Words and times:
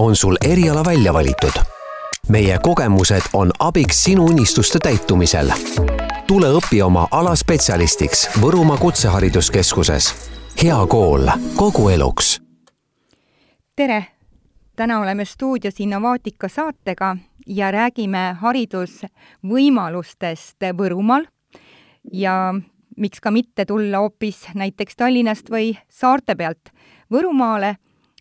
on 0.00 0.16
sul 0.16 0.36
eriala 0.44 0.84
välja 0.84 1.12
valitud. 1.12 1.52
meie 2.28 2.58
kogemused 2.62 3.22
on 3.32 3.50
abiks 3.58 4.04
sinu 4.04 4.24
unistuste 4.24 4.78
täitumisel. 4.78 5.52
tule 6.26 6.46
õpi 6.46 6.82
oma 6.82 7.08
ala 7.10 7.36
spetsialistiks 7.36 8.30
Võrumaa 8.40 8.76
Kutsehariduskeskuses. 8.76 10.30
hea 10.62 10.86
kool 10.86 11.28
kogu 11.56 11.88
eluks. 11.88 12.42
tere! 13.76 14.06
täna 14.76 15.00
oleme 15.00 15.24
stuudios 15.24 15.80
Innovaatika 15.80 16.48
saatega 16.48 17.16
ja 17.46 17.70
räägime 17.70 18.36
haridusvõimalustest 18.40 20.56
Võrumaal 20.76 21.24
ja 22.12 22.54
miks 22.96 23.20
ka 23.20 23.30
mitte 23.30 23.64
tulla 23.64 23.98
hoopis 23.98 24.46
näiteks 24.54 24.96
Tallinnast 24.96 25.50
või 25.50 25.78
saarte 25.88 26.34
pealt 26.34 26.70
Võrumaale 27.12 27.76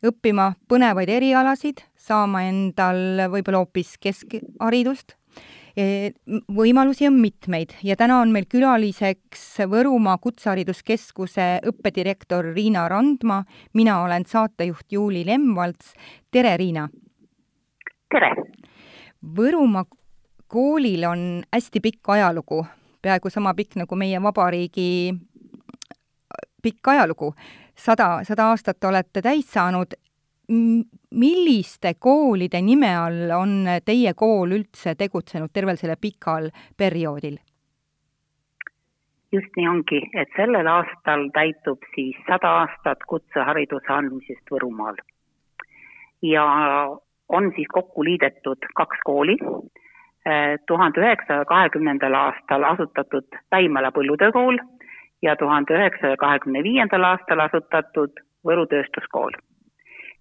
õppima 0.06 0.54
põnevaid 0.70 1.10
erialasid, 1.12 1.84
saama 2.00 2.44
endal 2.48 3.30
võib-olla 3.32 3.64
hoopis 3.64 3.96
keskharidust. 4.02 5.16
E, 5.80 6.12
võimalusi 6.52 7.08
on 7.08 7.20
mitmeid 7.22 7.76
ja 7.86 7.96
täna 8.00 8.18
on 8.24 8.34
meil 8.34 8.48
külaliseks 8.50 9.62
Võrumaa 9.70 10.18
Kutsehariduskeskuse 10.20 11.46
õppedirektor 11.70 12.50
Riina 12.56 12.88
Randma, 12.90 13.44
mina 13.78 14.00
olen 14.04 14.26
saatejuht 14.28 14.92
Juuli 14.92 15.24
Lemvalts, 15.28 15.94
tere 16.32 16.56
Riina! 16.60 16.90
tere! 18.10 18.34
Võrumaa 19.20 19.86
koolil 20.50 21.06
on 21.06 21.24
hästi 21.54 21.82
pikk 21.84 22.10
ajalugu, 22.16 22.64
peaaegu 23.04 23.30
sama 23.30 23.54
pikk 23.54 23.78
nagu 23.84 23.96
meie 24.00 24.20
vabariigi 24.24 25.14
pikk 26.64 26.92
ajalugu 26.92 27.34
sada, 27.80 28.20
sada 28.28 28.52
aastat 28.52 28.84
olete 28.84 29.22
täis 29.22 29.52
saanud. 29.54 29.98
milliste 31.12 31.92
koolide 32.00 32.58
nime 32.62 32.90
all 32.98 33.32
on 33.38 33.52
teie 33.86 34.14
kool 34.18 34.56
üldse 34.58 34.96
tegutsenud 34.98 35.52
tervel 35.54 35.78
sellel 35.78 36.00
pikal 36.02 36.50
perioodil? 36.78 37.38
just 39.32 39.54
nii 39.58 39.68
ongi, 39.70 40.00
et 40.18 40.32
sellel 40.36 40.68
aastal 40.68 41.28
täitub 41.34 41.86
siis 41.94 42.18
sada 42.28 42.50
aastat 42.64 43.06
kutsehariduse 43.08 43.94
andmisest 43.94 44.50
Võrumaal. 44.52 44.98
ja 46.22 46.46
on 47.30 47.52
siis 47.56 47.68
kokku 47.70 48.04
liidetud 48.04 48.66
kaks 48.76 49.06
kooli, 49.06 49.38
tuhande 50.68 51.02
üheksasaja 51.02 51.46
kahekümnendal 51.46 52.14
aastal 52.14 52.64
asutatud 52.74 53.38
Päimala 53.50 53.92
põllutöökool 53.92 54.58
ja 55.22 55.36
tuhande 55.36 55.74
üheksasaja 55.74 56.18
kahekümne 56.18 56.64
viiendal 56.64 57.04
aastal 57.04 57.40
asutatud 57.40 58.20
Võru 58.46 58.66
Tööstuskool. 58.72 59.32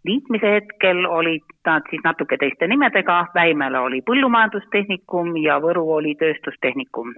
liitmise 0.05 0.51
hetkel 0.53 1.07
olid 1.07 1.45
nad 1.67 1.83
siis 1.91 2.03
natuke 2.05 2.37
teiste 2.37 2.67
nimedega, 2.67 3.27
Väimela 3.35 3.81
oli 3.81 4.01
Põllumajandustehnikum 4.03 5.37
ja 5.43 5.61
Võru 5.61 5.91
oli 5.93 6.15
Tööstustehnikum. 6.15 7.15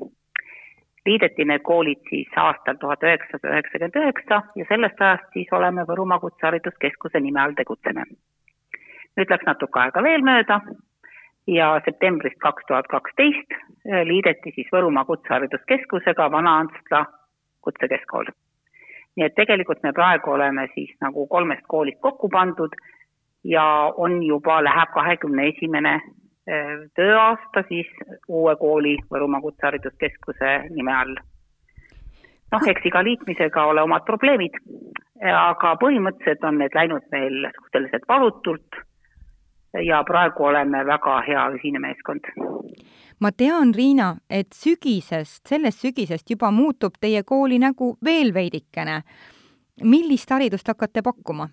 liideti 1.06 1.44
need 1.44 1.62
koolid 1.62 2.02
siis 2.10 2.28
aastal 2.36 2.76
tuhat 2.80 3.02
üheksasada 3.02 3.54
üheksakümmend 3.54 3.96
üheksa 3.96 4.42
ja 4.56 4.64
sellest 4.68 5.00
ajast 5.00 5.32
siis 5.32 5.48
oleme 5.52 5.82
Võrumaa 5.82 6.20
Kutsehariduskeskuse 6.20 7.20
nime 7.20 7.40
all 7.40 7.52
tegutseme. 7.52 8.04
nüüd 9.16 9.30
läks 9.30 9.46
natuke 9.46 9.80
aega 9.80 10.02
veel 10.02 10.22
mööda 10.22 10.60
ja 11.46 11.80
septembrist 11.84 12.38
kaks 12.38 12.64
tuhat 12.66 12.86
kaksteist 12.86 13.56
liideti 14.04 14.52
siis 14.54 14.68
Võrumaa 14.72 15.04
Kutsehariduskeskusega 15.04 16.30
Vana-Antsla 16.30 17.06
kutsekeskkool. 17.62 18.30
nii 19.16 19.26
et 19.26 19.34
tegelikult 19.34 19.82
me 19.82 19.92
praegu 19.92 20.30
oleme 20.30 20.68
siis 20.74 20.90
nagu 21.00 21.26
kolmest 21.26 21.66
koolist 21.68 21.98
kokku 22.00 22.28
pandud 22.28 22.76
ja 23.44 23.64
on 23.96 24.22
juba, 24.22 24.60
läheb 24.64 24.92
kahekümne 24.94 25.48
esimene 25.48 25.94
äh, 25.94 26.76
tööaasta 26.94 27.64
siis 27.68 27.90
uue 28.28 28.56
kooli 28.56 28.96
Võrumaa 29.12 29.40
Kutsehariduskeskuse 29.40 30.52
nime 30.70 30.94
all. 30.94 31.16
noh, 32.52 32.68
eks 32.68 32.86
iga 32.86 33.02
liitmisega 33.04 33.64
ole 33.64 33.82
omad 33.82 34.04
probleemid, 34.04 34.56
aga 35.22 35.76
põhimõtteliselt 35.82 36.44
on 36.44 36.58
need 36.58 36.74
läinud 36.74 37.04
meil 37.12 37.44
suhteliselt 37.58 38.08
valutult 38.08 38.80
ja 39.86 40.02
praegu 40.04 40.44
oleme 40.44 40.82
väga 40.86 41.20
hea 41.26 41.44
ühine 41.54 41.78
meeskond. 41.78 42.26
Ma 43.20 43.32
tean, 43.32 43.74
Riina, 43.76 44.14
et 44.30 44.52
sügisest, 44.56 45.46
sellest 45.48 45.84
sügisest 45.84 46.30
juba 46.30 46.50
muutub 46.50 46.96
teie 47.00 47.22
kooli 47.22 47.58
nägu 47.58 47.96
veel 48.04 48.34
veidikene. 48.34 49.02
millist 49.82 50.30
haridust 50.30 50.68
hakkate 50.68 51.02
pakkuma? 51.02 51.48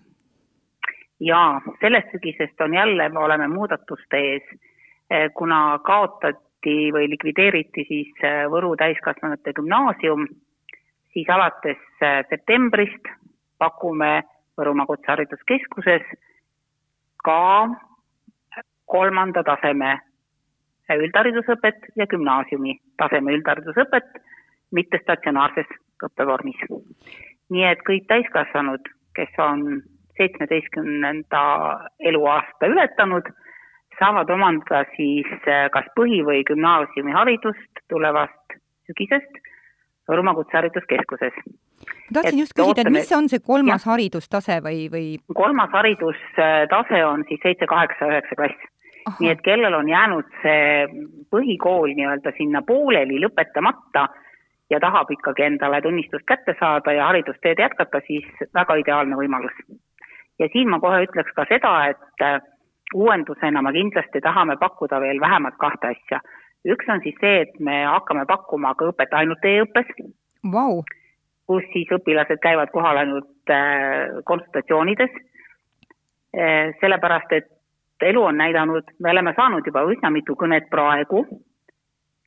jaa, 1.20 1.60
sellest 1.80 2.10
sügisest 2.12 2.60
on 2.60 2.74
jälle, 2.74 3.08
me 3.08 3.18
oleme 3.18 3.48
muudatuste 3.48 4.16
ees, 4.16 4.42
eh, 5.10 5.30
kuna 5.34 5.78
kaotati 5.84 6.92
või 6.92 7.08
likvideeriti 7.10 7.84
siis 7.88 8.12
eh, 8.22 8.44
Võru 8.50 8.76
täiskasvanute 8.76 9.52
gümnaasium, 9.52 10.26
siis 11.12 11.28
alates 11.28 11.80
eh, 12.00 12.24
septembrist 12.30 13.12
pakume 13.58 14.22
Võrumaa 14.58 14.86
Kutsehariduskeskuses 14.86 16.02
ka 17.24 17.68
kolmanda 18.86 19.42
taseme 19.44 19.98
üldharidusõpet 20.96 21.90
ja 21.96 22.06
gümnaasiumi 22.06 22.78
taseme 22.96 23.34
üldharidusõpet 23.36 24.22
mittestatsionaarses 24.72 25.68
õppevormis. 26.04 26.60
nii 27.50 27.64
et 27.64 27.80
kõik 27.88 28.06
täiskasvanud, 28.08 28.88
kes 29.16 29.38
on 29.38 29.82
seitsmeteistkümnenda 30.16 31.42
eluaasta 32.00 32.66
ületanud, 32.66 33.28
saavad 33.98 34.30
omandada 34.30 34.84
siis 34.96 35.28
eh, 35.46 35.68
kas 35.74 35.86
põhi- 35.98 36.24
või 36.24 36.44
gümnaasiumiharidust 36.50 37.84
tulevast 37.88 38.58
sügisest 38.86 39.44
Võrumaa 40.08 40.34
Kutsehariduskeskuses. 40.38 41.34
ma 41.44 42.20
tahtsin 42.20 42.38
just 42.40 42.54
küsida, 42.56 42.86
et 42.86 42.92
mis 42.92 43.10
on 43.12 43.28
see 43.28 43.42
kolmas 43.44 43.84
ja. 43.84 43.92
haridustase 43.92 44.60
või, 44.64 44.86
või? 44.92 45.06
kolmas 45.36 45.72
haridustase 45.72 47.04
on 47.04 47.24
siis 47.28 47.40
seitse, 47.42 47.66
kaheksa, 47.66 48.08
üheksa 48.08 48.38
klass 48.40 48.67
nii 49.20 49.30
et 49.30 49.42
kellel 49.44 49.74
on 49.74 49.88
jäänud 49.88 50.28
see 50.42 50.86
põhikool 51.30 51.94
nii-öelda 51.94 52.32
sinna 52.36 52.62
pooleli 52.62 53.20
lõpetamata 53.22 54.08
ja 54.70 54.80
tahab 54.80 55.10
ikkagi 55.10 55.46
endale 55.46 55.80
tunnistust 55.82 56.26
kätte 56.28 56.54
saada 56.60 56.92
ja 56.92 57.06
haridusteed 57.06 57.58
jätkata, 57.58 58.00
siis 58.06 58.26
väga 58.54 58.76
ideaalne 58.82 59.16
võimalus. 59.16 59.56
ja 60.38 60.48
siin 60.52 60.68
ma 60.70 60.80
kohe 60.80 61.02
ütleks 61.06 61.32
ka 61.34 61.46
seda, 61.48 61.72
et 61.92 62.22
äh, 62.22 62.40
uuendusena 62.94 63.62
me 63.62 63.72
kindlasti 63.72 64.20
tahame 64.20 64.56
pakkuda 64.56 65.00
veel 65.00 65.20
vähemalt 65.20 65.56
kahte 65.58 65.94
asja. 65.94 66.20
üks 66.64 66.88
on 66.88 67.00
siis 67.02 67.16
see, 67.20 67.40
et 67.40 67.60
me 67.60 67.84
hakkame 67.84 68.26
pakkuma 68.26 68.74
ka 68.74 68.92
õpet 68.92 69.12
ainult 69.12 69.44
e-õppes 69.44 69.92
wow., 70.52 70.82
kus 71.48 71.64
siis 71.72 71.88
õpilased 71.96 72.40
käivad 72.44 72.70
kohal 72.70 72.96
ainult 73.00 73.50
äh, 73.50 74.20
konsultatsioonides, 74.24 75.14
äh, 76.36 76.74
sellepärast 76.80 77.32
et 77.32 77.48
elu 78.06 78.22
on 78.24 78.36
näidanud, 78.36 78.84
me 78.98 79.10
oleme 79.10 79.34
saanud 79.36 79.66
juba 79.66 79.82
üsna 79.90 80.10
mitu 80.10 80.36
kõnet 80.38 80.68
praegu, 80.70 81.24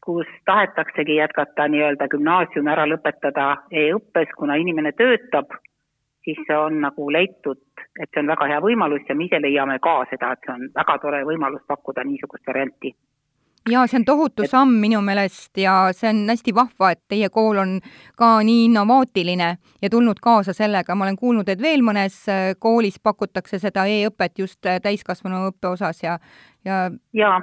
kus 0.06 0.28
tahetaksegi 0.46 1.16
jätkata 1.16 1.68
nii-öelda 1.68 2.08
gümnaasiumi 2.12 2.72
ära 2.74 2.88
lõpetada 2.90 3.52
e-õppes, 3.72 4.34
kuna 4.38 4.56
inimene 4.58 4.92
töötab, 4.98 5.54
siis 6.26 6.42
see 6.48 6.58
on 6.58 6.82
nagu 6.82 7.10
leitud, 7.14 7.62
et 8.00 8.10
see 8.10 8.24
on 8.24 8.34
väga 8.34 8.50
hea 8.54 8.60
võimalus 8.66 9.06
ja 9.10 9.16
me 9.16 9.30
ise 9.30 9.42
leiame 9.42 9.80
ka 9.80 10.02
seda, 10.10 10.34
et 10.34 10.46
see 10.46 10.56
on 10.56 10.68
väga 10.76 10.98
tore 11.06 11.24
võimalus 11.30 11.64
pakkuda 11.68 12.04
niisugust 12.08 12.48
varianti 12.48 12.96
jaa, 13.70 13.86
see 13.88 14.00
on 14.00 14.06
tohutu 14.06 14.48
samm 14.50 14.74
minu 14.82 15.02
meelest 15.06 15.58
ja 15.62 15.76
see 15.96 16.10
on 16.10 16.24
hästi 16.30 16.54
vahva, 16.56 16.92
et 16.96 17.02
teie 17.12 17.30
kool 17.30 17.62
on 17.62 17.78
ka 18.18 18.34
nii 18.46 18.66
innovaatiline 18.66 19.50
ja 19.82 19.90
tulnud 19.90 20.22
kaasa 20.22 20.54
sellega, 20.58 20.96
ma 20.96 21.06
olen 21.06 21.20
kuulnud, 21.20 21.50
et 21.50 21.62
veel 21.62 21.86
mõnes 21.86 22.18
äh, 22.30 22.52
koolis 22.60 23.00
pakutakse 23.04 23.60
seda 23.62 23.86
e-õpet 23.86 24.40
just 24.42 24.66
äh, 24.66 24.82
täiskasvanu 24.82 25.48
õppe 25.52 25.74
osas 25.76 26.04
ja, 26.04 26.18
ja 26.66 26.88
ja 27.14 27.40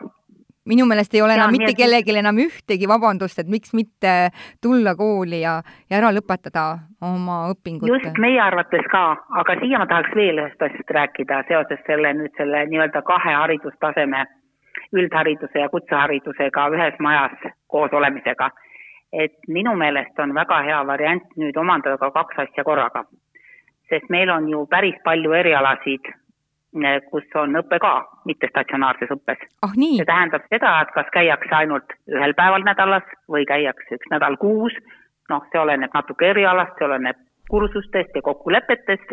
minu 0.68 0.86
meelest 0.86 1.14
ei 1.14 1.22
ole 1.22 1.36
ja, 1.36 1.40
enam 1.40 1.54
mitte 1.54 1.72
et... 1.72 1.78
kellelgi 1.78 2.16
enam 2.20 2.40
ühtegi 2.42 2.88
vabandust, 2.90 3.38
et 3.40 3.48
miks 3.48 3.72
mitte 3.76 4.14
tulla 4.64 4.94
kooli 4.98 5.40
ja, 5.42 5.58
ja 5.90 6.00
ära 6.00 6.10
lõpetada 6.14 6.66
oma 7.04 7.44
õpingud. 7.52 7.88
just, 7.88 8.18
meie 8.20 8.40
arvates 8.42 8.90
ka, 8.92 9.04
aga 9.40 9.56
siia 9.62 9.80
ma 9.80 9.86
tahaks 9.90 10.16
veel 10.18 10.42
ühest 10.42 10.66
asjast 10.66 10.92
rääkida 10.98 11.44
seoses 11.48 11.80
selle 11.86 12.12
nüüd 12.20 12.34
selle 12.40 12.66
nii-öelda 12.72 13.02
kahe 13.06 13.36
haridustaseme 13.38 14.26
üldhariduse 14.96 15.60
ja 15.60 15.68
kutseharidusega 15.68 16.68
ühes 16.74 16.96
majas 16.98 17.52
koos 17.66 17.92
olemisega. 17.92 18.50
et 19.12 19.36
minu 19.48 19.72
meelest 19.74 20.18
on 20.20 20.34
väga 20.34 20.58
hea 20.62 20.86
variant 20.86 21.36
nüüd 21.40 21.56
omandada 21.56 21.96
ka 21.98 22.10
kaks 22.10 22.38
asja 22.44 22.64
korraga. 22.64 23.04
sest 23.88 24.10
meil 24.10 24.30
on 24.30 24.48
ju 24.48 24.66
päris 24.66 24.96
palju 25.04 25.32
erialasid, 25.32 26.10
eh, 26.84 27.00
kus 27.10 27.24
on 27.34 27.56
õpe 27.62 27.78
ka 27.78 27.92
mittestatsionaarses 28.24 29.10
õppes 29.16 29.46
oh,. 29.62 29.72
see 29.72 30.04
tähendab 30.04 30.44
seda, 30.48 30.80
et 30.82 30.92
kas 30.94 31.06
käiakse 31.12 31.54
ainult 31.54 31.96
ühel 32.08 32.34
päeval 32.34 32.64
nädalas 32.64 33.04
või 33.28 33.46
käiakse 33.46 33.94
üks 33.94 34.10
nädal 34.10 34.36
kuus, 34.36 34.72
noh, 35.28 35.44
see 35.52 35.60
oleneb 35.60 35.94
natuke 35.94 36.30
erialast, 36.30 36.76
see 36.78 36.88
oleneb 36.88 37.16
kursustest 37.48 38.14
ja 38.14 38.22
kokkulepetest 38.22 39.12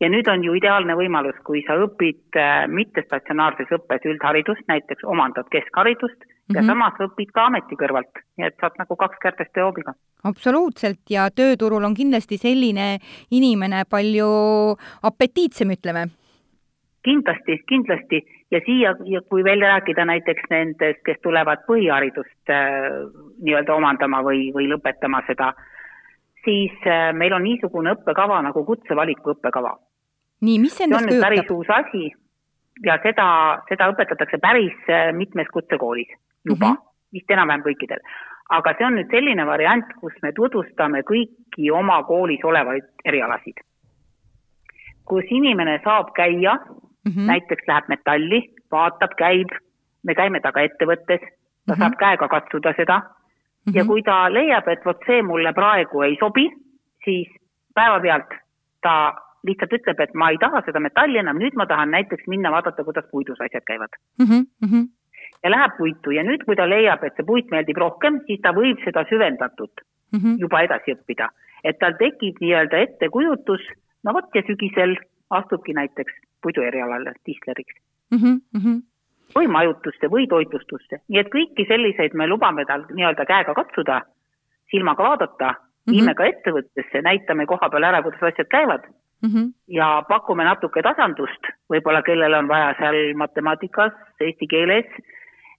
ja 0.00 0.08
nüüd 0.08 0.28
on 0.32 0.44
ju 0.44 0.54
ideaalne 0.56 0.96
võimalus, 0.96 1.36
kui 1.44 1.62
sa 1.66 1.76
õpid 1.80 2.38
äh, 2.40 2.64
mittestatsionaarses 2.72 3.72
õppes 3.76 4.06
üldharidust, 4.08 4.64
näiteks 4.70 5.04
omandad 5.04 5.48
keskharidust 5.52 6.16
mm 6.24 6.28
-hmm. 6.28 6.56
ja 6.56 6.62
mhm. 6.62 6.70
samas 6.70 7.02
õpid 7.06 7.32
ka 7.34 7.46
ameti 7.46 7.76
kõrvalt, 7.76 8.24
nii 8.36 8.46
et 8.46 8.56
saad 8.60 8.78
nagu 8.78 8.96
kaks 8.96 9.18
kärbest 9.22 9.56
ühe 9.56 9.64
hoobiga. 9.64 9.94
absoluutselt 10.24 11.04
ja 11.10 11.28
tööturul 11.30 11.84
on 11.84 11.94
kindlasti 11.94 12.36
selline 12.36 12.98
inimene 13.30 13.84
palju 13.90 14.30
apetiitsem, 15.02 15.70
ütleme. 15.70 16.08
kindlasti, 17.02 17.62
kindlasti 17.68 18.24
ja 18.50 18.60
siia, 18.66 18.94
kui 19.28 19.44
veel 19.44 19.60
rääkida 19.60 20.04
näiteks 20.04 20.42
nendest, 20.50 21.02
kes 21.04 21.16
tulevad 21.22 21.58
põhiharidust 21.68 22.50
äh, 22.50 22.88
nii-öelda 23.42 23.74
omandama 23.74 24.22
või, 24.22 24.52
või 24.54 24.68
lõpetama 24.68 25.22
seda, 25.26 25.52
siis 26.44 26.72
äh, 26.86 27.12
meil 27.12 27.32
on 27.32 27.42
niisugune 27.42 27.92
õppekava 27.92 28.42
nagu 28.42 28.64
kutsevaliku 28.64 29.30
õppekava 29.30 29.76
nii, 30.40 30.58
mis 30.58 30.80
endast 30.80 31.06
kujutab? 31.06 31.28
päris 31.28 31.50
uus 31.50 31.70
asi 31.70 32.10
ja 32.86 32.96
seda, 33.02 33.28
seda 33.68 33.88
õpetatakse 33.92 34.40
päris 34.42 34.76
äh, 34.88 35.10
mitmes 35.16 35.48
kutsekoolis 35.52 36.08
juba 36.44 36.66
mm, 36.66 36.76
-hmm. 36.76 36.86
vist 37.12 37.30
enam-vähem 37.30 37.64
kõikidel. 37.66 38.00
aga 38.48 38.74
see 38.78 38.86
on 38.86 38.96
nüüd 38.98 39.10
selline 39.10 39.46
variant, 39.46 39.92
kus 40.00 40.14
me 40.22 40.32
tutvustame 40.32 41.02
kõiki 41.10 41.70
oma 41.72 42.02
koolis 42.02 42.44
olevaid 42.44 42.88
erialasid. 43.04 43.60
kus 45.04 45.24
inimene 45.30 45.80
saab 45.84 46.12
käia 46.14 46.54
mm, 46.54 47.12
-hmm. 47.12 47.26
näiteks 47.26 47.66
läheb 47.66 47.88
metalli, 47.88 48.40
vaatab, 48.70 49.14
käib, 49.16 49.48
me 50.02 50.14
käime 50.14 50.40
taga 50.40 50.60
ettevõttes, 50.60 51.20
ta 51.20 51.26
mm 51.26 51.74
-hmm. 51.74 51.78
saab 51.78 51.94
käega 51.98 52.28
katsuda 52.28 52.72
seda 52.76 52.98
mm 52.98 53.04
-hmm. 53.04 53.76
ja 53.76 53.84
kui 53.84 54.02
ta 54.02 54.32
leiab, 54.32 54.68
et 54.68 54.84
vot 54.84 55.00
see 55.06 55.22
mulle 55.22 55.52
praegu 55.52 56.02
ei 56.02 56.16
sobi, 56.20 56.48
siis 57.04 57.28
päevapealt 57.74 58.30
ta 58.82 59.14
lihtsalt 59.46 59.74
ütleb, 59.78 60.00
et 60.00 60.14
ma 60.14 60.30
ei 60.30 60.38
taha 60.40 60.62
seda 60.66 60.80
metalli 60.82 61.20
enam, 61.20 61.38
nüüd 61.40 61.56
ma 61.58 61.66
tahan 61.66 61.92
näiteks 61.94 62.26
minna 62.32 62.52
vaadata, 62.52 62.84
kuidas 62.84 63.06
puidus 63.10 63.40
asjad 63.40 63.64
käivad 63.66 63.94
mm. 64.20 64.26
-hmm. 64.26 64.88
ja 65.42 65.50
läheb 65.50 65.76
puitu 65.78 66.10
ja 66.16 66.24
nüüd, 66.24 66.44
kui 66.44 66.56
ta 66.56 66.68
leiab, 66.68 67.04
et 67.04 67.16
see 67.16 67.26
puit 67.26 67.50
meeldib 67.50 67.76
rohkem, 67.76 68.20
siis 68.26 68.40
ta 68.42 68.52
võib 68.56 68.82
seda 68.84 69.04
süvendatult 69.12 69.84
mm 70.12 70.18
-hmm. 70.18 70.36
juba 70.38 70.60
edasi 70.60 70.96
õppida. 70.96 71.28
et 71.64 71.78
tal 71.78 71.92
tekib 71.98 72.36
nii-öelda 72.40 72.76
ettekujutus, 72.76 73.60
no 74.04 74.12
vot 74.12 74.34
ja 74.34 74.42
sügisel 74.46 74.96
astubki 75.30 75.72
näiteks 75.72 76.12
puiduerialale 76.42 77.12
tistleriks 77.24 77.74
mm. 78.10 78.18
-hmm 78.18 78.80
või 79.34 79.46
majutusse 79.46 80.10
või 80.10 80.26
toitlustusse, 80.28 80.96
nii 81.08 81.20
et 81.20 81.28
kõiki 81.34 81.66
selliseid 81.68 82.14
me 82.14 82.26
lubame 82.26 82.64
tal 82.64 82.82
nii-öelda 82.90 83.24
käega 83.24 83.54
katsuda, 83.54 84.00
silmaga 84.70 85.02
vaadata 85.02 85.46
mm, 85.46 85.54
-hmm. 85.54 85.92
viime 85.92 86.14
ka 86.14 86.24
ettevõttesse, 86.24 87.02
näitame 87.02 87.46
koha 87.46 87.68
peal 87.70 87.84
ära, 87.84 88.02
kuidas 88.02 88.22
asjad 88.22 88.48
käivad 88.50 88.88
mm 89.22 89.30
-hmm. 89.30 89.52
ja 89.68 90.02
pakume 90.08 90.44
natuke 90.44 90.82
tasandust, 90.82 91.52
võib-olla 91.72 92.02
kellel 92.02 92.34
on 92.34 92.48
vaja 92.48 92.74
seal 92.78 93.14
matemaatikas, 93.14 93.92
eesti 94.20 94.46
keeles, 94.46 94.86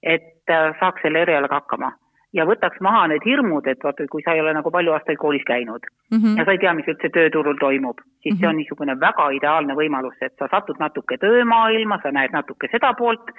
et 0.03 0.49
äh, 0.49 0.79
saaks 0.79 1.01
selle 1.01 1.21
erialaga 1.21 1.55
hakkama 1.55 1.91
ja 2.33 2.45
võtaks 2.47 2.79
maha 2.83 3.07
need 3.11 3.25
hirmud, 3.25 3.67
et 3.67 3.83
vaata, 3.83 4.05
kui 4.11 4.23
sa 4.23 4.35
ei 4.35 4.41
ole 4.41 4.53
nagu 4.55 4.71
palju 4.71 4.93
aastaid 4.95 5.19
koolis 5.19 5.43
käinud 5.47 5.83
mm 6.11 6.17
-hmm. 6.17 6.37
ja 6.37 6.45
sa 6.45 6.51
ei 6.51 6.61
tea, 6.63 6.73
mis 6.73 6.87
üldse 6.87 7.09
tööturul 7.09 7.57
toimub, 7.59 7.97
siis 7.99 8.33
mm 8.33 8.37
-hmm. 8.37 8.39
see 8.39 8.47
on 8.47 8.53
mhm. 8.53 8.57
niisugune 8.57 8.99
väga 8.99 9.29
ideaalne 9.29 9.73
võimalus, 9.73 10.17
et 10.21 10.33
sa 10.39 10.47
satud 10.51 10.79
natuke 10.79 11.17
töömaailma, 11.17 11.99
sa 12.03 12.11
näed 12.11 12.31
natuke 12.31 12.67
seda 12.71 12.93
poolt 12.93 13.31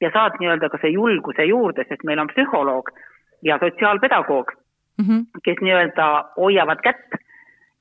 ja 0.00 0.10
saad 0.10 0.32
nii-öelda 0.40 0.68
ka 0.68 0.78
see 0.80 0.90
julguse 0.90 1.44
juurde, 1.44 1.84
sest 1.88 2.04
meil 2.04 2.18
on 2.18 2.28
psühholoog 2.28 2.90
ja 3.42 3.58
sotsiaalpedagoog 3.58 4.52
mm, 4.98 5.04
-hmm. 5.04 5.24
kes 5.44 5.58
nii-öelda 5.60 6.06
hoiavad 6.36 6.80
kätt 6.82 7.20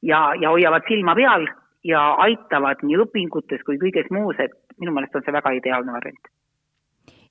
ja, 0.02 0.34
ja 0.40 0.50
hoiavad 0.50 0.84
silma 0.88 1.16
peal 1.16 1.48
ja 1.88 2.02
aitavad 2.28 2.84
nii 2.84 3.00
õpingutes 3.06 3.64
kui 3.68 3.80
kõiges 3.82 4.12
muus, 4.12 4.40
et 4.44 4.56
minu 4.78 4.92
meelest 4.96 5.16
on 5.16 5.24
see 5.26 5.36
väga 5.36 5.56
ideaalne 5.60 5.96
variant 5.96 6.34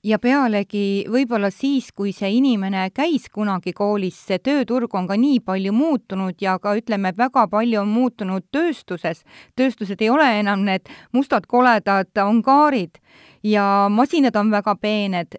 ja 0.07 0.19
pealegi 0.23 1.05
võib-olla 1.11 1.51
siis, 1.51 1.91
kui 1.97 2.13
see 2.15 2.31
inimene 2.39 2.87
käis 2.95 3.29
kunagi 3.33 3.73
koolis, 3.77 4.19
see 4.29 4.39
tööturg 4.39 4.95
on 4.95 5.09
ka 5.09 5.17
nii 5.19 5.41
palju 5.47 5.73
muutunud 5.75 6.43
ja 6.43 6.57
ka 6.63 6.77
ütleme, 6.79 7.13
väga 7.17 7.47
palju 7.51 7.81
on 7.83 7.91
muutunud 7.91 8.47
tööstuses. 8.53 9.25
tööstused 9.57 10.03
ei 10.03 10.11
ole 10.11 10.29
enam 10.41 10.65
need 10.65 10.89
mustad 11.13 11.47
koledad 11.47 12.11
angaarid 12.23 12.99
ja 13.43 13.89
masinad 13.91 14.37
on 14.37 14.51
väga 14.51 14.77
peened. 14.77 15.39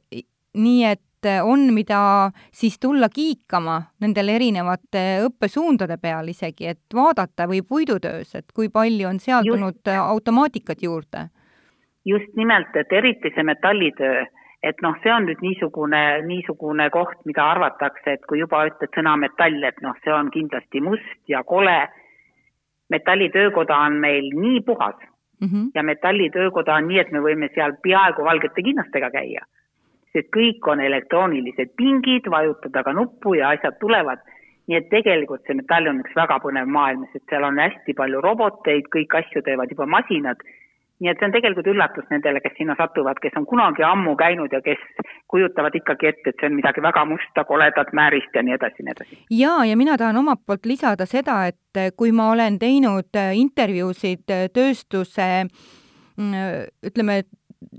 nii 0.58 0.84
et 0.86 1.02
on, 1.44 1.74
mida 1.74 2.30
siis 2.52 2.80
tulla 2.80 3.10
kiikama 3.10 3.82
nendele 4.02 4.36
erinevate 4.36 5.04
õppesuundade 5.26 5.98
peal 6.02 6.28
isegi, 6.28 6.68
et 6.68 6.94
vaadata 6.94 7.48
või 7.48 7.62
puidutöös, 7.62 8.36
et 8.36 8.52
kui 8.54 8.70
palju 8.70 9.08
on 9.08 9.20
seal 9.20 9.44
tulnud 9.48 9.94
automaatikat 9.98 10.84
juurde? 10.84 11.30
just 12.08 12.36
nimelt, 12.36 12.76
et 12.76 12.92
eriti 12.92 13.34
see 13.36 13.44
metallitöö, 13.44 14.24
et 14.64 14.80
noh, 14.82 14.96
see 15.04 15.12
on 15.12 15.26
nüüd 15.28 15.42
niisugune, 15.44 16.02
niisugune 16.28 16.90
koht, 16.94 17.20
mida 17.26 17.50
arvatakse, 17.52 18.14
et 18.16 18.24
kui 18.30 18.40
juba 18.40 18.64
ütled 18.70 18.94
sõna 18.96 19.18
metall, 19.20 19.60
et 19.68 19.82
noh, 19.84 19.98
see 20.06 20.14
on 20.14 20.32
kindlasti 20.32 20.82
must 20.82 21.20
ja 21.28 21.44
kole. 21.44 21.88
metallitöökoda 22.90 23.78
on 23.84 23.98
meil 24.00 24.30
nii 24.32 24.62
puhas 24.62 24.96
mm 25.42 25.48
-hmm. 25.48 25.72
ja 25.76 25.84
metallitöökoda 25.84 26.76
on 26.76 26.88
nii, 26.88 27.00
et 27.00 27.12
me 27.12 27.20
võime 27.20 27.50
seal 27.56 27.74
peaaegu 27.84 28.24
valgete 28.24 28.64
kinnastega 28.64 29.10
käia 29.12 29.46
sest 30.18 30.34
kõik 30.34 30.68
on 30.72 30.82
elektroonilised 30.82 31.76
pingid, 31.80 32.30
vajutad 32.32 32.76
aga 32.82 32.94
nuppu 32.98 33.38
ja 33.38 33.54
asjad 33.56 33.80
tulevad. 33.84 34.26
nii 34.68 34.76
et 34.76 34.90
tegelikult 34.92 35.46
see 35.48 35.56
metall 35.56 35.88
on 35.88 36.02
üks 36.02 36.16
väga 36.16 36.42
põnev 36.44 36.68
maailm, 36.68 37.06
sest 37.14 37.24
seal 37.32 37.46
on 37.48 37.60
hästi 37.62 37.94
palju 37.96 38.20
roboteid, 38.26 38.90
kõik 38.92 39.14
asju 39.22 39.42
teevad 39.46 39.72
juba 39.72 39.86
masinad. 39.88 40.42
nii 41.00 41.12
et 41.12 41.20
see 41.20 41.28
on 41.28 41.36
tegelikult 41.36 41.70
üllatus 41.72 42.10
nendele, 42.10 42.42
kes 42.42 42.58
sinna 42.58 42.76
satuvad, 42.76 43.22
kes 43.22 43.38
on 43.38 43.46
kunagi 43.46 43.86
ammu 43.86 44.16
käinud 44.18 44.52
ja 44.52 44.62
kes 44.66 44.82
kujutavad 45.30 45.76
ikkagi 45.78 46.10
ette, 46.10 46.32
et 46.34 46.42
see 46.42 46.50
on 46.50 46.58
midagi 46.58 46.82
väga 46.82 47.06
musta, 47.06 47.44
koledat, 47.46 47.94
määrist 47.94 48.34
ja 48.36 48.44
nii 48.44 48.56
edasi, 48.58 48.84
nii 48.84 48.96
edasi. 48.98 49.20
ja, 49.30 49.54
ja 49.70 49.78
mina 49.78 49.98
tahan 49.98 50.18
omalt 50.18 50.42
poolt 50.46 50.66
lisada 50.66 51.06
seda, 51.06 51.46
et 51.48 51.96
kui 51.96 52.12
ma 52.12 52.32
olen 52.34 52.60
teinud 52.60 53.22
intervjuusid 53.44 54.26
tööstuse 54.58 55.30
mm, 55.46 56.34
ütleme, 56.90 57.22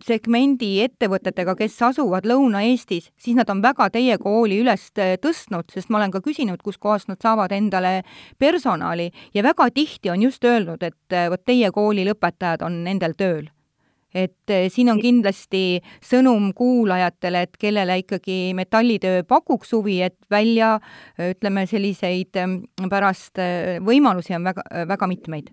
segmendi 0.05 0.79
ettevõtetega, 0.85 1.55
kes 1.58 1.76
asuvad 1.90 2.26
Lõuna-Eestis, 2.29 3.11
siis 3.19 3.37
nad 3.38 3.50
on 3.52 3.62
väga 3.64 3.88
teie 3.94 4.19
kooli 4.20 4.61
üles 4.62 4.88
tõstnud, 4.94 5.69
sest 5.73 5.93
ma 5.93 6.00
olen 6.00 6.14
ka 6.14 6.23
küsinud, 6.25 6.62
kuskohast 6.64 7.11
nad 7.11 7.20
saavad 7.23 7.52
endale 7.56 8.02
personali 8.38 9.11
ja 9.35 9.44
väga 9.46 9.70
tihti 9.75 10.12
on 10.12 10.25
just 10.29 10.44
öelnud, 10.44 10.82
et 10.82 11.19
vot 11.31 11.44
teie 11.44 11.70
kooli 11.75 12.06
lõpetajad 12.08 12.64
on 12.67 12.82
nendel 12.87 13.17
tööl. 13.19 13.49
et 14.14 14.50
eh, 14.50 14.70
siin 14.73 14.88
on 14.88 14.96
kindlasti 14.99 15.83
sõnum 16.00 16.54
kuulajatele, 16.57 17.42
et 17.45 17.59
kellele 17.61 17.99
ikkagi 18.00 18.54
metallitöö 18.57 19.21
pakuks 19.28 19.75
huvi, 19.76 20.00
et 20.02 20.16
välja 20.30 20.78
ütleme, 21.21 21.66
selliseid 21.68 22.40
mm, 22.40 22.88
pärast 22.88 23.37
võimalusi 23.85 24.35
on 24.35 24.49
väga, 24.49 24.64
väga 24.88 25.11
mitmeid 25.12 25.52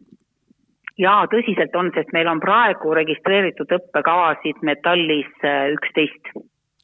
jaa, 0.98 1.28
tõsiselt 1.32 1.76
on, 1.76 1.92
sest 1.96 2.12
meil 2.16 2.28
on 2.32 2.42
praegu 2.44 2.94
registreeritud 2.96 3.72
õppekavasid 3.78 4.62
metallis 4.68 5.32
äh, 5.44 5.72
üksteist. 5.76 6.36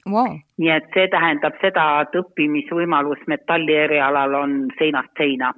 Wow.. 0.10 0.40
nii 0.58 0.70
et 0.74 0.88
see 0.96 1.06
tähendab 1.14 1.60
seda, 1.62 1.84
et 2.02 2.16
õppimisvõimalus 2.18 3.20
metalli 3.30 3.76
erialal 3.84 4.34
on 4.34 4.56
seinast 4.80 5.12
seina. 5.18 5.54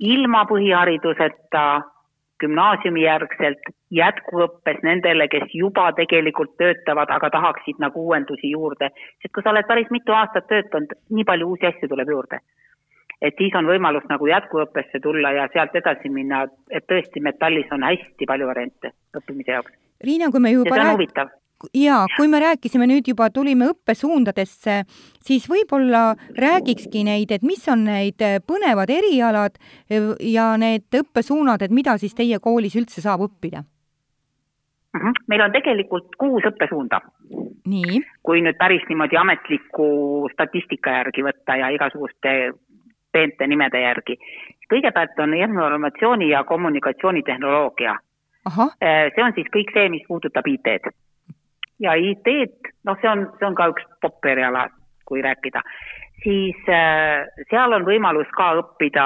ilma 0.00 0.42
põhihariduseta 0.48 1.62
gümnaasiumijärgselt 2.40 3.72
jätkuõppes 3.96 4.82
nendele, 4.82 5.26
kes 5.28 5.54
juba 5.54 5.90
tegelikult 5.96 6.52
töötavad, 6.60 7.08
aga 7.10 7.30
tahaksid 7.30 7.80
nagu 7.80 8.04
uuendusi 8.06 8.52
juurde, 8.52 8.90
sest 9.22 9.32
kui 9.34 9.42
sa 9.42 9.50
oled 9.54 9.68
päris 9.68 9.88
mitu 9.90 10.12
aastat 10.12 10.46
töötanud, 10.52 10.92
nii 11.10 11.24
palju 11.24 11.48
uusi 11.48 11.68
asju 11.72 11.88
tuleb 11.88 12.12
juurde 12.12 12.40
et 13.22 13.36
siis 13.38 13.54
on 13.58 13.68
võimalus 13.68 14.06
nagu 14.08 14.26
jätkuõppesse 14.26 15.00
tulla 15.02 15.32
ja 15.36 15.48
sealt 15.52 15.76
edasi 15.76 16.08
minna, 16.12 16.46
et 16.70 16.86
tõesti 16.88 17.20
metallis 17.20 17.68
on 17.72 17.84
hästi 17.84 18.26
palju 18.26 18.48
variante 18.48 18.94
õppimise 19.16 19.56
jaoks. 19.56 19.76
Riina, 20.04 20.30
kui 20.32 20.40
me 20.40 20.54
juba 20.54 20.76
ja 20.76 20.82
see 20.82 20.88
on 20.88 20.96
huvitav 20.96 21.36
jaa, 21.74 22.06
kui 22.16 22.28
me 22.28 22.40
rääkisime 22.40 22.86
nüüd 22.88 23.08
juba, 23.10 23.28
tulime 23.30 23.70
õppesuundadesse, 23.74 24.80
siis 25.24 25.44
võib-olla 25.50 26.14
räägikski 26.38 27.04
neid, 27.04 27.34
et 27.34 27.44
mis 27.46 27.66
on 27.68 27.84
need 27.88 28.22
põnevad 28.48 28.92
erialad 28.94 29.58
ja 30.24 30.54
need 30.60 31.00
õppesuunad, 31.02 31.62
et 31.62 31.74
mida 31.74 31.98
siis 32.00 32.16
teie 32.16 32.40
koolis 32.40 32.78
üldse 32.80 33.04
saab 33.04 33.26
õppida? 33.28 33.64
Mhm. 34.90 35.12
meil 35.30 35.42
on 35.44 35.52
tegelikult 35.52 36.16
kuus 36.18 36.42
õppesuunda. 36.48 36.98
kui 38.22 38.40
nüüd 38.42 38.56
päris 38.58 38.82
niimoodi 38.88 39.16
ametliku 39.16 40.26
statistika 40.32 40.90
järgi 40.90 41.22
võtta 41.22 41.56
ja 41.56 41.68
igasuguste 41.70 42.52
peente 43.12 43.46
nimede 43.46 43.80
järgi. 43.80 44.18
kõigepealt 44.70 45.18
on 45.18 45.34
informatsiooni- 45.34 46.30
ja 46.30 46.44
kommunikatsioonitehnoloogia. 46.44 47.96
Äh, 48.46 49.10
see 49.14 49.24
on 49.24 49.32
siis 49.34 49.48
kõik 49.52 49.72
see, 49.74 49.88
mis 49.88 50.04
puudutab 50.08 50.46
IT-d. 50.46 50.92
ja 51.80 51.94
IT-d, 51.94 52.72
noh, 52.84 52.96
see 53.00 53.08
on, 53.10 53.26
see 53.38 53.46
on 53.46 53.54
ka 53.54 53.70
üks 53.72 53.84
popp 54.00 54.24
eriala, 54.24 54.68
kui 55.04 55.22
rääkida. 55.22 55.62
siis 56.22 56.56
äh, 56.68 57.26
seal 57.50 57.72
on 57.72 57.84
võimalus 57.84 58.28
ka 58.36 58.52
õppida 58.60 59.04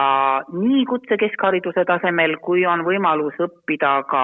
nii 0.52 0.84
kutsekeskhariduse 0.90 1.84
tasemel, 1.86 2.36
kui 2.42 2.66
on 2.66 2.82
võimalus 2.86 3.38
õppida 3.38 4.02
ka 4.10 4.22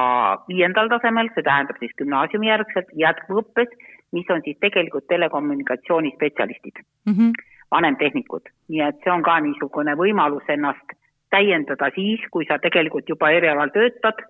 viiendal 0.49 0.91
tasemel, 0.91 1.31
see 1.35 1.47
tähendab 1.47 1.79
siis 1.79 1.95
gümnaasiumijärgselt 2.03 2.91
jätkuvõppes, 2.95 3.71
mis 4.13 4.31
on 4.31 4.43
siis 4.45 4.59
tegelikult 4.61 5.07
telekommunikatsioonispetsialistid 5.09 6.83
mm, 7.07 7.15
-hmm. 7.15 7.33
Vanemtehnikud. 7.71 8.49
nii 8.69 8.83
et 8.89 8.99
see 9.05 9.12
on 9.12 9.23
ka 9.23 9.39
niisugune 9.41 9.95
võimalus 9.97 10.47
ennast 10.49 10.97
täiendada 11.31 11.91
siis, 11.95 12.21
kui 12.31 12.45
sa 12.49 12.59
tegelikult 12.59 13.09
juba 13.09 13.31
erialal 13.31 13.71
töötad 13.71 14.23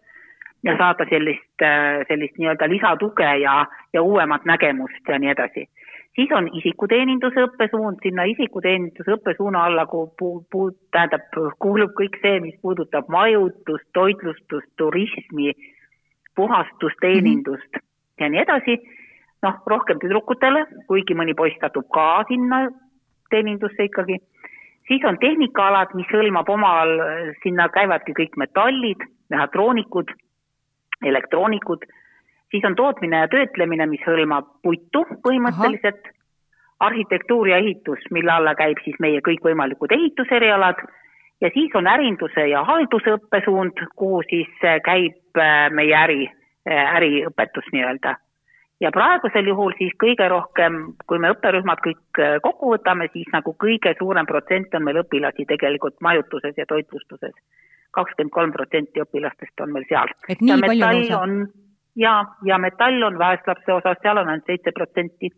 ja 0.63 0.77
saada 0.77 1.07
sellist, 1.09 1.63
äh, 1.63 2.05
sellist 2.09 2.39
nii-öelda 2.39 2.69
lisatuge 2.69 3.31
ja, 3.45 3.67
ja 3.93 4.03
uuemat 4.03 4.45
nägemust 4.45 5.09
ja 5.09 5.19
nii 5.19 5.31
edasi 5.37 5.69
siis 6.17 6.33
on 6.37 6.49
isikuteeninduse 6.59 7.45
õppesuund, 7.47 8.01
sinna 8.03 8.27
isikuteeninduse 8.31 9.15
õppesuuna 9.17 9.65
alla 9.69 9.87
pu-, 9.91 10.73
tähendab, 10.93 11.27
kuulub 11.63 11.95
kõik 11.99 12.19
see, 12.23 12.41
mis 12.45 12.57
puudutab 12.63 13.09
majutust, 13.13 13.87
toitlustust, 13.97 14.69
turismi, 14.77 15.55
puhastusteenindust 16.37 17.73
mm 17.73 17.81
-hmm. 17.81 18.25
ja 18.25 18.29
nii 18.29 18.43
edasi, 18.43 18.77
noh, 19.43 19.63
rohkem 19.67 19.99
tüdrukutele, 20.03 20.67
kuigi 20.87 21.15
mõni 21.15 21.35
poiss 21.37 21.61
satub 21.61 21.89
ka 21.95 22.25
sinna 22.29 22.69
teenindusse 23.31 23.87
ikkagi, 23.89 24.19
siis 24.89 25.05
on 25.09 25.19
tehnikaalad, 25.23 25.95
mis 25.99 26.11
hõlmab 26.13 26.49
omal, 26.51 26.95
sinna 27.43 27.69
käivadki 27.73 28.15
kõik 28.19 28.37
metallid, 28.37 29.05
mehhatroonikud, 29.31 30.13
elektroonikud. 31.05 31.85
Siis 32.51 32.65
on 32.67 32.75
tootmine 32.77 33.23
ja 33.23 33.29
töötlemine, 33.31 33.87
mis 33.87 34.03
hõlmab 34.07 34.49
puitu 34.63 35.05
põhimõtteliselt, 35.23 36.11
arhitektuur 36.81 37.49
ja 37.49 37.61
ehitus, 37.61 38.03
mille 38.11 38.33
alla 38.33 38.55
käib 38.59 38.81
siis 38.85 38.97
meie 39.05 39.21
kõikvõimalikud 39.25 39.93
ehituserialad 39.93 40.81
ja 41.41 41.51
siis 41.55 41.75
on 41.75 41.87
ärinduse 41.87 42.47
ja 42.49 42.65
halduse 42.65 43.15
õppesuund, 43.17 43.85
kuhu 43.97 44.23
siis 44.29 44.65
äh, 44.65 44.81
käib 44.85 45.39
äh, 45.39 45.69
meie 45.77 45.97
äri, 45.97 46.27
äh, 46.69 46.97
äriõpetus 46.97 47.69
nii-öelda. 47.73 48.17
Ja 48.81 48.91
praegusel 48.95 49.47
juhul 49.47 49.73
siis 49.79 49.93
kõige 50.03 50.29
rohkem, 50.33 50.81
kui 51.07 51.19
me 51.23 51.31
õpperühmad 51.35 51.83
kõik 51.85 52.21
kokku 52.43 52.75
võtame, 52.75 53.09
siis 53.13 53.29
nagu 53.35 53.55
kõige 53.65 53.95
suurem 53.99 54.27
protsent 54.27 54.75
on 54.75 54.87
meil 54.87 55.03
õpilasi 55.03 55.47
tegelikult 55.49 56.01
majutuses 56.01 56.57
ja 56.57 56.67
toitlustuses. 56.67 57.35
kakskümmend 57.91 58.31
kolm 58.31 58.53
protsenti 58.53 59.03
õpilastest 59.03 59.61
on 59.61 59.73
meil 59.73 59.85
seal. 59.89 60.09
et 60.29 60.41
nii 60.41 60.61
palju 60.61 60.87
lausa? 60.87 61.25
ja, 61.97 62.25
ja 62.45 62.59
metall 62.59 63.03
on 63.03 63.19
vaeslapse 63.19 63.73
osas, 63.73 63.99
seal 64.03 64.19
on 64.19 64.29
ainult 64.29 64.47
seitse 64.47 64.73
protsenti. 64.73 65.33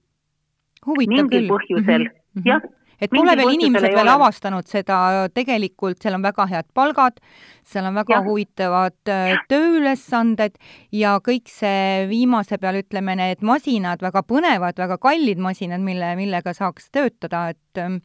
huvitav 0.87 1.29
küll. 1.31 1.49
põhjusel 1.49 2.05
mm, 2.05 2.11
-hmm. 2.11 2.47
jah 2.47 2.63
et 3.03 3.13
pole 3.13 3.37
veel 3.39 3.55
inimesed 3.57 3.89
veel 3.91 4.07
ole. 4.07 4.15
avastanud 4.15 4.69
seda, 4.71 4.99
tegelikult 5.35 6.03
seal 6.03 6.17
on 6.19 6.25
väga 6.25 6.47
head 6.53 6.69
palgad, 6.75 7.21
seal 7.67 7.89
on 7.91 7.99
väga 7.99 8.19
ja. 8.19 8.23
huvitavad 8.27 9.13
äh, 9.13 9.33
ja. 9.35 9.39
tööülesanded 9.53 10.59
ja 10.97 11.17
kõik 11.25 11.51
see 11.51 12.07
viimase 12.11 12.59
peal, 12.63 12.81
ütleme, 12.83 13.17
need 13.19 13.45
masinad, 13.47 14.03
väga 14.05 14.25
põnevad, 14.27 14.79
väga 14.79 14.99
kallid 15.03 15.43
masinad, 15.43 15.83
mille, 15.85 16.15
millega 16.19 16.55
saaks 16.57 16.91
töötada, 16.95 17.49
et 17.55 17.83
ähm, 17.83 18.03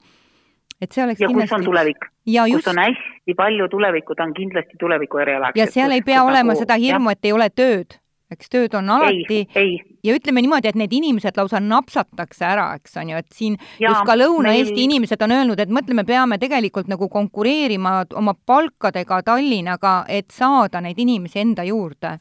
et 0.82 0.94
see 0.94 1.04
oleks 1.04 1.22
ja 1.22 1.30
kindlasti... 1.30 1.50
kus 1.50 1.60
on 1.60 1.66
tulevik? 1.66 2.10
kus 2.28 2.68
on 2.70 2.82
hästi 2.82 3.38
palju 3.38 3.70
tulevikku, 3.72 4.18
ta 4.18 4.28
on 4.28 4.34
kindlasti 4.38 4.78
tuleviku 4.80 5.24
erialaks. 5.24 5.58
ja 5.58 5.70
seal 5.72 5.96
ei 5.96 6.04
pea 6.06 6.24
olema 6.24 6.54
nagu, 6.54 6.60
seda 6.60 6.78
hirmu, 6.82 7.14
et 7.14 7.26
ei 7.26 7.34
ole 7.34 7.50
tööd 7.50 7.98
eks 8.34 8.52
tööd 8.52 8.76
on 8.76 8.90
alati 8.92 9.40
ei, 9.40 9.48
ei. 9.56 9.74
ja 10.04 10.16
ütleme 10.18 10.42
niimoodi, 10.44 10.70
et 10.72 10.80
need 10.80 10.94
inimesed 10.94 11.38
lausa 11.40 11.62
napsatakse 11.64 12.46
ära, 12.48 12.68
eks 12.80 12.98
on 13.00 13.14
ju, 13.14 13.22
et 13.24 13.32
siin 13.36 13.58
ja, 13.80 13.92
just 13.92 14.04
ka 14.08 14.18
Lõuna-Eesti 14.20 14.76
meil... 14.76 14.86
inimesed 14.90 15.24
on 15.24 15.36
öelnud, 15.38 15.64
et 15.64 15.72
mõtle, 15.74 15.96
me 15.98 16.06
peame 16.08 16.40
tegelikult 16.42 16.92
nagu 16.92 17.10
konkureerima 17.12 18.02
oma 18.20 18.36
palkadega 18.36 19.22
Tallinnaga, 19.28 19.98
et 20.12 20.32
saada 20.36 20.84
neid 20.84 21.00
inimesi 21.00 21.44
enda 21.44 21.64
juurde. 21.68 22.18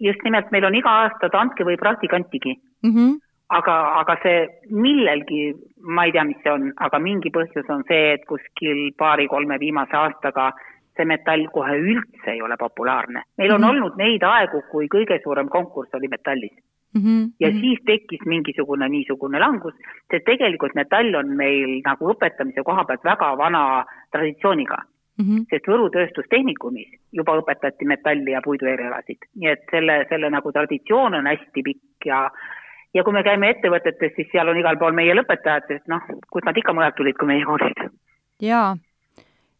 just 0.00 0.24
nimelt, 0.24 0.52
meil 0.54 0.64
on 0.64 0.78
iga 0.78 0.90
aasta 1.04 1.28
tantke 1.28 1.64
või 1.66 1.76
praktikantigi 1.76 2.54
mm. 2.54 2.92
-hmm. 2.94 3.18
aga, 3.58 3.76
aga 4.00 4.16
see 4.22 4.46
millelgi, 4.70 5.52
ma 5.82 6.06
ei 6.06 6.12
tea, 6.12 6.24
mis 6.24 6.40
see 6.42 6.52
on, 6.52 6.72
aga 6.76 6.98
mingi 6.98 7.30
põhjus 7.34 7.68
on 7.68 7.84
see, 7.88 8.14
et 8.14 8.24
kuskil 8.24 8.92
paari-kolme 8.96 9.58
viimase 9.60 9.96
aastaga 9.96 10.48
äh, 10.54 10.67
see 10.98 11.08
metall 11.08 11.46
kohe 11.54 11.76
üldse 11.78 12.34
ei 12.34 12.42
ole 12.42 12.56
populaarne. 12.58 13.22
meil 13.38 13.52
on 13.52 13.60
mm 13.60 13.64
-hmm. 13.64 13.70
olnud 13.70 13.96
neid 14.02 14.22
aegu, 14.22 14.62
kui 14.72 14.90
kõige 14.96 15.22
suurem 15.22 15.48
konkurss 15.48 15.94
oli 15.94 16.08
metallis 16.08 16.56
mm. 16.94 17.00
-hmm. 17.02 17.32
ja 17.40 17.50
siis 17.60 17.78
tekkis 17.86 18.26
mingisugune 18.26 18.88
niisugune 18.88 19.38
langus, 19.38 19.74
sest 20.10 20.24
tegelikult 20.24 20.74
metall 20.74 21.14
on 21.14 21.34
meil 21.36 21.80
nagu 21.84 22.12
õpetamise 22.12 22.64
koha 22.64 22.84
pealt 22.84 23.04
väga 23.04 23.36
vana 23.38 23.84
traditsiooniga 24.12 24.78
mm. 25.18 25.24
-hmm. 25.24 25.44
sest 25.50 25.68
Võru 25.72 25.90
tööstustehnikumis 25.96 26.90
juba 27.12 27.38
õpetati 27.40 27.84
metalli 27.84 28.30
ja 28.36 28.42
puidu 28.44 28.66
erialasid, 28.66 29.30
nii 29.34 29.50
et 29.54 29.64
selle, 29.70 30.04
selle 30.08 30.30
nagu 30.30 30.52
traditsioon 30.52 31.14
on 31.14 31.26
hästi 31.26 31.62
pikk 31.62 32.06
ja 32.12 32.30
ja 32.94 33.04
kui 33.04 33.12
me 33.12 33.22
käime 33.22 33.50
ettevõtetes, 33.50 34.12
siis 34.16 34.28
seal 34.32 34.48
on 34.48 34.56
igal 34.56 34.76
pool 34.80 34.92
meie 34.96 35.14
lõpetajad, 35.14 35.66
sest 35.68 35.88
noh, 35.92 36.02
kust 36.32 36.46
nad 36.46 36.56
ikka 36.56 36.72
mujalt 36.72 36.94
tulid 36.96 37.16
kui 37.20 37.28
meie 37.28 37.44
koolid. 37.44 37.90
jaa 38.42 38.76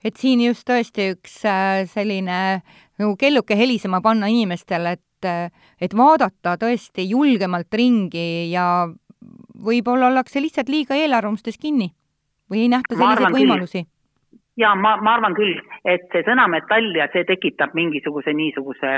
et 0.04 0.16
siin 0.16 0.42
just 0.44 0.66
tõesti 0.68 1.10
üks 1.14 1.40
äh, 1.48 1.84
selline 1.90 2.38
nagu 2.98 3.16
kelluke 3.18 3.56
helisema 3.58 4.00
panna 4.04 4.30
inimestele, 4.30 4.96
et, 4.98 5.28
äh, 5.28 5.50
et 5.80 5.94
vaadata 5.96 6.56
tõesti 6.60 7.08
julgemalt 7.10 7.74
ringi 7.74 8.50
ja 8.52 8.88
võib-olla 9.64 10.10
ollakse 10.12 10.42
lihtsalt 10.42 10.70
liiga 10.70 10.98
eelarvamustes 10.98 11.58
kinni 11.58 11.90
või 12.50 12.66
ei 12.66 12.72
nähta 12.72 12.96
selliseid 12.96 13.34
võimalusi? 13.34 13.84
jaa, 14.58 14.74
ma, 14.74 14.96
ma 15.02 15.16
arvan 15.18 15.36
küll, 15.38 15.58
et 15.86 16.08
see 16.12 16.24
sõna 16.26 16.48
metall 16.50 16.94
ja 16.96 17.06
see 17.12 17.26
tekitab 17.28 17.74
mingisuguse 17.78 18.32
niisuguse, 18.34 18.96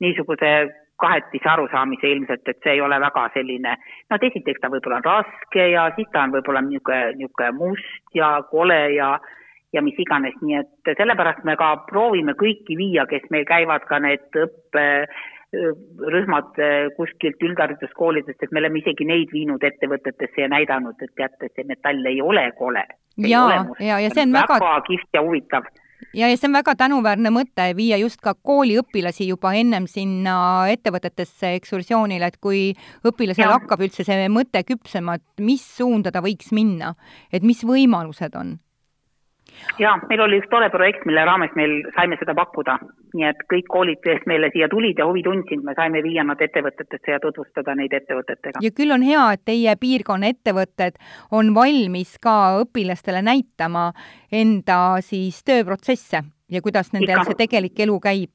niisuguse 0.00 0.52
kahetise 1.00 1.48
arusaamise 1.48 2.08
ilmselt, 2.12 2.48
et 2.48 2.58
see 2.64 2.76
ei 2.76 2.80
ole 2.84 2.98
väga 3.00 3.26
selline, 3.34 3.76
noh, 4.10 4.24
esiteks 4.28 4.60
ta 4.60 4.70
võib-olla 4.72 5.00
on 5.00 5.06
raske 5.08 5.68
ja 5.72 5.86
siis 5.96 6.08
ta 6.12 6.26
on 6.26 6.34
võib-olla 6.36 6.64
niisugune, 6.66 7.12
niisugune 7.20 7.52
must 7.56 8.16
ja 8.16 8.32
kole 8.50 8.80
ja 8.96 9.14
ja 9.72 9.82
mis 9.82 9.98
iganes, 10.02 10.34
nii 10.42 10.56
et 10.60 10.90
sellepärast 10.98 11.44
me 11.46 11.56
ka 11.60 11.68
proovime 11.90 12.32
kõiki 12.38 12.74
viia, 12.78 13.06
kes 13.10 13.24
meil 13.30 13.44
käivad 13.48 13.82
ka 13.88 13.96
need 14.02 14.38
õpperühmad 14.44 16.50
kuskilt 16.96 17.40
üldhariduskoolidest, 17.48 18.42
et 18.42 18.50
me 18.50 18.58
oleme 18.62 18.78
isegi 18.82 19.04
neid 19.06 19.28
viinud 19.34 19.62
ettevõtetesse 19.66 20.38
ja 20.42 20.48
näidanud, 20.50 20.96
et 21.02 21.12
teate, 21.14 21.44
see 21.54 21.64
metall 21.68 22.02
ei 22.10 22.20
ole 22.22 22.52
kole. 22.58 22.84
ja, 23.16 23.66
ja, 23.78 24.00
ja 24.00 24.10
see 24.10 24.26
on 24.26 24.32
väga, 24.34 24.54
väga 24.58 24.80
kihvt 24.88 25.10
ja 25.14 25.22
huvitav 25.26 25.64
ja, 26.14 26.28
ja 26.28 26.36
see 26.36 26.48
on 26.48 26.56
väga 26.58 26.74
tänuväärne 26.78 27.32
mõte, 27.34 27.66
viia 27.76 27.98
just 28.00 28.20
ka 28.24 28.34
kooliõpilasi 28.34 29.28
juba 29.30 29.52
ennem 29.58 29.86
sinna 29.90 30.34
ettevõtetesse 30.72 31.54
ekskursioonile, 31.60 32.30
et 32.30 32.40
kui 32.42 32.70
õpilasel 33.06 33.46
ja. 33.46 33.54
hakkab 33.58 33.84
üldse 33.86 34.06
see 34.06 34.28
mõte 34.32 34.64
küpsema, 34.66 35.18
et 35.20 35.44
mis 35.44 35.64
suunda 35.76 36.12
ta 36.14 36.22
võiks 36.24 36.52
minna, 36.56 36.94
et 37.32 37.46
mis 37.46 37.62
võimalused 37.66 38.36
on 38.38 38.58
jaa, 39.78 39.96
meil 40.08 40.22
oli 40.24 40.40
üks 40.40 40.50
tore 40.50 40.70
projekt, 40.72 41.04
mille 41.08 41.24
raames 41.26 41.54
meil 41.58 41.80
saime 41.96 42.18
seda 42.20 42.34
pakkuda. 42.38 42.78
nii 43.14 43.26
et 43.26 43.40
kõik 43.50 43.66
koolid, 43.66 43.98
kes 44.04 44.22
meile 44.30 44.52
siia 44.54 44.68
tulid 44.70 44.98
ja 44.98 45.06
huvi 45.08 45.24
tundsid, 45.26 45.64
me 45.66 45.74
saime 45.74 46.02
viia 46.02 46.22
nad 46.24 46.40
ettevõtetesse 46.40 47.10
ja 47.10 47.20
tutvustada 47.22 47.74
neid 47.74 47.92
ettevõtetega. 47.92 48.62
ja 48.62 48.70
küll 48.70 48.94
on 48.94 49.02
hea, 49.02 49.24
et 49.34 49.44
teie 49.44 49.76
piirkonna 49.80 50.30
ettevõtted 50.30 51.00
on 51.30 51.54
valmis 51.54 52.16
ka 52.22 52.36
õpilastele 52.62 53.22
näitama 53.22 53.90
enda 54.32 55.00
siis 55.00 55.42
tööprotsesse 55.44 56.22
ja 56.50 56.62
kuidas 56.62 56.92
nendel 56.92 57.24
see 57.26 57.38
tegelik 57.44 57.80
elu 57.80 57.98
käib 58.00 58.30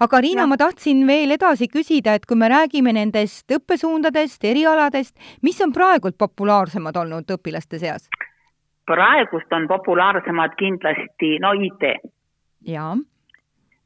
aga 0.00 0.20
Riina, 0.20 0.46
ma 0.46 0.58
tahtsin 0.60 1.04
veel 1.06 1.34
edasi 1.36 1.68
küsida, 1.70 2.16
et 2.16 2.26
kui 2.26 2.38
me 2.38 2.48
räägime 2.50 2.92
nendest 2.96 3.50
õppesuundadest, 3.54 4.44
erialadest, 4.44 5.14
mis 5.46 5.60
on 5.64 5.72
praegult 5.72 6.18
populaarsemad 6.18 6.96
olnud 6.96 7.38
õpilaste 7.38 7.80
seas? 7.82 8.08
Praegust 8.90 9.52
on 9.52 9.68
populaarsemad 9.68 10.56
kindlasti 10.58 11.38
no 11.38 11.52
IT. 11.52 11.86
jaa. 12.66 12.96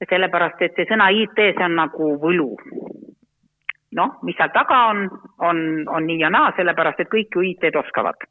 sellepärast, 0.08 0.62
et 0.62 0.76
see 0.76 0.88
sõna 0.90 1.08
IT, 1.14 1.38
see 1.56 1.64
on 1.64 1.76
nagu 1.80 2.14
võlu. 2.22 2.50
noh, 3.94 4.16
mis 4.26 4.36
seal 4.36 4.50
taga 4.54 4.80
on, 4.92 5.04
on, 5.38 5.58
on 5.88 6.06
nii 6.06 6.20
ja 6.24 6.30
naa, 6.30 6.52
sellepärast 6.56 7.04
et 7.04 7.12
kõik 7.12 7.36
ju 7.36 7.44
IT-d 7.52 7.78
oskavad 7.78 8.26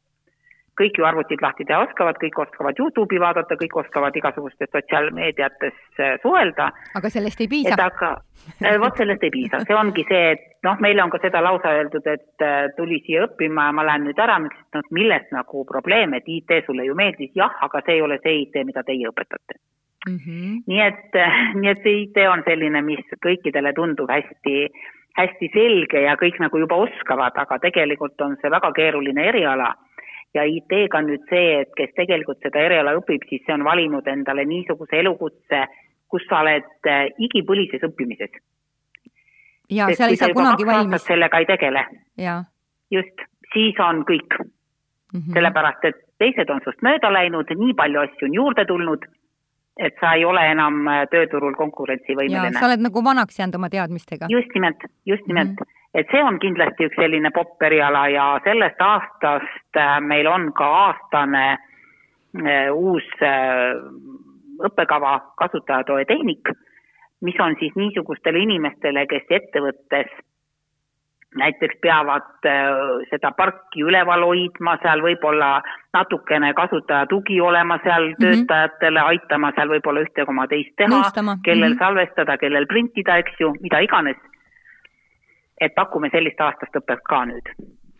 kõik 0.80 0.98
ju 0.98 1.06
arvutid 1.06 1.42
lahti 1.42 1.66
teha 1.70 1.84
oskavad, 1.86 2.18
kõik 2.22 2.40
oskavad 2.46 2.80
Youtube'i 2.80 3.20
vaadata, 3.22 3.58
kõik 3.60 3.76
oskavad 3.84 4.16
igasugustes 4.18 4.72
sotsiaalmeediates 4.74 6.00
suhelda. 6.22 6.70
aga 7.00 7.12
sellest 7.14 7.42
ei 7.42 7.48
piisa? 7.48 7.78
aga, 7.78 8.10
äh, 8.64 8.80
vot 8.82 8.98
sellest 8.98 9.24
ei 9.24 9.34
piisa, 9.34 9.62
see 9.68 9.78
ongi 9.78 10.06
see, 10.10 10.32
et 10.38 10.48
noh, 10.66 10.80
meile 10.82 11.04
on 11.04 11.14
ka 11.14 11.22
seda 11.22 11.44
lausa 11.46 11.76
öeldud, 11.78 12.08
et 12.08 12.46
äh, 12.48 12.72
tuli 12.78 13.02
siia 13.06 13.28
õppima 13.28 13.70
ja 13.70 13.76
ma 13.78 13.86
lähen 13.86 14.08
nüüd 14.10 14.24
ära, 14.26 14.40
et 14.50 14.80
noh, 14.80 14.90
milles 14.98 15.30
nagu 15.36 15.66
probleem, 15.70 16.18
et 16.18 16.28
IT 16.28 16.64
sulle 16.66 16.88
ju 16.90 16.98
meeldis, 16.98 17.32
jah, 17.38 17.54
aga 17.62 17.84
see 17.86 18.00
ei 18.00 18.04
ole 18.08 18.20
see 18.24 18.42
IT, 18.42 18.66
mida 18.66 18.84
teie 18.88 19.10
õpetate 19.12 19.60
mm. 20.08 20.18
-hmm. 20.18 20.58
nii 20.68 20.82
et, 20.88 21.22
nii 21.62 21.72
et 21.76 21.86
see 21.86 22.02
IT 22.08 22.20
on 22.32 22.44
selline, 22.50 22.82
mis 22.82 23.16
kõikidele 23.22 23.74
tundub 23.78 24.10
hästi 24.10 24.68
hästi 25.14 25.50
selge 25.54 26.02
ja 26.02 26.16
kõik 26.18 26.40
nagu 26.42 26.58
juba 26.58 26.76
oskavad, 26.88 27.36
aga 27.38 27.60
tegelikult 27.62 28.22
on 28.26 28.38
see 28.42 28.50
väga 28.50 28.72
keeruline 28.74 29.28
eriala 29.30 29.74
ja 30.34 30.46
IT-ga 30.50 30.98
on 30.98 31.10
nüüd 31.12 31.26
see, 31.30 31.60
et 31.62 31.74
kes 31.78 31.94
tegelikult 31.98 32.42
seda 32.46 32.62
eriala 32.66 32.96
õpib, 32.98 33.26
siis 33.30 33.44
see 33.46 33.54
on 33.56 33.66
valinud 33.68 34.08
endale 34.10 34.46
niisuguse 34.50 35.00
elukutse, 35.04 35.66
kus 36.10 36.26
sa 36.30 36.42
oled 36.44 36.90
äh, 36.90 37.06
igipõlises 37.28 37.86
õppimises. 37.90 38.34
ja 39.70 39.88
Sest 39.90 40.02
seal 40.02 40.16
ei 40.16 40.22
saa 40.22 40.34
kunagi 40.34 40.66
valmis. 40.66 41.06
sellega 41.06 41.40
ei 41.40 41.50
tegele. 41.50 41.86
just, 42.92 43.26
siis 43.54 43.80
on 43.80 44.04
kõik 44.10 44.40
mm. 44.40 45.20
-hmm. 45.20 45.34
sellepärast, 45.34 45.86
et 45.86 46.02
teised 46.18 46.50
on 46.50 46.62
sinust 46.64 46.82
mööda 46.82 47.14
läinud, 47.14 47.50
nii 47.50 47.74
palju 47.74 48.00
asju 48.00 48.28
on 48.28 48.34
juurde 48.34 48.66
tulnud, 48.66 49.06
et 49.78 49.96
sa 50.02 50.14
ei 50.14 50.26
ole 50.26 50.44
enam 50.52 50.88
äh, 50.88 51.04
tööturul 51.12 51.56
konkurentsivõimeline. 51.58 52.54
sa 52.60 52.68
oled 52.68 52.84
nagu 52.86 53.04
vanaks 53.04 53.40
jäänud 53.40 53.56
oma 53.58 53.70
teadmistega. 53.74 54.30
just 54.30 54.54
nimelt, 54.54 54.84
just 55.06 55.28
nimelt 55.28 55.56
mm. 55.58 55.64
-hmm 55.64 55.80
et 55.94 56.08
see 56.10 56.24
on 56.26 56.40
kindlasti 56.42 56.88
üks 56.88 56.96
selline 56.98 57.30
popp 57.30 57.62
eriala 57.62 58.08
ja 58.10 58.40
sellest 58.44 58.82
aastast 58.82 59.78
äh, 59.78 60.00
meil 60.02 60.28
on 60.28 60.50
ka 60.58 60.66
aastane 60.66 61.44
äh, 61.54 62.74
uus 62.74 63.06
õppekava 64.64 65.20
kasutajatoe 65.38 66.06
tehnik, 66.06 66.50
mis 67.22 67.38
on 67.40 67.56
siis 67.60 67.76
niisugustele 67.76 68.40
inimestele, 68.40 69.06
kes 69.06 69.30
ettevõttes 69.30 70.10
näiteks 71.36 71.80
peavad 71.82 72.48
seda 73.10 73.32
parki 73.38 73.82
üleval 73.84 74.26
hoidma, 74.26 74.78
seal 74.84 75.02
võib-olla 75.02 75.62
natukene 75.94 76.54
kasutaja 76.54 77.06
tugi 77.10 77.42
olema 77.42 77.80
seal 77.84 78.10
mm 78.10 78.14
-hmm. 78.14 78.26
töötajatele, 78.26 79.00
aitama 79.00 79.52
seal 79.56 79.70
võib-olla 79.70 80.06
ühte 80.06 80.26
koma 80.26 80.48
teist 80.48 80.76
teha, 80.78 81.02
kellel 81.44 81.70
mm 81.70 81.74
-hmm. 81.74 81.80
salvestada, 81.80 82.38
kellel 82.38 82.66
printida, 82.68 83.18
eks 83.18 83.40
ju, 83.40 83.54
mida 83.62 83.80
iganes 83.80 84.18
et 85.62 85.76
pakume 85.76 86.10
sellist 86.14 86.42
aastast 86.42 86.76
õpet 86.80 87.04
ka 87.10 87.24
nüüd, 87.30 87.54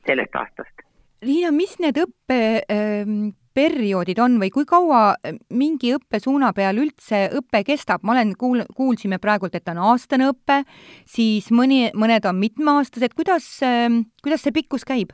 sellest 0.08 0.36
aastast. 0.40 0.84
Liina, 1.24 1.54
mis 1.56 1.78
need 1.80 2.00
õppeperioodid 2.04 3.40
ähm, 3.58 4.20
on 4.24 4.40
või 4.42 4.50
kui 4.54 4.66
kaua 4.66 5.16
äh, 5.16 5.36
mingi 5.50 5.94
õppesuuna 5.96 6.54
peal 6.54 6.78
üldse 6.78 7.30
õpe 7.40 7.64
kestab, 7.66 8.04
ma 8.04 8.14
olen 8.16 8.34
kuul-, 8.40 8.66
kuulsime 8.76 9.20
praegult, 9.20 9.56
et 9.56 9.68
on 9.70 9.78
aastane 9.78 10.30
õpe, 10.32 10.64
siis 11.06 11.52
mõni, 11.52 11.92
mõned 11.94 12.26
on 12.26 12.40
mitmeaastased, 12.40 13.14
kuidas, 13.16 13.46
ähm, 13.64 14.06
kuidas 14.24 14.44
see 14.44 14.56
pikkus 14.56 14.86
käib? 14.86 15.14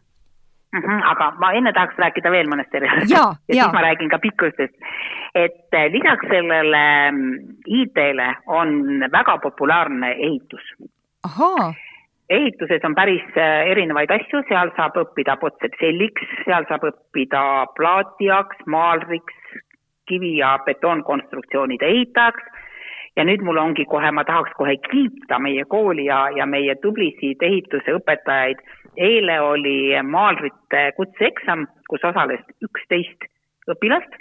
Mm 0.73 0.83
-hmm, 0.85 1.01
aga 1.11 1.31
ma 1.41 1.51
enne 1.57 1.73
tahaks 1.73 1.97
rääkida 1.97 2.31
veel 2.31 2.47
mõnest 2.47 2.73
erialast 2.77 3.09
ja, 3.09 3.33
ja 3.49 3.63
siis 3.63 3.73
ma 3.73 3.81
räägin 3.81 4.09
ka 4.09 4.19
pikkustest. 4.19 4.75
et 5.35 5.73
äh, 5.73 5.91
lisaks 5.91 6.27
sellele 6.29 7.07
ähm, 7.07 7.57
IT-le 7.65 8.35
on 8.45 8.99
väga 9.11 9.37
populaarne 9.37 10.11
ehitus. 10.11 10.61
ahaa 11.23 11.73
ehituses 12.29 12.85
on 12.85 12.95
päris 12.95 13.25
äh, 13.37 13.65
erinevaid 13.71 14.11
asju, 14.13 14.43
seal 14.49 14.71
saab 14.77 14.97
õppida 15.01 15.35
potsepselliks, 15.41 16.29
seal 16.45 16.67
saab 16.69 16.85
õppida 16.91 17.41
plaatijaks, 17.77 18.63
maalriks, 18.65 19.37
kivi- 20.09 20.37
ja 20.37 20.57
betoonkonstruktsioonide 20.65 21.85
ehitajaks 21.85 22.65
ja 23.17 23.25
nüüd 23.27 23.43
mul 23.45 23.57
ongi 23.61 23.85
kohe, 23.89 24.11
ma 24.15 24.23
tahaks 24.25 24.53
kohe 24.57 24.77
kiita 24.85 25.39
meie 25.43 25.65
kooli 25.69 26.05
ja, 26.07 26.27
ja 26.35 26.45
meie 26.45 26.75
tublisid 26.83 27.41
ehituse 27.45 27.97
õpetajaid. 27.99 28.61
eile 28.97 29.39
oli 29.41 29.95
maalrite 30.03 30.91
kutseeksam, 30.97 31.67
kus 31.89 32.03
osales 32.03 32.41
üksteist 32.65 33.29
õpilast. 33.69 34.17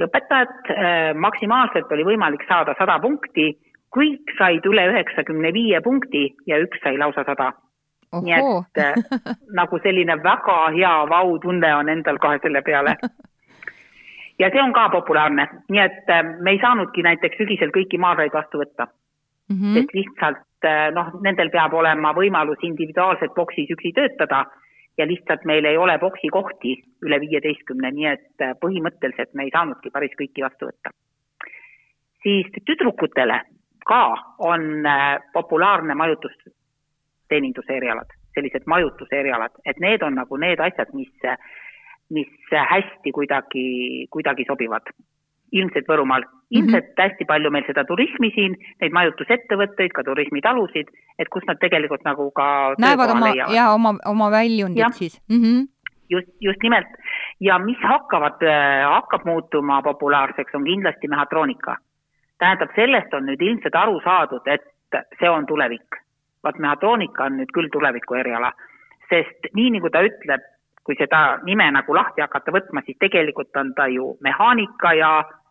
lõpetajat 0.00 0.70
äh, 0.70 1.14
maksimaalselt 1.14 1.92
oli 1.92 2.04
võimalik 2.12 2.46
saada 2.48 2.74
sada 2.78 2.98
punkti 2.98 3.52
kõik 3.94 4.34
said 4.38 4.66
üle 4.70 4.86
üheksakümne 4.92 5.52
viie 5.54 5.80
punkti 5.82 6.28
ja 6.46 6.60
üks 6.62 6.78
sai 6.84 6.98
lausa 6.98 7.24
sada. 7.26 7.52
nii 8.10 8.34
et 8.34 8.78
äh, 8.82 8.94
nagu 9.58 9.78
selline 9.82 10.16
väga 10.22 10.58
hea 10.74 10.94
vau-tunne 11.10 11.74
on 11.76 11.88
endal 11.88 12.18
kohe 12.18 12.38
selle 12.42 12.62
peale. 12.62 12.96
ja 14.38 14.50
see 14.50 14.62
on 14.62 14.72
ka 14.72 14.88
populaarne, 14.94 15.46
nii 15.68 15.82
et 15.82 16.10
äh, 16.10 16.24
me 16.40 16.56
ei 16.56 16.62
saanudki 16.62 17.02
näiteks 17.06 17.38
sügisel 17.42 17.74
kõiki 17.74 17.98
maaraid 17.98 18.34
vastu 18.34 18.62
võtta 18.62 18.86
mm. 18.86 19.56
-hmm. 19.56 19.74
sest 19.74 19.94
lihtsalt 19.94 20.70
äh, 20.70 20.88
noh, 20.94 21.12
nendel 21.22 21.50
peab 21.50 21.74
olema 21.74 22.14
võimalus 22.14 22.62
individuaalselt 22.62 23.34
boksis 23.34 23.70
üksi 23.70 23.92
töötada 23.92 24.46
ja 24.98 25.06
lihtsalt 25.06 25.44
meil 25.44 25.64
ei 25.64 25.76
ole 25.76 25.98
boksi 25.98 26.28
kohti 26.28 26.74
üle 27.02 27.20
viieteistkümne, 27.20 27.90
nii 27.90 28.06
et 28.06 28.42
äh, 28.42 28.54
põhimõtteliselt 28.64 29.34
me 29.34 29.46
ei 29.46 29.54
saanudki 29.54 29.90
päris 29.90 30.14
kõiki 30.18 30.46
vastu 30.46 30.66
võtta. 30.70 30.90
siis 32.22 32.46
tüdrukutele 32.66 33.40
ka 33.90 34.02
on 34.38 34.86
äh, 34.86 35.18
populaarne 35.32 35.94
majutusteeninduse 35.98 37.76
erialad, 37.76 38.10
sellised 38.34 38.66
majutuse 38.70 39.20
erialad, 39.22 39.54
et 39.66 39.80
need 39.82 40.02
on 40.06 40.18
nagu 40.20 40.38
need 40.40 40.62
asjad, 40.62 40.92
mis, 40.94 41.10
mis 42.14 42.52
hästi 42.74 43.14
kuidagi, 43.18 43.64
kuidagi 44.10 44.46
sobivad. 44.48 44.94
ilmselt 45.50 45.88
Võrumaal, 45.90 46.22
mhm. 46.22 46.58
ilmselt 46.58 46.84
mm 46.84 46.90
-hmm. 46.90 47.02
hästi 47.02 47.24
palju 47.26 47.50
meil 47.50 47.64
seda 47.66 47.82
turismi 47.84 48.28
siin, 48.34 48.52
neid 48.80 48.92
majutusettevõtteid, 48.94 49.90
ka 49.96 50.04
turismitalusid, 50.06 50.92
et 51.18 51.28
kus 51.28 51.42
nad 51.48 51.58
tegelikult 51.58 52.04
nagu 52.06 52.30
ka 52.30 52.46
näevad 52.78 53.10
oma, 53.16 53.32
jaa, 53.34 53.74
oma, 53.74 53.96
oma 54.06 54.30
väljundit 54.30 54.94
siis 55.02 55.20
mm. 55.28 55.42
-hmm 55.42 55.66
just, 56.10 56.28
just 56.40 56.62
nimelt. 56.62 56.86
ja 57.40 57.58
mis 57.58 57.78
hakkavad, 57.82 58.42
äh, 58.42 58.86
hakkab 58.94 59.24
muutuma 59.24 59.82
populaarseks, 59.82 60.54
on 60.54 60.64
kindlasti 60.64 61.08
mehhatroonika 61.08 61.76
tähendab, 62.40 62.72
sellest 62.74 63.14
on 63.14 63.28
nüüd 63.28 63.42
ilmselt 63.44 63.76
aru 63.76 64.00
saadud, 64.04 64.46
et 64.46 65.02
see 65.20 65.30
on 65.30 65.46
tulevik. 65.46 66.00
vaat 66.44 66.56
mehhatroonika 66.58 67.24
on 67.28 67.34
nüüd 67.36 67.50
küll 67.52 67.68
tuleviku 67.68 68.16
eriala, 68.16 68.48
sest 69.10 69.50
nii, 69.52 69.74
nagu 69.74 69.90
ta 69.92 70.00
ütleb, 70.06 70.46
kui 70.88 70.96
seda 70.96 71.18
nime 71.44 71.66
nagu 71.76 71.94
lahti 71.94 72.24
hakata 72.24 72.54
võtma, 72.54 72.80
siis 72.86 72.96
tegelikult 73.04 73.56
on 73.60 73.74
ta 73.76 73.86
ju 73.92 74.14
mehaanika 74.24 74.94
ja 74.96 75.10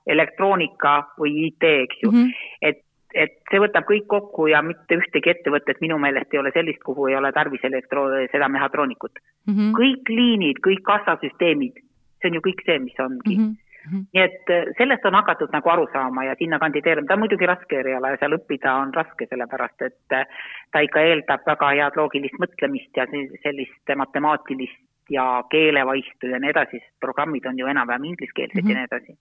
elektroonika 0.09 0.93
või 1.21 1.35
IT, 1.45 1.67
eks 1.83 2.01
ju 2.03 2.11
mm. 2.11 2.23
-hmm. 2.23 2.49
et, 2.61 2.81
et 3.13 3.37
see 3.51 3.61
võtab 3.61 3.85
kõik 3.91 4.07
kokku 4.09 4.47
ja 4.49 4.63
mitte 4.65 4.97
ühtegi 4.97 5.29
ettevõtet 5.35 5.81
minu 5.85 5.99
meelest 6.01 6.33
ei 6.33 6.41
ole 6.41 6.51
sellist, 6.57 6.81
kuhu 6.83 7.07
ei 7.11 7.15
ole 7.21 7.31
tarvis 7.37 7.63
elektro-, 7.69 8.09
seda 8.31 8.49
mehhatroonikut 8.49 9.21
mm. 9.21 9.53
-hmm. 9.53 9.71
kõik 9.77 10.09
liinid, 10.09 10.65
kõik 10.65 10.81
kassasüsteemid, 10.89 11.77
see 12.17 12.33
on 12.33 12.39
ju 12.39 12.45
kõik 12.49 12.65
see, 12.65 12.79
mis 12.79 12.99
ongi 12.99 13.37
mm. 13.37 13.43
-hmm 13.43 13.49
Mm 13.49 13.53
-hmm. 13.53 13.68
Nii 13.87 14.21
et 14.23 14.51
äh, 14.53 14.69
sellest 14.77 15.05
on 15.05 15.17
hakatud 15.19 15.53
nagu 15.55 15.69
aru 15.69 15.87
saama 15.93 16.25
ja 16.27 16.35
sinna 16.39 16.59
kandideerima, 16.59 17.07
ta 17.07 17.17
on 17.17 17.23
muidugi 17.23 17.49
raske 17.49 17.79
eriala 17.79 18.13
ja 18.13 18.19
seal 18.21 18.37
õppida 18.37 18.75
on 18.83 18.93
raske, 18.93 19.27
sellepärast 19.29 19.87
et 19.87 20.17
äh, 20.17 20.45
ta 20.71 20.83
ikka 20.85 21.05
eeldab 21.11 21.47
väga 21.47 21.71
head 21.79 21.97
loogilist 21.99 22.37
mõtlemist 22.43 23.01
ja 23.01 23.07
sellist 23.43 23.95
matemaatilist 24.03 24.85
ja 25.09 25.25
keelevaistu 25.49 26.29
ja 26.29 26.39
nii 26.39 26.53
edasi, 26.53 26.79
sest 26.83 26.99
programmid 27.01 27.45
on 27.49 27.59
ju 27.59 27.67
enam-vähem 27.67 28.11
ingliskeelsed 28.11 28.61
mm 28.61 28.67
-hmm. 28.67 28.71
ja 28.71 28.77
nii 28.77 28.89
edasi 28.91 29.17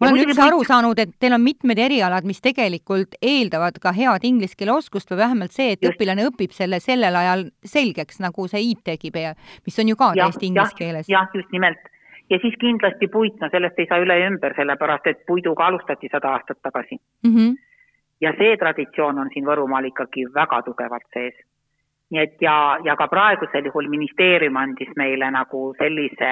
ma 0.00 0.08
olen 0.08 0.24
üldse 0.24 0.42
aru 0.42 0.62
saanud, 0.64 0.98
et 1.02 1.12
teil 1.20 1.36
on 1.36 1.42
mitmed 1.44 1.78
erialad, 1.78 2.24
mis 2.28 2.40
tegelikult 2.40 3.18
eeldavad 3.20 3.76
ka 3.82 3.92
head 3.92 4.24
inglise 4.24 4.56
keele 4.56 4.72
oskust 4.72 5.12
või 5.12 5.20
vähemalt 5.20 5.52
see, 5.52 5.74
et 5.74 5.84
just. 5.84 5.92
õpilane 5.94 6.24
õpib 6.30 6.56
selle 6.56 6.80
sellel 6.80 7.16
ajal 7.20 7.46
selgeks, 7.68 8.20
nagu 8.24 8.48
see 8.48 8.62
IT-gi, 8.72 9.12
mis 9.66 9.78
on 9.82 9.92
ju 9.92 10.00
ka 10.00 10.12
täiesti 10.16 10.48
inglise 10.48 10.78
keeles. 10.78 11.08
jah, 11.08 11.28
just 11.34 11.52
nimelt 11.52 11.89
ja 12.30 12.38
siis 12.42 12.54
kindlasti 12.60 13.08
puit, 13.08 13.40
no 13.40 13.48
sellest 13.50 13.78
ei 13.78 13.86
saa 13.90 14.00
üle 14.02 14.18
ja 14.18 14.28
ümber, 14.30 14.54
sellepärast 14.56 15.06
et 15.10 15.24
puiduga 15.26 15.66
alustati 15.66 16.08
sada 16.12 16.34
aastat 16.36 16.60
tagasi 16.62 16.96
mm. 16.96 17.32
-hmm. 17.34 17.56
ja 18.20 18.32
see 18.38 18.56
traditsioon 18.56 19.18
on 19.18 19.30
siin 19.34 19.46
Võrumaal 19.46 19.88
ikkagi 19.90 20.26
väga 20.34 20.62
tugevalt 20.62 21.08
sees. 21.14 21.34
nii 22.10 22.22
et 22.22 22.36
ja, 22.42 22.78
ja 22.84 22.96
ka 22.96 23.06
praegusel 23.08 23.64
juhul 23.64 23.88
ministeerium 23.88 24.56
andis 24.56 24.88
meile 24.96 25.30
nagu 25.30 25.74
sellise 25.78 26.30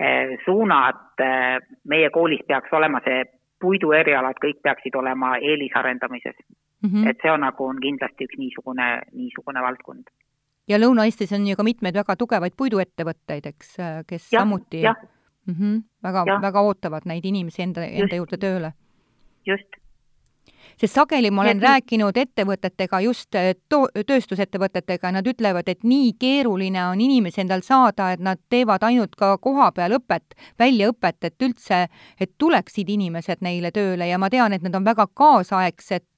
eh, 0.00 0.38
suuna, 0.44 0.88
et 0.88 1.24
eh, 1.26 1.58
meie 1.84 2.10
koolis 2.10 2.40
peaks 2.46 2.72
olema 2.72 3.00
see 3.04 3.24
puiduerialad, 3.60 4.38
kõik 4.44 4.62
peaksid 4.62 4.94
olema 4.94 5.36
eelisarendamises 5.36 6.36
mm. 6.82 6.88
-hmm. 6.90 7.10
et 7.10 7.18
see 7.22 7.30
on 7.30 7.40
nagu, 7.40 7.66
on 7.66 7.80
kindlasti 7.80 8.24
üks 8.24 8.38
niisugune, 8.38 8.88
niisugune 9.12 9.62
valdkond 9.62 10.06
ja 10.68 10.78
Lõuna-Eestis 10.78 11.32
on 11.36 11.46
ju 11.46 11.56
ka 11.56 11.66
mitmeid 11.66 11.96
väga 11.96 12.16
tugevaid 12.16 12.56
puiduettevõtteid, 12.56 13.46
eks, 13.52 13.74
kes 14.06 14.32
ja, 14.32 14.40
samuti 14.40 14.82
ja. 14.82 14.94
Mm 15.48 15.54
-hmm, 15.54 15.82
väga, 16.04 16.24
väga 16.42 16.60
ootavad 16.60 17.06
neid 17.08 17.24
inimesi 17.24 17.62
enda, 17.62 17.84
enda 17.84 18.16
juurde 18.16 18.36
tööle. 18.36 18.72
just 19.46 19.78
sest 20.80 20.94
sageli 20.94 21.30
ma 21.30 21.42
olen 21.42 21.60
ja, 21.60 21.72
rääkinud 21.72 22.16
ettevõtetega, 22.16 23.00
just 23.02 23.34
eh, 23.38 23.52
to-, 23.68 23.88
tööstusettevõtetega, 24.06 25.12
nad 25.14 25.26
ütlevad, 25.26 25.68
et 25.70 25.84
nii 25.86 26.12
keeruline 26.20 26.84
on 26.92 27.02
inimesi 27.02 27.42
endal 27.42 27.64
saada, 27.66 28.12
et 28.14 28.22
nad 28.22 28.40
teevad 28.50 28.84
ainult 28.86 29.16
ka 29.18 29.34
kohapeal 29.42 29.98
õpet, 29.98 30.36
väljaõpet, 30.60 31.18
et 31.30 31.48
üldse, 31.48 31.84
et 32.20 32.34
tuleksid 32.38 32.90
inimesed 32.94 33.42
neile 33.44 33.72
tööle 33.74 34.08
ja 34.08 34.18
ma 34.18 34.30
tean, 34.30 34.54
et 34.54 34.64
need 34.64 34.76
on 34.78 34.86
väga 34.86 35.08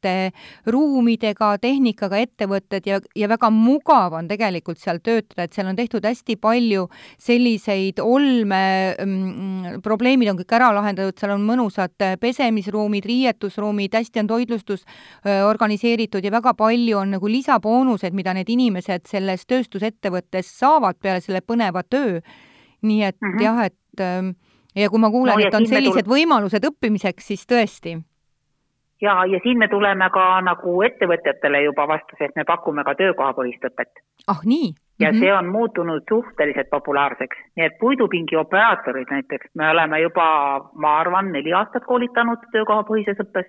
kaasaegsete 0.00 0.32
ruumidega, 0.66 1.58
tehnikaga 1.60 2.18
ettevõtted 2.18 2.86
ja, 2.86 3.00
ja 3.16 3.28
väga 3.28 3.50
mugav 3.50 4.14
on 4.14 4.28
tegelikult 4.28 4.78
seal 4.78 5.00
töötada, 5.02 5.44
et 5.44 5.52
seal 5.52 5.68
on 5.68 5.76
tehtud 5.76 6.04
hästi 6.04 6.36
palju 6.40 6.88
selliseid 7.18 8.00
olme 8.00 8.96
mm,, 8.98 9.80
probleemid 9.82 10.30
on 10.30 10.38
kõik 10.38 10.52
ära 10.56 10.72
lahendatud, 10.74 11.18
seal 11.18 11.34
on 11.34 11.44
mõnusad 11.44 11.96
pesemisruumid, 12.20 13.04
riietusruumid, 13.04 13.94
hästi 13.94 14.20
on 14.20 14.30
toitlustus 14.30 14.84
organiseeritud 15.24 16.24
ja 16.24 16.30
väga 16.30 16.54
palju 16.54 16.98
on 16.98 17.16
nagu 17.16 17.28
lisaboonused, 17.28 18.14
mida 18.14 18.34
need 18.34 18.48
inimesed 18.48 19.06
selles 19.06 19.46
tööstusettevõttes 19.46 20.58
saavad 20.58 20.98
peale 21.00 21.20
selle 21.20 21.40
põneva 21.40 21.82
töö 21.82 22.20
nii 22.80 23.02
et 23.04 23.16
mm 23.20 23.34
-hmm. 23.34 23.42
jah, 23.42 23.64
et 23.66 23.76
ja 24.74 24.90
kui 24.90 24.98
ma 25.02 25.10
kuulen 25.10 25.34
no,, 25.34 25.46
et 25.46 25.54
on 25.54 25.66
sellised 25.66 26.06
tul... 26.06 26.14
võimalused 26.14 26.64
õppimiseks, 26.70 27.26
siis 27.32 27.46
tõesti. 27.48 27.98
Ja, 29.00 29.24
ja 29.24 29.40
siin 29.42 29.58
me 29.58 29.68
tuleme 29.68 30.10
ka 30.10 30.40
nagu 30.40 30.82
ettevõtjatele 30.82 31.62
juba 31.62 31.88
vastu, 31.88 32.16
sest 32.18 32.36
me 32.36 32.44
pakume 32.44 32.84
ka 32.84 32.94
töökohapõhist 32.94 33.66
õpet. 33.70 34.04
ah 34.28 34.40
nii? 34.44 34.74
ja 35.00 35.12
mm 35.12 35.16
-hmm. 35.16 35.20
see 35.20 35.32
on 35.32 35.46
muutunud 35.48 36.02
suhteliselt 36.08 36.70
populaarseks, 36.70 37.36
nii 37.56 37.66
et 37.66 37.78
puidupingi 37.80 38.36
operaatorid 38.36 39.08
näiteks, 39.10 39.46
me 39.54 39.70
oleme 39.70 40.00
juba, 40.00 40.26
ma 40.74 40.98
arvan, 40.98 41.32
neli 41.32 41.52
aastat 41.52 41.84
koolitanud 41.84 42.38
töökohapõhises 42.52 43.20
õppes 43.24 43.46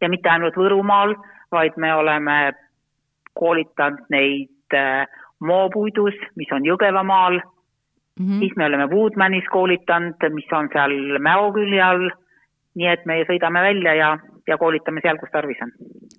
ja 0.00 0.08
mitte 0.08 0.28
ainult 0.28 0.56
Võrumaal, 0.56 1.14
vaid 1.52 1.72
me 1.76 1.94
oleme 1.94 2.52
koolitanud 3.34 4.04
neid 4.10 4.74
äh, 4.74 5.06
moopuidus, 5.40 6.14
mis 6.36 6.52
on 6.52 6.66
Jõgevamaal 6.66 7.40
mm, 7.40 8.26
-hmm. 8.26 8.38
siis 8.38 8.56
me 8.56 8.66
oleme 8.66 8.86
Woodmanis 8.90 9.44
koolitanud, 9.50 10.30
mis 10.30 10.52
on 10.52 10.68
seal 10.72 11.18
Mäo 11.18 11.52
külje 11.52 11.82
all, 11.82 12.10
nii 12.74 12.88
et 12.88 13.06
me 13.06 13.22
sõidame 13.24 13.62
välja 13.62 13.94
ja, 13.94 14.18
ja 14.48 14.58
koolitame 14.58 15.02
seal, 15.04 15.18
kus 15.20 15.32
tarvis 15.32 15.60
on. 15.64 15.72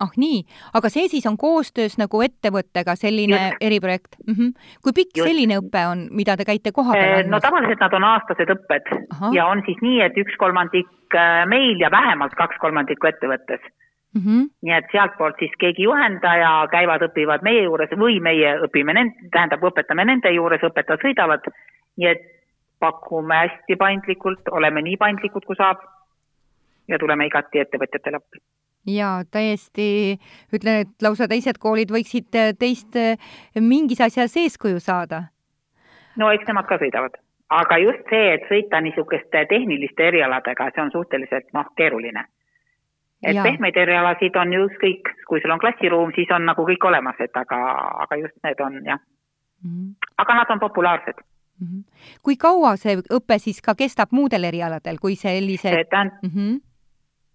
ah 0.06 0.14
nii, 0.18 0.44
aga 0.80 0.92
see 0.94 1.08
siis 1.12 1.26
on 1.30 1.38
koostöös 1.38 1.98
nagu 2.02 2.22
ettevõttega 2.26 2.96
selline 3.00 3.40
Just. 3.40 3.66
eriprojekt 3.70 4.16
mm? 4.28 4.34
-hmm. 4.34 4.78
kui 4.84 4.96
pikk 5.02 5.18
Just. 5.18 5.30
selline 5.30 5.60
õpe 5.64 5.84
on, 5.92 6.08
mida 6.22 6.38
te 6.38 6.46
käite 6.46 6.72
koha 6.72 6.94
peal 6.94 7.18
andmas? 7.20 7.32
no 7.36 7.42
tavaliselt 7.48 7.84
nad 7.86 7.94
on 7.94 8.08
aastased 8.14 8.56
õpped 8.56 8.94
Aha. 9.18 9.34
ja 9.34 9.50
on 9.50 9.64
siis 9.66 9.82
nii, 9.82 10.02
et 10.06 10.18
üks 10.18 10.38
kolmandik 10.38 10.90
äh, 11.16 11.46
meil 11.50 11.80
ja 11.82 11.92
vähemalt 11.92 12.38
kaks 12.38 12.62
kolmandikku 12.62 13.08
ettevõttes 13.08 13.62
Mm 14.10 14.22
-hmm. 14.22 14.46
nii 14.62 14.74
et 14.74 14.86
sealtpoolt 14.92 15.36
siis 15.40 15.52
keegi 15.62 15.84
juhendaja 15.84 16.68
käivad, 16.72 17.04
õpivad 17.06 17.44
meie 17.46 17.64
juures 17.64 17.92
või 18.04 18.18
meie 18.20 18.56
õpime 18.66 18.94
nend-, 18.98 19.20
tähendab, 19.32 19.62
õpetame 19.62 20.06
nende 20.06 20.32
juures, 20.34 20.64
õpetajad 20.66 21.04
sõidavad. 21.04 21.46
nii 21.98 22.08
et 22.08 22.24
pakume 22.80 23.36
hästi 23.36 23.76
paindlikult, 23.76 24.50
oleme 24.52 24.82
nii 24.82 24.98
paindlikud, 24.98 25.46
kui 25.46 25.56
saab 25.56 25.84
ja 26.90 27.00
tuleme 27.00 27.28
igati 27.30 27.64
ettevõtjatele 27.64 28.22
appi. 28.22 28.42
jaa, 28.90 29.24
täiesti, 29.32 30.20
ütlen, 30.56 30.86
et 30.86 31.06
lausa 31.06 31.28
teised 31.28 31.60
koolid 31.60 31.92
võiksid 31.92 32.38
teist 32.60 32.98
mingis 33.60 34.02
asjas 34.02 34.38
eeskuju 34.38 34.80
saada. 34.80 35.24
no 36.18 36.32
eks 36.32 36.48
nemad 36.48 36.68
ka 36.68 36.80
sõidavad, 36.82 37.22
aga 37.50 37.78
just 37.78 38.10
see, 38.10 38.34
et 38.34 38.50
sõita 38.52 38.82
niisuguste 38.82 39.46
tehniliste 39.50 40.12
erialadega, 40.12 40.72
see 40.76 40.84
on 40.84 40.92
suhteliselt 40.92 41.54
noh, 41.54 41.72
keeruline 41.76 42.26
et 43.24 43.36
ja. 43.36 43.44
pehmeid 43.44 43.78
erialasid 43.78 44.36
on 44.40 44.54
ju 44.54 44.66
ükskõik, 44.70 45.12
kui 45.28 45.42
sul 45.44 45.52
on 45.52 45.60
klassiruum, 45.62 46.14
siis 46.16 46.30
on 46.36 46.46
nagu 46.48 46.64
kõik 46.68 46.86
olemas, 46.88 47.20
et 47.24 47.36
aga, 47.36 47.60
aga 48.06 48.20
just 48.22 48.38
need 48.48 48.62
on 48.64 48.80
jah 48.86 49.00
mm. 49.00 49.70
-hmm. 49.70 50.10
aga 50.18 50.36
nad 50.40 50.52
on 50.56 50.60
populaarsed 50.60 51.20
mm. 51.60 51.68
-hmm. 51.68 51.84
kui 52.24 52.36
kaua 52.36 52.76
see 52.76 52.96
õpe 52.98 53.38
siis 53.38 53.62
ka 53.62 53.76
kestab 53.76 54.12
muudel 54.12 54.44
erialadel, 54.44 54.98
kui 55.02 55.16
sellised? 55.16 55.86
tähendab 55.90 56.24
mm 56.24 56.30
-hmm. 56.30 56.60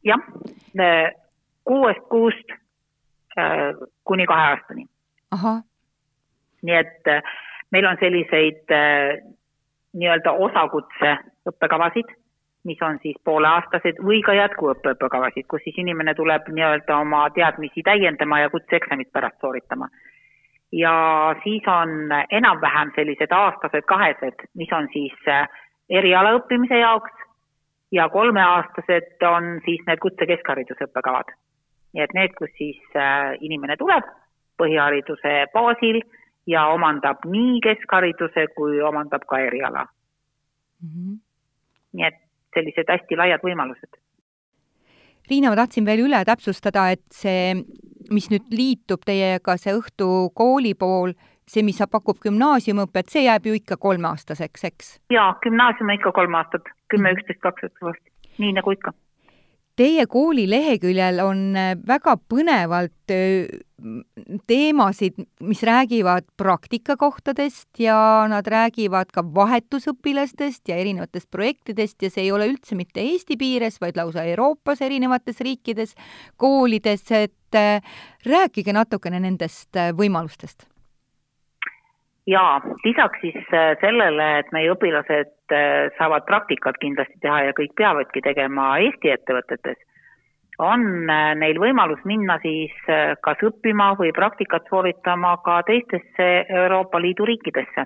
Jah, 0.04 0.20
kuuest 1.64 2.00
kuust 2.08 2.52
äh, 3.38 3.72
kuni 4.04 4.26
kahe 4.26 4.48
aastani. 4.50 4.86
nii 6.62 6.76
et 6.76 7.08
äh, 7.08 7.22
meil 7.70 7.86
on 7.86 7.96
selliseid 8.00 8.72
äh, 8.72 9.16
nii-öelda 9.92 10.32
osakutse 10.32 11.16
õppekavasid 11.48 12.12
mis 12.64 12.80
on 12.82 12.98
siis 13.02 13.16
pooleaastased 13.24 13.98
või 14.00 14.22
ka 14.24 14.32
jätkuõppe 14.32 14.94
õppekavasid, 14.94 15.44
kus 15.48 15.60
siis 15.64 15.76
inimene 15.82 16.14
tuleb 16.16 16.46
nii-öelda 16.48 16.96
oma 16.96 17.26
teadmisi 17.36 17.82
täiendama 17.84 18.40
ja 18.40 18.50
kutseeksamit 18.50 19.12
pärast 19.12 19.40
sooritama. 19.40 19.88
ja 20.72 20.94
siis 21.42 21.62
on 21.68 22.08
enam-vähem 22.30 22.90
sellised 22.94 23.32
aastased 23.32 23.84
kahesed, 23.86 24.48
mis 24.54 24.72
on 24.72 24.88
siis 24.92 25.28
eriala 25.90 26.32
õppimise 26.38 26.80
jaoks 26.80 27.13
ja 27.94 28.08
kolmeaastased 28.10 29.22
on 29.28 29.60
siis 29.64 29.82
need 29.86 30.02
kutsekeskhariduse 30.02 30.88
õppekavad. 30.88 31.32
nii 31.94 32.02
et 32.02 32.14
need, 32.14 32.32
kus 32.38 32.50
siis 32.58 32.80
äh, 32.98 33.36
inimene 33.40 33.76
tuleb 33.78 34.06
põhihariduse 34.58 35.34
baasil 35.54 36.00
ja 36.50 36.66
omandab 36.74 37.22
nii 37.30 37.60
keskhariduse 37.64 38.48
kui 38.56 38.80
omandab 38.82 39.26
ka 39.30 39.38
eriala 39.38 39.84
mm. 39.84 40.88
-hmm. 40.88 41.18
nii 41.92 42.06
et 42.06 42.18
sellised 42.54 42.90
hästi 42.90 43.16
laiad 43.16 43.42
võimalused. 43.42 44.00
Riina, 45.30 45.50
ma 45.50 45.56
tahtsin 45.56 45.86
veel 45.86 46.04
üle 46.04 46.20
täpsustada, 46.28 46.90
et 46.92 47.04
see, 47.10 47.54
mis 48.12 48.28
nüüd 48.30 48.50
liitub 48.52 49.06
teiega, 49.08 49.56
see 49.56 49.72
õhtu 49.72 50.08
kooli 50.36 50.74
pool, 50.74 51.14
see, 51.48 51.62
mis 51.64 51.80
pakub 51.90 52.20
gümnaasiumiõpet, 52.26 53.08
see 53.08 53.24
jääb 53.24 53.48
ju 53.48 53.56
ikka 53.56 53.78
kolmeaastaseks, 53.80 54.64
eks? 54.70 54.90
jaa, 55.14 55.30
gümnaasium 55.46 55.88
on 55.88 55.98
ikka 55.98 56.12
kolm 56.12 56.36
aastat, 56.40 56.68
kümme, 56.92 57.14
üksteist, 57.16 57.40
kaksteist, 57.44 58.04
nii 58.38 58.54
nagu 58.58 58.74
ikka. 58.74 58.94
Teie 59.74 60.04
kooli 60.06 60.44
leheküljel 60.46 61.18
on 61.24 61.56
äh, 61.58 61.72
väga 61.74 62.12
põnevalt 62.30 63.10
äh, 63.10 63.48
teemasid, 64.46 65.16
mis 65.42 65.62
räägivad 65.66 66.28
praktikakohtadest 66.38 67.80
ja 67.82 67.96
nad 68.30 68.46
räägivad 68.46 69.10
ka 69.10 69.24
vahetusõpilastest 69.34 70.70
ja 70.70 70.78
erinevatest 70.78 71.26
projektidest 71.34 72.06
ja 72.06 72.12
see 72.14 72.28
ei 72.28 72.30
ole 72.32 72.46
üldse 72.52 72.78
mitte 72.78 73.02
Eesti 73.02 73.34
piires, 73.40 73.80
vaid 73.82 73.98
lausa 73.98 74.22
Euroopas 74.30 74.84
erinevates 74.86 75.42
riikides, 75.42 75.96
koolides, 76.38 77.10
et 77.10 77.58
äh, 77.58 77.98
rääkige 78.30 78.76
natukene 78.78 79.18
nendest 79.26 79.74
võimalustest 79.98 80.68
jaa, 82.26 82.60
lisaks 82.84 83.20
siis 83.20 83.50
sellele, 83.80 84.28
et 84.38 84.52
meie 84.52 84.70
õpilased 84.72 85.34
Äh, 85.52 85.90
saavad 85.98 86.24
praktikat 86.24 86.78
kindlasti 86.80 87.18
teha 87.20 87.42
ja 87.44 87.52
kõik 87.52 87.74
peavadki 87.76 88.22
tegema 88.24 88.78
Eesti 88.80 89.10
ettevõtetes, 89.12 89.76
on 90.56 90.86
äh, 91.12 91.34
neil 91.36 91.60
võimalus 91.60 92.00
minna 92.08 92.38
siis 92.40 92.72
äh, 92.88 93.12
kas 93.20 93.42
õppima 93.44 93.90
või 93.98 94.14
praktikat 94.16 94.64
sooritama 94.72 95.34
ka 95.44 95.58
teistesse 95.68 96.28
Euroopa 96.48 97.02
Liidu 97.04 97.28
riikidesse. 97.28 97.84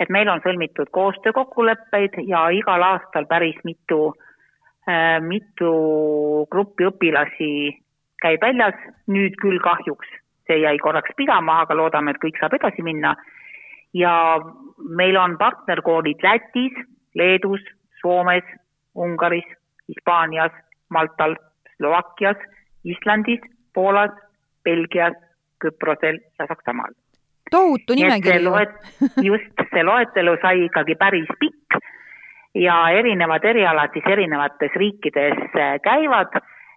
et 0.00 0.08
meil 0.08 0.28
on 0.28 0.40
sõlmitud 0.40 0.88
koostöökokkuleppeid 0.90 2.16
ja 2.32 2.48
igal 2.50 2.82
aastal 2.82 3.28
päris 3.30 3.60
mitu, 3.64 4.14
mitu 5.20 5.70
gruppi 6.50 6.88
õpilasi 6.88 7.52
käib 8.24 8.42
väljas, 8.42 8.74
nüüd 9.06 9.36
küll 9.38 9.60
kahjuks 9.62 10.08
see 10.46 10.60
jäi 10.60 10.78
korraks 10.78 11.16
pidama, 11.16 11.60
aga 11.64 11.76
loodame, 11.76 12.12
et 12.12 12.20
kõik 12.22 12.38
saab 12.40 12.54
edasi 12.58 12.82
minna 12.82 13.14
ja 13.94 14.40
meil 14.78 15.16
on 15.16 15.38
partnerkoolid 15.38 16.22
Lätis, 16.22 16.74
Leedus, 17.14 17.62
Soomes, 18.00 18.44
Ungaris, 18.94 19.46
Hispaanias, 19.88 20.52
Maltal, 20.90 21.36
Slovakkias, 21.76 22.36
Islandis, 22.84 23.40
Poolas, 23.74 24.10
Belgias, 24.64 25.14
Küprosel 25.62 26.20
ja 26.38 26.46
Saksamaal. 26.46 26.92
tohutu 27.50 27.94
nimekiri 27.94 28.42
ju. 28.42 28.52
just, 29.22 29.60
see 29.70 29.84
loetelu 29.84 30.36
sai 30.42 30.64
ikkagi 30.64 30.94
päris 30.98 31.28
pikk 31.38 31.76
ja 32.54 32.88
erinevad 32.90 33.44
erialad 33.44 33.92
siis 33.92 34.06
erinevates 34.10 34.74
riikides 34.74 35.38
äh, 35.54 35.76
käivad 35.82 36.34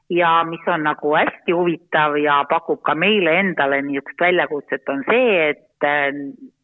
ja 0.10 0.44
mis 0.48 0.68
on 0.68 0.84
nagu 0.84 1.16
hästi 1.16 1.52
huvitav 1.52 2.16
ja 2.18 2.46
pakub 2.50 2.82
ka 2.82 2.96
meile 2.96 3.40
endale 3.40 3.82
niisugust 3.82 4.22
väljakutset, 4.22 4.90
on 4.90 5.04
see, 5.10 5.50
et 5.50 5.88
äh, 5.88 6.12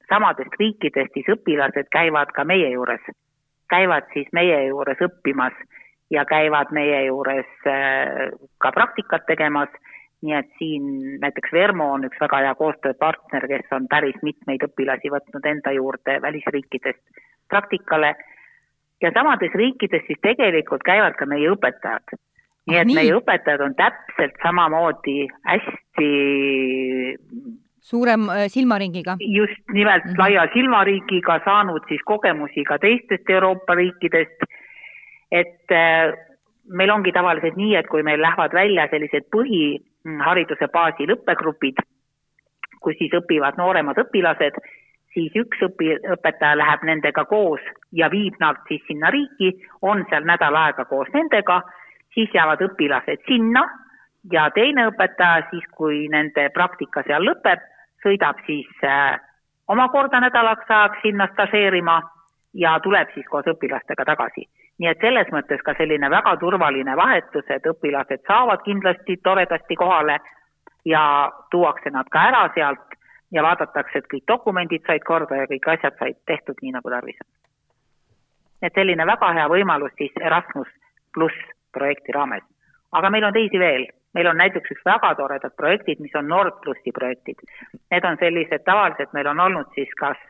samadest 0.09 0.55
riikidest 0.59 1.13
siis 1.13 1.29
õpilased 1.35 1.89
käivad 1.91 2.31
ka 2.35 2.45
meie 2.47 2.69
juures, 2.75 3.03
käivad 3.69 4.07
siis 4.13 4.29
meie 4.31 4.65
juures 4.67 5.01
õppimas 5.01 5.55
ja 6.13 6.25
käivad 6.29 6.71
meie 6.71 7.05
juures 7.07 7.49
äh, 7.67 8.31
ka 8.63 8.71
praktikat 8.71 9.25
tegemas, 9.27 9.71
nii 10.23 10.35
et 10.37 10.51
siin 10.59 10.83
näiteks 11.19 11.51
Vermo 11.51 11.89
on 11.93 12.05
üks 12.07 12.19
väga 12.21 12.39
hea 12.45 12.53
koostööpartner, 12.55 13.47
kes 13.51 13.73
on 13.75 13.89
päris 13.91 14.19
mitmeid 14.23 14.63
õpilasi 14.69 15.11
võtnud 15.11 15.47
enda 15.51 15.73
juurde 15.75 16.19
välisriikidest 16.23 17.23
praktikale. 17.51 18.13
Ja 19.03 19.11
samades 19.11 19.51
riikides 19.59 20.05
siis 20.07 20.21
tegelikult 20.23 20.85
käivad 20.87 21.17
ka 21.19 21.27
meie 21.27 21.49
õpetajad. 21.51 22.15
Nii 22.67 22.79
et 22.79 22.87
nii. 22.87 22.95
meie 22.95 23.15
õpetajad 23.17 23.61
on 23.65 23.75
täpselt 23.75 24.35
samamoodi 24.43 25.27
hästi 25.49 26.09
suurem 27.83 28.29
äh, 28.29 28.47
silmaringiga. 28.47 29.15
just 29.19 29.63
nimelt 29.73 30.05
mm 30.05 30.11
-hmm. 30.11 30.19
laia 30.19 30.47
silmaringiga, 30.53 31.39
saanud 31.45 31.83
siis 31.87 32.01
kogemusi 32.05 32.63
ka 32.63 32.77
teistest 32.79 33.29
Euroopa 33.29 33.75
riikidest, 33.75 34.39
et 35.31 35.71
äh, 35.71 36.13
meil 36.67 36.89
ongi 36.89 37.11
tavaliselt 37.11 37.55
nii, 37.55 37.75
et 37.75 37.87
kui 37.87 38.03
meil 38.03 38.21
lähevad 38.21 38.53
välja 38.53 38.87
sellised 38.91 39.25
põhihariduse 39.35 40.67
baasil 40.71 41.11
õppegrupid, 41.15 41.83
kus 42.79 42.95
siis 42.97 43.11
õpivad 43.11 43.57
nooremad 43.57 43.97
õpilased, 43.97 44.59
siis 45.13 45.31
üks 45.35 45.61
õpi-, 45.67 45.99
õpetaja 46.15 46.57
läheb 46.57 46.83
nendega 46.83 47.25
koos 47.25 47.61
ja 47.91 48.09
viib 48.11 48.39
nad 48.39 48.55
siis 48.67 48.81
sinna 48.87 49.09
riiki, 49.09 49.53
on 49.81 50.05
seal 50.09 50.23
nädal 50.23 50.55
aega 50.55 50.85
koos 50.85 51.07
nendega, 51.13 51.61
siis 52.13 52.29
jäävad 52.33 52.61
õpilased 52.61 53.25
sinna 53.27 53.63
ja 54.31 54.49
teine 54.55 54.87
õpetaja 54.91 55.47
siis, 55.49 55.65
kui 55.75 56.07
nende 56.11 56.49
praktika 56.53 57.03
seal 57.07 57.25
lõpeb, 57.25 57.61
sõidab 58.03 58.39
siis 58.45 58.69
äh, 58.87 59.19
omakorda 59.67 60.19
nädalaks 60.19 60.69
ajaks 60.69 61.01
sinna 61.01 61.27
stažeerima 61.33 62.01
ja 62.53 62.79
tuleb 62.79 63.09
siis 63.13 63.27
koos 63.29 63.47
õpilastega 63.47 64.05
tagasi. 64.05 64.47
nii 64.79 64.89
et 64.89 65.01
selles 65.01 65.27
mõttes 65.31 65.61
ka 65.61 65.75
selline 65.77 66.09
väga 66.09 66.31
turvaline 66.41 66.95
vahetus, 66.97 67.45
et 67.49 67.65
õpilased 67.69 68.23
saavad 68.27 68.63
kindlasti 68.65 69.17
toredasti 69.23 69.75
kohale 69.75 70.17
ja 70.85 71.31
tuuakse 71.51 71.89
nad 71.93 72.09
ka 72.09 72.23
ära 72.29 72.49
sealt 72.55 72.97
ja 73.31 73.43
vaadatakse, 73.43 73.97
et 73.97 74.09
kõik 74.13 74.25
dokumendid 74.27 74.81
said 74.87 75.03
korda 75.05 75.35
ja 75.35 75.47
kõik 75.47 75.67
asjad 75.75 75.97
said 75.99 76.17
tehtud 76.25 76.57
nii, 76.61 76.71
nagu 76.71 76.89
tarvis 76.89 77.21
on. 77.21 77.29
et 78.61 78.73
selline 78.73 79.05
väga 79.05 79.33
hea 79.33 79.47
võimalus 79.47 79.93
siis 79.97 80.11
Erasmus 80.21 80.67
pluss 81.13 81.53
projekti 81.73 82.15
raames. 82.15 82.43
aga 82.91 83.09
meil 83.09 83.23
on 83.23 83.33
teisi 83.33 83.59
veel, 83.59 83.87
meil 84.13 84.27
on 84.29 84.37
näiteks 84.37 84.71
üks 84.75 84.85
väga 84.85 85.15
toredad 85.17 85.55
projektid, 85.57 85.99
mis 85.99 86.15
on 86.15 86.27
Nord 86.27 86.59
plussi 86.61 86.91
projektid. 86.93 87.39
Need 87.91 88.05
on 88.05 88.17
sellised, 88.21 88.63
tavaliselt 88.65 89.13
meil 89.13 89.27
on 89.27 89.39
olnud 89.39 89.71
siis 89.75 89.89
kas 89.99 90.21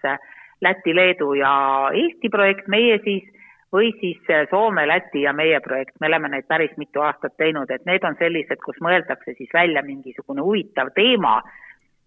Läti, 0.63 0.95
Leedu 0.95 1.33
ja 1.35 1.53
Eesti 1.93 2.29
projekt, 2.31 2.67
meie 2.71 2.99
siis, 3.03 3.25
või 3.73 3.91
siis 3.99 4.21
Soome, 4.49 4.85
Läti 4.87 5.25
ja 5.25 5.33
meie 5.33 5.59
projekt, 5.59 5.97
me 5.99 6.07
oleme 6.07 6.29
neid 6.31 6.47
päris 6.47 6.71
mitu 6.77 7.03
aastat 7.03 7.35
teinud, 7.37 7.71
et 7.71 7.85
need 7.85 8.05
on 8.07 8.15
sellised, 8.19 8.61
kus 8.63 8.79
mõeldakse 8.85 9.35
siis 9.37 9.51
välja 9.53 9.83
mingisugune 9.83 10.45
huvitav 10.45 10.93
teema 10.95 11.41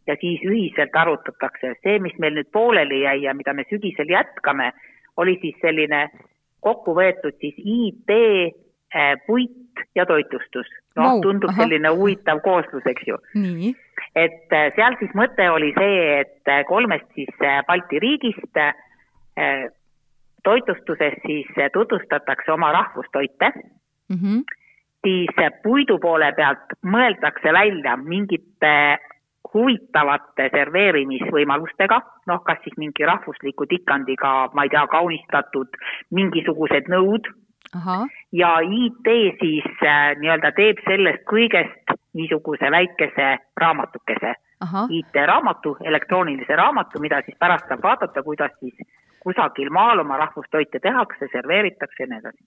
ja 0.06 0.16
siis 0.20 0.40
ühiselt 0.46 0.94
arutatakse. 0.96 1.74
see, 1.82 1.98
mis 1.98 2.16
meil 2.18 2.38
nüüd 2.38 2.48
pooleli 2.52 3.02
jäi 3.02 3.22
ja 3.22 3.34
mida 3.34 3.52
me 3.52 3.66
sügisel 3.70 4.08
jätkame, 4.08 4.72
oli 5.16 5.38
siis 5.42 5.56
selline 5.60 6.08
kokku 6.60 6.94
võetud 6.94 7.36
siis 7.40 7.54
IT, 7.58 8.10
puit 9.26 9.84
ja 9.94 10.06
toitlustus. 10.06 10.68
noh 10.96 11.20
tundub 11.20 11.50
aha. 11.52 11.62
selline 11.62 11.92
huvitav 11.92 12.40
kooslus, 12.44 12.86
eks 12.86 13.08
ju. 13.08 13.18
et 14.14 14.52
eh, 14.58 14.72
seal 14.76 14.96
siis 15.00 15.12
mõte 15.18 15.48
oli 15.52 15.72
see, 15.78 16.20
et 16.20 16.52
eh, 16.52 16.64
kolmest 16.68 17.08
siis 17.14 17.32
Balti 17.68 18.00
riigist 18.00 18.62
toitlustuses 20.44 21.18
siis 21.26 21.48
tutvustatakse 21.72 22.52
oma 22.52 22.70
rahvustoite 22.72 23.50
mm, 24.08 24.16
-hmm. 24.16 24.38
siis 25.04 25.52
puidu 25.62 25.98
poole 25.98 26.32
pealt 26.36 26.72
mõeldakse 26.82 27.52
välja 27.52 27.96
mingite 27.96 28.72
huvitavate 29.54 30.48
serveerimisvõimalustega, 30.54 32.00
noh, 32.30 32.42
kas 32.46 32.60
siis 32.64 32.76
mingi 32.80 33.06
rahvusliku 33.08 33.66
tikandiga, 33.70 34.32
ma 34.54 34.66
ei 34.66 34.72
tea, 34.72 34.84
kaunistatud 34.92 35.78
mingisugused 36.18 36.90
nõud. 36.92 37.30
Ja 38.32 38.58
IT 38.60 39.08
siis 39.40 39.68
äh, 39.82 40.16
nii-öelda 40.20 40.52
teeb 40.56 40.80
sellest 40.86 41.24
kõigest 41.30 41.94
niisuguse 42.16 42.70
väikese 42.70 43.36
raamatukese. 43.60 44.34
IT-raamatu, 44.88 45.76
elektroonilise 45.84 46.56
raamatu, 46.56 47.00
mida 47.00 47.20
siis 47.26 47.36
pärast 47.38 47.68
saab 47.68 47.82
vaadata, 47.82 48.22
kuidas 48.24 48.54
siis 48.60 48.74
kusagil 49.20 49.68
maal 49.70 50.00
oma 50.00 50.16
rahvustoite 50.16 50.80
tehakse, 50.80 51.28
serveeritakse 51.32 52.02
ja 52.02 52.06
nii 52.12 52.22
edasi. 52.22 52.42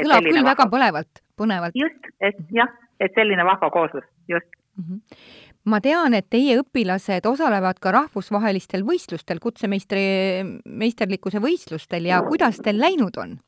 kõlab 0.00 0.24
küll 0.24 0.38
vahva... 0.38 0.50
väga 0.50 0.66
põlevalt, 0.72 1.22
põnevalt. 1.36 1.76
just, 1.76 2.08
et 2.20 2.38
jah, 2.50 2.72
et 3.00 3.12
selline 3.14 3.44
vahva 3.44 3.70
kooslus, 3.70 4.06
just 4.28 4.48
mm. 4.78 4.84
-hmm 4.84 5.44
ma 5.66 5.80
tean, 5.82 6.14
et 6.14 6.28
teie 6.30 6.58
õpilased 6.60 7.26
osalevad 7.26 7.80
ka 7.82 7.90
rahvusvahelistel 7.94 8.84
võistlustel, 8.86 9.40
kutsemeistri, 9.42 10.04
meisterlikkuse 10.64 11.42
võistlustel 11.42 12.06
ja 12.06 12.22
kuidas 12.26 12.60
teil 12.62 12.78
läinud 12.80 13.18
on? 13.18 13.38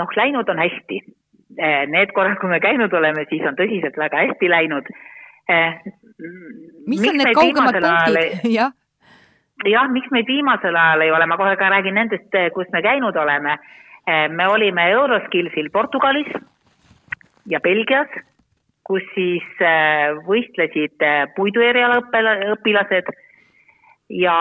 Noh, 0.00 0.16
läinud 0.16 0.48
on 0.48 0.62
hästi. 0.62 1.00
Eh, 1.58 1.84
need 1.86 2.12
korrad, 2.16 2.38
kui 2.40 2.50
me 2.50 2.60
käinud 2.62 2.92
oleme, 2.92 3.26
siis 3.30 3.44
on 3.46 3.56
tõsiselt 3.58 3.98
väga 4.00 4.24
hästi 4.24 4.50
läinud. 4.50 4.88
Eh, 5.48 5.76
mis 6.88 7.04
on 7.06 7.20
need 7.20 7.34
kaugemad 7.36 7.78
punktid, 7.78 8.42
jah? 8.58 8.74
jah, 9.64 9.88
miks 9.92 10.10
meid 10.10 10.26
viimasel 10.26 10.76
ajal 10.76 11.04
ei 11.04 11.12
ole, 11.14 11.26
ma 11.30 11.38
kohe 11.38 11.54
ka 11.60 11.70
räägin 11.70 11.94
nendest, 12.00 12.30
eh, 12.34 12.50
kus 12.54 12.70
me 12.72 12.82
käinud 12.82 13.16
oleme. 13.16 13.58
me 14.06 14.46
olime 14.52 14.82
Euroskillsil 14.92 15.70
Portugalis 15.72 16.28
ja 17.48 17.60
Belgias 17.64 18.10
kus 18.84 19.00
siis 19.14 19.62
võistlesid 20.26 21.00
puidueriala 21.36 22.02
õpilased 22.52 23.08
ja 24.12 24.36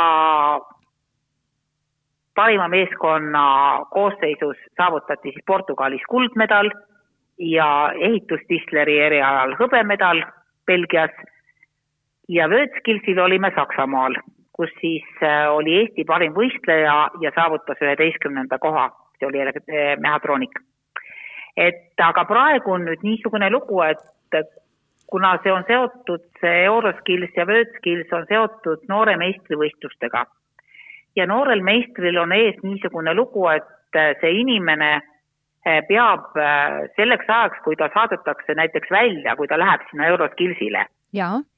parima 2.36 2.68
meeskonna 2.68 3.80
koosseisus 3.92 4.58
saavutati 4.78 5.32
siis 5.32 5.46
Portugalis 5.48 6.02
kuldmedal 6.10 6.70
ja 7.38 7.94
ehitustisleri 8.00 9.00
erialal 9.00 9.56
hõbemedal 9.60 10.24
Belgias 10.68 11.14
ja 12.30 12.48
Wordskillsil 12.50 13.20
olime 13.20 13.52
Saksamaal, 13.56 14.16
kus 14.54 14.70
siis 14.82 15.06
äh, 15.24 15.50
oli 15.52 15.78
Eesti 15.82 16.06
parim 16.06 16.34
võistleja 16.34 17.10
ja 17.22 17.32
saavutas 17.36 17.82
üheteistkümnenda 17.82 18.60
koha, 18.60 18.90
see 19.20 19.28
oli 19.28 19.44
mehhatroonik. 20.00 20.60
et 21.58 22.02
aga 22.02 22.26
praegu 22.26 22.72
on 22.72 22.86
nüüd 22.86 23.04
niisugune 23.04 23.50
lugu, 23.50 23.82
et 23.82 24.00
kuna 25.14 25.38
see 25.44 25.52
on 25.54 25.66
seotud, 25.68 26.24
see 26.42 26.64
Euroskills 26.66 27.36
ja 27.38 27.46
Worldskills 27.46 28.14
on 28.18 28.26
seotud 28.30 28.88
noore 28.90 29.18
meistrivõistlustega 29.18 30.26
ja 31.16 31.28
noorel 31.30 31.62
meistril 31.62 32.18
on 32.18 32.32
ees 32.32 32.60
niisugune 32.64 33.14
lugu, 33.14 33.48
et 33.54 33.98
äh, 34.00 34.14
see 34.22 34.34
inimene 34.42 34.92
äh, 34.96 35.82
peab 35.88 36.38
äh, 36.38 36.90
selleks 36.98 37.30
ajaks, 37.30 37.64
kui 37.66 37.78
ta 37.80 37.90
saadetakse 37.94 38.56
näiteks 38.60 38.92
välja, 38.92 39.36
kui 39.36 39.48
ta 39.48 39.60
läheb 39.60 39.86
sinna 39.90 40.10
Euroskillsile, 40.14 40.86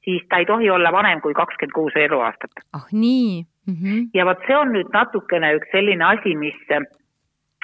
siis 0.04 0.24
ta 0.28 0.42
ei 0.42 0.46
tohi 0.46 0.70
olla 0.70 0.92
vanem 0.92 1.20
kui 1.24 1.34
kakskümmend 1.34 1.74
kuus 1.74 1.96
eluaastat. 1.96 2.64
ah 2.72 2.86
nii 2.92 3.44
mm. 3.66 3.74
-hmm. 3.74 4.08
ja 4.14 4.26
vot 4.26 4.42
see 4.46 4.56
on 4.56 4.72
nüüd 4.72 4.92
natukene 4.92 5.54
üks 5.56 5.70
selline 5.72 6.04
asi, 6.04 6.34
mis, 6.36 6.58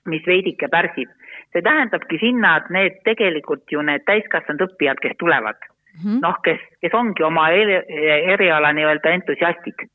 mis 0.05 0.27
veidike 0.27 0.69
pärsib 0.69 1.11
see 1.53 1.63
tähendabki 1.63 2.19
sinna, 2.21 2.57
et 2.57 2.71
need 2.71 2.99
tegelikult 3.05 3.73
ju 3.73 3.83
need 3.85 4.05
täiskasvanud 4.09 4.65
õppijad, 4.67 5.01
kes 5.05 5.17
tulevad 5.19 5.59
mm 5.61 5.99
-hmm., 6.01 6.21
noh, 6.25 6.39
kes, 6.45 6.61
kes 6.81 6.95
ongi 6.95 7.23
oma 7.23 7.49
eri, 7.51 7.81
eriala 8.35 8.73
nii-öelda 8.73 9.17
entusiastid, 9.19 9.89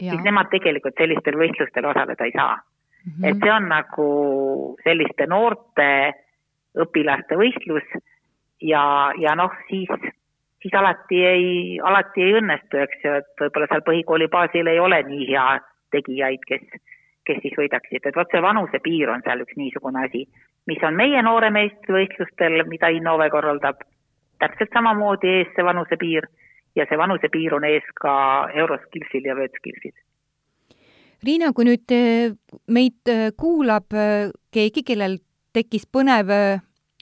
siis 0.00 0.24
nemad 0.24 0.50
tegelikult 0.52 0.98
sellistel 0.98 1.38
võistlustel 1.40 1.88
osaleda 1.92 2.24
ei 2.24 2.34
saa 2.36 2.56
mm. 2.56 3.12
-hmm. 3.12 3.28
et 3.28 3.44
see 3.44 3.52
on 3.52 3.68
nagu 3.68 4.08
selliste 4.84 5.26
noorte 5.26 5.88
õpilaste 6.84 7.36
võistlus 7.36 7.86
ja, 8.62 8.84
ja 9.18 9.34
noh, 9.34 9.54
siis, 9.68 9.90
siis 10.62 10.74
alati 10.74 11.24
ei, 11.24 11.80
alati 11.82 12.22
ei 12.22 12.36
õnnestu, 12.42 12.76
eks 12.76 13.04
ju, 13.04 13.16
et 13.22 13.42
võib-olla 13.42 13.66
seal 13.72 13.86
põhikooli 13.88 14.28
baasil 14.28 14.66
ei 14.66 14.78
ole 14.78 15.02
nii 15.02 15.26
hea 15.32 15.48
tegijaid, 15.90 16.44
kes, 16.46 16.62
kes 17.26 17.42
siis 17.42 17.56
võidaksid, 17.58 18.06
et 18.06 18.16
vot 18.16 18.30
see 18.30 18.42
vanusepiir 18.42 19.10
on 19.10 19.22
seal 19.26 19.42
üks 19.42 19.56
niisugune 19.56 20.04
asi 20.06 20.26
mis 20.70 20.82
on 20.86 20.96
meie 20.96 21.22
nooremeistrivõistlustel, 21.24 22.62
mida 22.68 22.90
Innove 22.94 23.30
korraldab, 23.32 23.80
täpselt 24.42 24.72
samamoodi 24.76 25.32
ees 25.40 25.50
see 25.56 25.66
vanusepiir 25.66 26.28
ja 26.76 26.86
see 26.88 26.98
vanusepiir 26.98 27.54
on 27.54 27.66
ees 27.66 27.86
ka 28.00 28.12
Euroskillsil 28.54 29.26
ja 29.26 29.36
Worldskillsil. 29.38 29.94
Riina, 31.24 31.52
kui 31.52 31.66
nüüd 31.68 31.92
eh, 31.92 32.32
meid 32.72 33.10
eh, 33.10 33.28
kuulab 33.36 33.92
eh, 33.92 34.30
keegi, 34.54 34.84
kellel 34.86 35.18
tekkis 35.52 35.84
põnev 35.92 36.30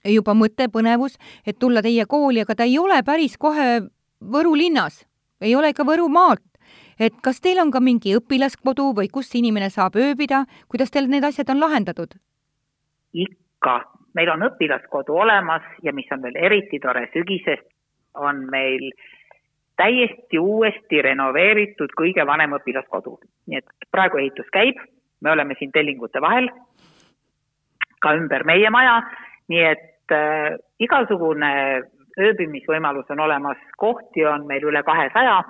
juba 0.09 0.35
mõte, 0.35 0.67
põnevus, 0.73 1.19
et 1.47 1.59
tulla 1.61 1.83
teie 1.85 2.07
kooli, 2.09 2.43
aga 2.43 2.57
ta 2.59 2.67
ei 2.67 2.79
ole 2.81 3.03
päris 3.07 3.37
kohe 3.39 3.89
Võru 4.19 4.57
linnas, 4.59 5.05
ei 5.39 5.53
ole 5.55 5.69
ka 5.77 5.85
Võrumaalt, 5.87 6.43
et 6.99 7.15
kas 7.23 7.39
teil 7.45 7.61
on 7.63 7.71
ka 7.71 7.79
mingi 7.79 8.17
õpilaskodu 8.19 8.89
või 8.97 9.07
kus 9.13 9.31
inimene 9.39 9.69
saab 9.71 9.95
ööbida, 9.95 10.41
kuidas 10.67 10.91
teil 10.91 11.07
need 11.07 11.23
asjad 11.29 11.53
on 11.55 11.61
lahendatud? 11.63 12.17
ikka, 13.15 13.77
meil 14.19 14.33
on 14.35 14.43
õpilaskodu 14.49 15.15
olemas 15.23 15.63
ja 15.87 15.95
mis 15.95 16.11
on 16.13 16.25
veel 16.27 16.37
eriti 16.49 16.81
tore, 16.83 17.07
sügisest 17.15 17.69
on 18.19 18.43
meil 18.51 18.91
täiesti 19.79 20.39
uuesti 20.39 21.03
renoveeritud 21.03 21.93
kõige 21.99 22.27
vanem 22.27 22.57
õpilaskodu. 22.59 23.19
nii 23.47 23.61
et 23.61 23.87
praegu 23.95 24.19
ehitus 24.19 24.51
käib, 24.53 24.81
me 25.21 25.31
oleme 25.31 25.55
siin 25.59 25.73
tellingute 25.73 26.21
vahel, 26.21 26.51
ka 28.03 28.15
ümber 28.19 28.45
meie 28.47 28.71
maja, 28.71 28.99
nii 29.49 29.63
et 29.71 30.15
äh, 30.15 30.59
igasugune 30.79 31.53
ööbimisvõimalus 32.19 33.11
on 33.15 33.21
olemas, 33.21 33.59
kohti 33.77 34.27
on 34.27 34.47
meil 34.47 34.67
üle 34.67 34.83
kahesaja 34.83 35.41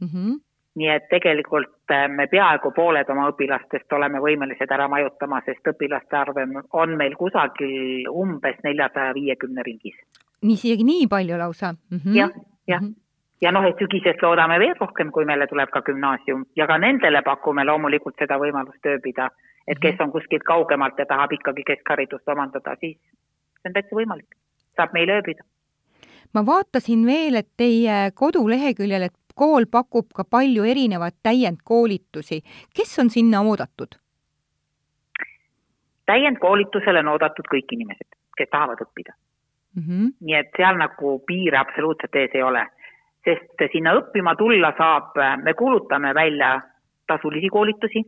mm. 0.00 0.08
-hmm 0.08 0.42
nii 0.76 0.88
et 0.92 1.06
tegelikult 1.08 1.90
äh, 1.90 2.04
me 2.12 2.26
peaaegu 2.26 2.70
pooled 2.76 3.08
oma 3.08 3.30
õpilastest 3.30 3.92
oleme 3.96 4.20
võimelised 4.20 4.72
ära 4.72 4.88
majutama, 4.92 5.40
sest 5.46 5.70
õpilaste 5.72 6.18
arv 6.18 6.36
on 6.72 6.96
meil 6.96 7.16
kusagil 7.16 8.04
umbes 8.12 8.60
neljasaja 8.64 9.14
viiekümne 9.16 9.62
ringis. 9.62 9.96
nii, 10.42 10.52
isegi 10.52 10.84
nii 10.84 11.06
palju 11.08 11.38
lausa 11.38 11.72
mm 11.72 11.98
-hmm.? 11.98 12.16
jah, 12.16 12.30
jah 12.68 12.80
mm. 12.80 12.86
-hmm 12.86 13.05
ja 13.40 13.52
noh, 13.52 13.64
et 13.68 13.80
sügisest 13.80 14.22
loodame 14.22 14.58
veel 14.62 14.74
rohkem, 14.80 15.10
kui 15.12 15.26
meile 15.28 15.46
tuleb 15.50 15.70
ka 15.74 15.82
gümnaasium 15.86 16.46
ja 16.56 16.66
ka 16.66 16.78
nendele 16.78 17.22
pakume 17.26 17.64
loomulikult 17.64 18.16
seda 18.18 18.38
võimalust 18.40 18.86
ööbida, 18.86 19.28
et 19.66 19.82
kes 19.82 20.00
on 20.00 20.12
kuskilt 20.14 20.46
kaugemalt 20.46 20.98
ja 20.98 21.06
tahab 21.06 21.32
ikkagi 21.36 21.66
keskharidust 21.66 22.28
omandada, 22.28 22.76
siis 22.80 22.96
see 22.96 23.70
on 23.70 23.76
täitsa 23.76 23.98
võimalik, 23.98 24.38
saab 24.78 24.96
meil 24.96 25.12
ööbida. 25.18 25.44
ma 26.34 26.46
vaatasin 26.46 27.06
veel, 27.06 27.36
et 27.42 27.48
teie 27.56 28.10
koduleheküljel, 28.14 29.08
et 29.10 29.16
kool 29.34 29.68
pakub 29.70 30.12
ka 30.14 30.24
palju 30.24 30.64
erinevaid 30.64 31.16
täiendkoolitusi. 31.22 32.42
kes 32.76 32.98
on 32.98 33.10
sinna 33.10 33.42
oodatud? 33.42 34.00
täiendkoolitusele 36.06 37.02
on 37.02 37.08
oodatud 37.14 37.48
kõik 37.50 37.72
inimesed, 37.72 38.08
kes 38.38 38.48
tahavad 38.50 38.80
õppida 38.80 39.12
mm. 39.76 39.82
-hmm. 39.82 40.12
nii 40.20 40.36
et 40.38 40.50
seal 40.56 40.78
nagu 40.78 41.18
piire 41.26 41.58
absoluutselt 41.58 42.14
ees 42.14 42.34
ei 42.34 42.42
ole, 42.42 42.66
sest 43.26 43.66
sinna 43.72 43.94
õppima 43.98 44.36
tulla 44.38 44.72
saab, 44.78 45.16
me 45.42 45.54
kuulutame 45.54 46.14
välja 46.14 46.60
tasulisi 47.06 47.48
koolitusi. 47.48 48.04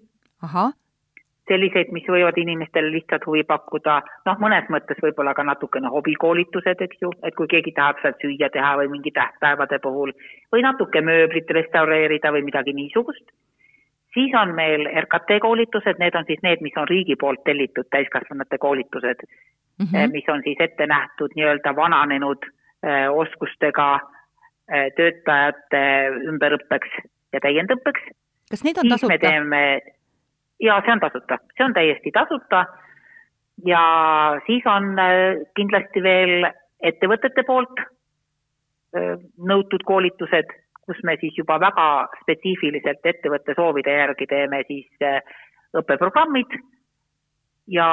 selliseid, 1.49 1.89
mis 1.97 2.05
võivad 2.05 2.37
inimestele 2.37 2.91
lihtsalt 2.93 3.23
huvi 3.27 3.41
pakkuda, 3.49 3.95
noh, 4.29 4.35
mõnes 4.43 4.67
mõttes 4.69 4.99
võib-olla 5.01 5.33
ka 5.35 5.47
natukene 5.49 5.89
hobikoolitused, 5.89 6.83
eks 6.85 6.99
ju, 7.01 7.13
et 7.25 7.35
kui 7.39 7.49
keegi 7.49 7.73
tahab 7.73 8.03
sealt 8.03 8.21
süüa 8.21 8.51
teha 8.53 8.75
või 8.77 8.91
mingi 8.93 9.11
tähtpäevade 9.17 9.79
puhul 9.81 10.13
või 10.53 10.65
natuke 10.67 11.01
mööblit 11.01 11.49
restaureerida 11.57 12.35
või 12.37 12.45
midagi 12.51 12.77
niisugust 12.77 13.33
siis 14.15 14.35
on 14.43 14.55
meil 14.55 14.85
RKT 15.05 15.41
koolitused, 15.41 15.97
need 15.99 16.21
on 16.21 16.29
siis 16.29 16.43
need, 16.43 16.61
mis 16.61 16.77
on 16.77 16.89
riigi 16.89 17.17
poolt 17.17 17.45
tellitud 17.49 17.89
täiskasvanute 17.91 18.59
koolitused 18.59 19.25
mm, 19.25 19.87
-hmm. 19.87 20.13
mis 20.13 20.29
on 20.29 20.45
siis 20.45 20.61
ette 20.61 20.87
nähtud 20.87 21.33
nii-öelda 21.37 21.77
vananenud 21.77 22.45
äh, 22.45 23.09
oskustega 23.13 23.95
äh, 23.95 24.18
töötajate 24.69 25.83
ümberõppeks 26.29 26.99
ja 27.33 27.41
täiendõppeks. 27.41 28.11
kas 28.51 28.65
need 28.65 28.81
on 28.83 28.93
tasuta? 28.93 29.19
teeme, 29.23 29.63
jaa, 30.61 30.81
see 30.85 30.93
on 30.93 31.01
tasuta, 31.01 31.39
see 31.57 31.65
on 31.65 31.77
täiesti 31.77 32.13
tasuta 32.13 32.65
ja 33.67 33.83
siis 34.47 34.67
on 34.67 34.93
äh, 35.01 35.43
kindlasti 35.57 36.03
veel 36.05 36.51
ettevõtete 36.85 37.45
poolt 37.49 37.81
äh, 37.81 39.17
nõutud 39.39 39.85
koolitused 39.89 40.53
kus 40.89 41.03
me 41.05 41.19
siis 41.21 41.37
juba 41.37 41.59
väga 41.61 41.87
spetsiifiliselt 42.23 43.05
ettevõtte 43.13 43.55
soovide 43.59 43.93
järgi 43.93 44.27
teeme 44.31 44.63
siis 44.69 45.05
äh, 45.05 45.21
õppeprogrammid 45.77 46.55
ja 47.77 47.89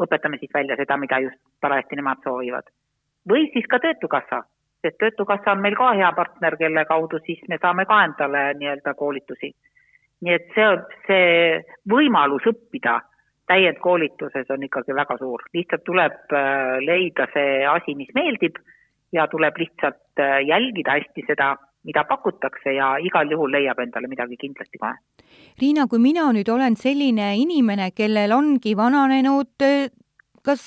õpetame 0.00 0.38
siis 0.38 0.52
välja 0.54 0.76
seda, 0.78 0.96
mida 0.96 1.18
just 1.24 1.40
parajasti 1.60 1.98
nemad 1.98 2.22
soovivad. 2.24 2.70
või 3.30 3.50
siis 3.52 3.66
ka 3.68 3.80
Töötukassa, 3.82 4.44
sest 4.82 4.98
Töötukassa 4.98 5.52
on 5.52 5.62
meil 5.64 5.76
ka 5.78 5.92
hea 5.96 6.10
partner, 6.16 6.56
kelle 6.56 6.84
kaudu 6.88 7.20
siis 7.26 7.40
me 7.48 7.58
saame 7.62 7.86
ka 7.88 8.02
endale 8.04 8.44
nii-öelda 8.60 8.94
koolitusi. 8.94 9.52
nii 10.20 10.34
et 10.36 10.50
see, 10.54 10.72
see 11.06 11.30
võimalus 11.88 12.44
õppida 12.50 12.98
täiendkoolituses 13.48 14.50
on 14.52 14.66
ikkagi 14.66 14.94
väga 14.94 15.16
suur, 15.18 15.42
lihtsalt 15.56 15.84
tuleb 15.84 16.34
äh, 16.36 16.76
leida 16.84 17.26
see 17.32 17.64
asi, 17.66 17.94
mis 17.96 18.12
meeldib 18.14 18.60
ja 19.16 19.26
tuleb 19.32 19.56
lihtsalt 19.58 20.20
äh, 20.20 20.42
jälgida 20.46 20.98
hästi 20.98 21.24
seda 21.26 21.54
mida 21.84 22.04
pakutakse 22.04 22.74
ja 22.76 22.92
igal 23.00 23.30
juhul 23.32 23.52
leiab 23.56 23.78
endale 23.80 24.08
midagi 24.08 24.36
kindlasti 24.36 24.78
kohe. 24.78 24.98
Riina, 25.60 25.86
kui 25.88 25.98
mina 26.02 26.26
nüüd 26.36 26.48
olen 26.52 26.76
selline 26.76 27.32
inimene, 27.40 27.90
kellel 27.96 28.36
ongi 28.36 28.74
vananenud 28.76 29.64
kas 30.44 30.64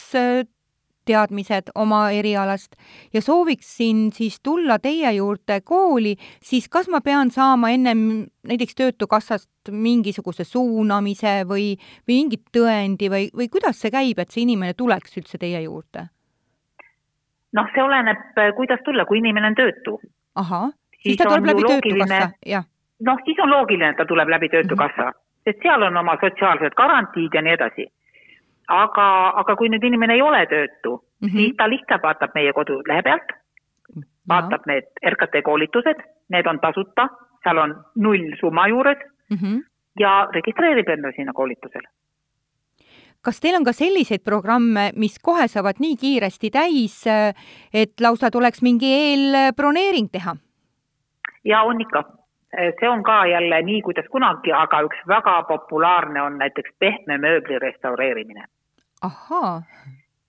teadmised 1.06 1.72
oma 1.76 2.10
erialast 2.12 2.76
ja 3.14 3.22
sooviksin 3.22 4.12
siis 4.14 4.40
tulla 4.44 4.80
teie 4.80 5.12
juurde 5.18 5.62
kooli, 5.62 6.16
siis 6.42 6.70
kas 6.70 6.90
ma 6.90 7.02
pean 7.02 7.32
saama 7.32 7.70
ennem 7.70 8.26
näiteks 8.48 8.76
Töötukassast 8.76 9.72
mingisuguse 9.72 10.44
suunamise 10.44 11.44
või, 11.48 11.74
või 12.08 12.20
mingit 12.24 12.46
tõendi 12.56 13.10
või, 13.10 13.30
või 13.36 13.50
kuidas 13.50 13.82
see 13.82 13.92
käib, 13.92 14.20
et 14.20 14.32
see 14.32 14.44
inimene 14.44 14.74
tuleks 14.74 15.18
üldse 15.18 15.38
teie 15.38 15.62
juurde? 15.62 16.08
noh, 17.54 17.68
see 17.74 17.84
oleneb, 17.84 18.32
kuidas 18.58 18.80
tulla, 18.86 19.06
kui 19.06 19.20
inimene 19.22 19.52
on 19.52 19.56
töötu. 19.56 20.00
ahah 20.36 20.72
siis 21.04 21.18
ta 21.18 21.24
tuleb 21.30 21.46
läbi 21.46 21.64
Töötukassa, 21.68 22.30
jah? 22.46 22.66
noh, 23.00 23.20
siis 23.26 23.40
on 23.44 23.52
loogiline, 23.52 23.92
et 23.92 23.98
ta 23.98 24.06
tuleb 24.06 24.30
läbi 24.30 24.50
Töötukassa 24.50 25.02
mm, 25.02 25.10
-hmm. 25.10 25.22
sest 25.46 25.60
seal 25.64 25.82
on 25.82 25.98
oma 25.98 26.18
sotsiaalsed 26.22 26.76
garantiid 26.76 27.34
ja 27.34 27.42
nii 27.42 27.54
edasi. 27.54 27.88
Aga, 28.68 29.08
aga 29.42 29.56
kui 29.56 29.70
nüüd 29.70 29.84
inimene 29.84 30.14
ei 30.14 30.22
ole 30.22 30.46
töötu 30.46 30.98
mm, 30.98 31.28
-hmm. 31.28 31.38
siis 31.38 31.56
ta 31.58 31.70
lihtsalt 31.70 32.04
vaatab 32.04 32.36
meie 32.36 32.54
kodulehe 32.54 33.02
pealt, 33.02 33.34
vaatab 34.30 34.66
need 34.66 34.88
RKT 35.10 35.44
koolitused, 35.44 36.04
need 36.30 36.48
on 36.48 36.60
tasuta, 36.60 37.10
seal 37.44 37.58
on 37.58 37.76
null 37.96 38.36
summa 38.40 38.68
juures 38.68 38.98
mm 39.30 39.38
-hmm. 39.38 39.64
ja 40.00 40.28
registreerib 40.34 40.90
enda 40.90 41.12
sinna 41.16 41.34
koolitusele 41.34 41.88
kas 43.24 43.40
teil 43.40 43.56
on 43.56 43.64
ka 43.64 43.72
selliseid 43.72 44.24
programme, 44.24 44.92
mis 44.96 45.20
kohe 45.20 45.48
saavad 45.48 45.80
nii 45.80 45.96
kiiresti 45.98 46.50
täis, 46.52 47.04
et 47.74 48.02
lausa 48.02 48.32
tuleks 48.32 48.62
mingi 48.62 48.90
eelbroneering 48.94 50.10
teha? 50.12 50.36
ja 51.44 51.62
on 51.64 51.82
ikka. 51.82 52.04
see 52.80 52.90
on 52.90 53.04
ka 53.04 53.26
jälle 53.26 53.62
nii, 53.62 53.82
kuidas 53.82 54.06
kunagi, 54.12 54.52
aga 54.54 54.82
üks 54.86 55.00
väga 55.08 55.44
populaarne 55.44 56.22
on 56.22 56.38
näiteks 56.38 56.76
pehme 56.80 57.18
mööbli 57.18 57.60
restaureerimine. 57.60 58.46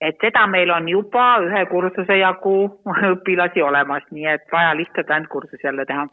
Et 0.01 0.19
seda 0.21 0.45
meil 0.51 0.71
on 0.75 0.87
juba 0.89 1.25
ühe 1.45 1.63
kursuse 1.71 2.19
jagu 2.19 2.57
õpilasi 3.13 3.63
olemas, 3.63 4.05
nii 4.11 4.27
et 4.35 4.45
vaja 4.51 4.75
lihtsalt 4.77 5.11
ainult 5.11 5.31
kursus 5.31 5.63
jälle 5.63 5.85
teha. 5.85 6.07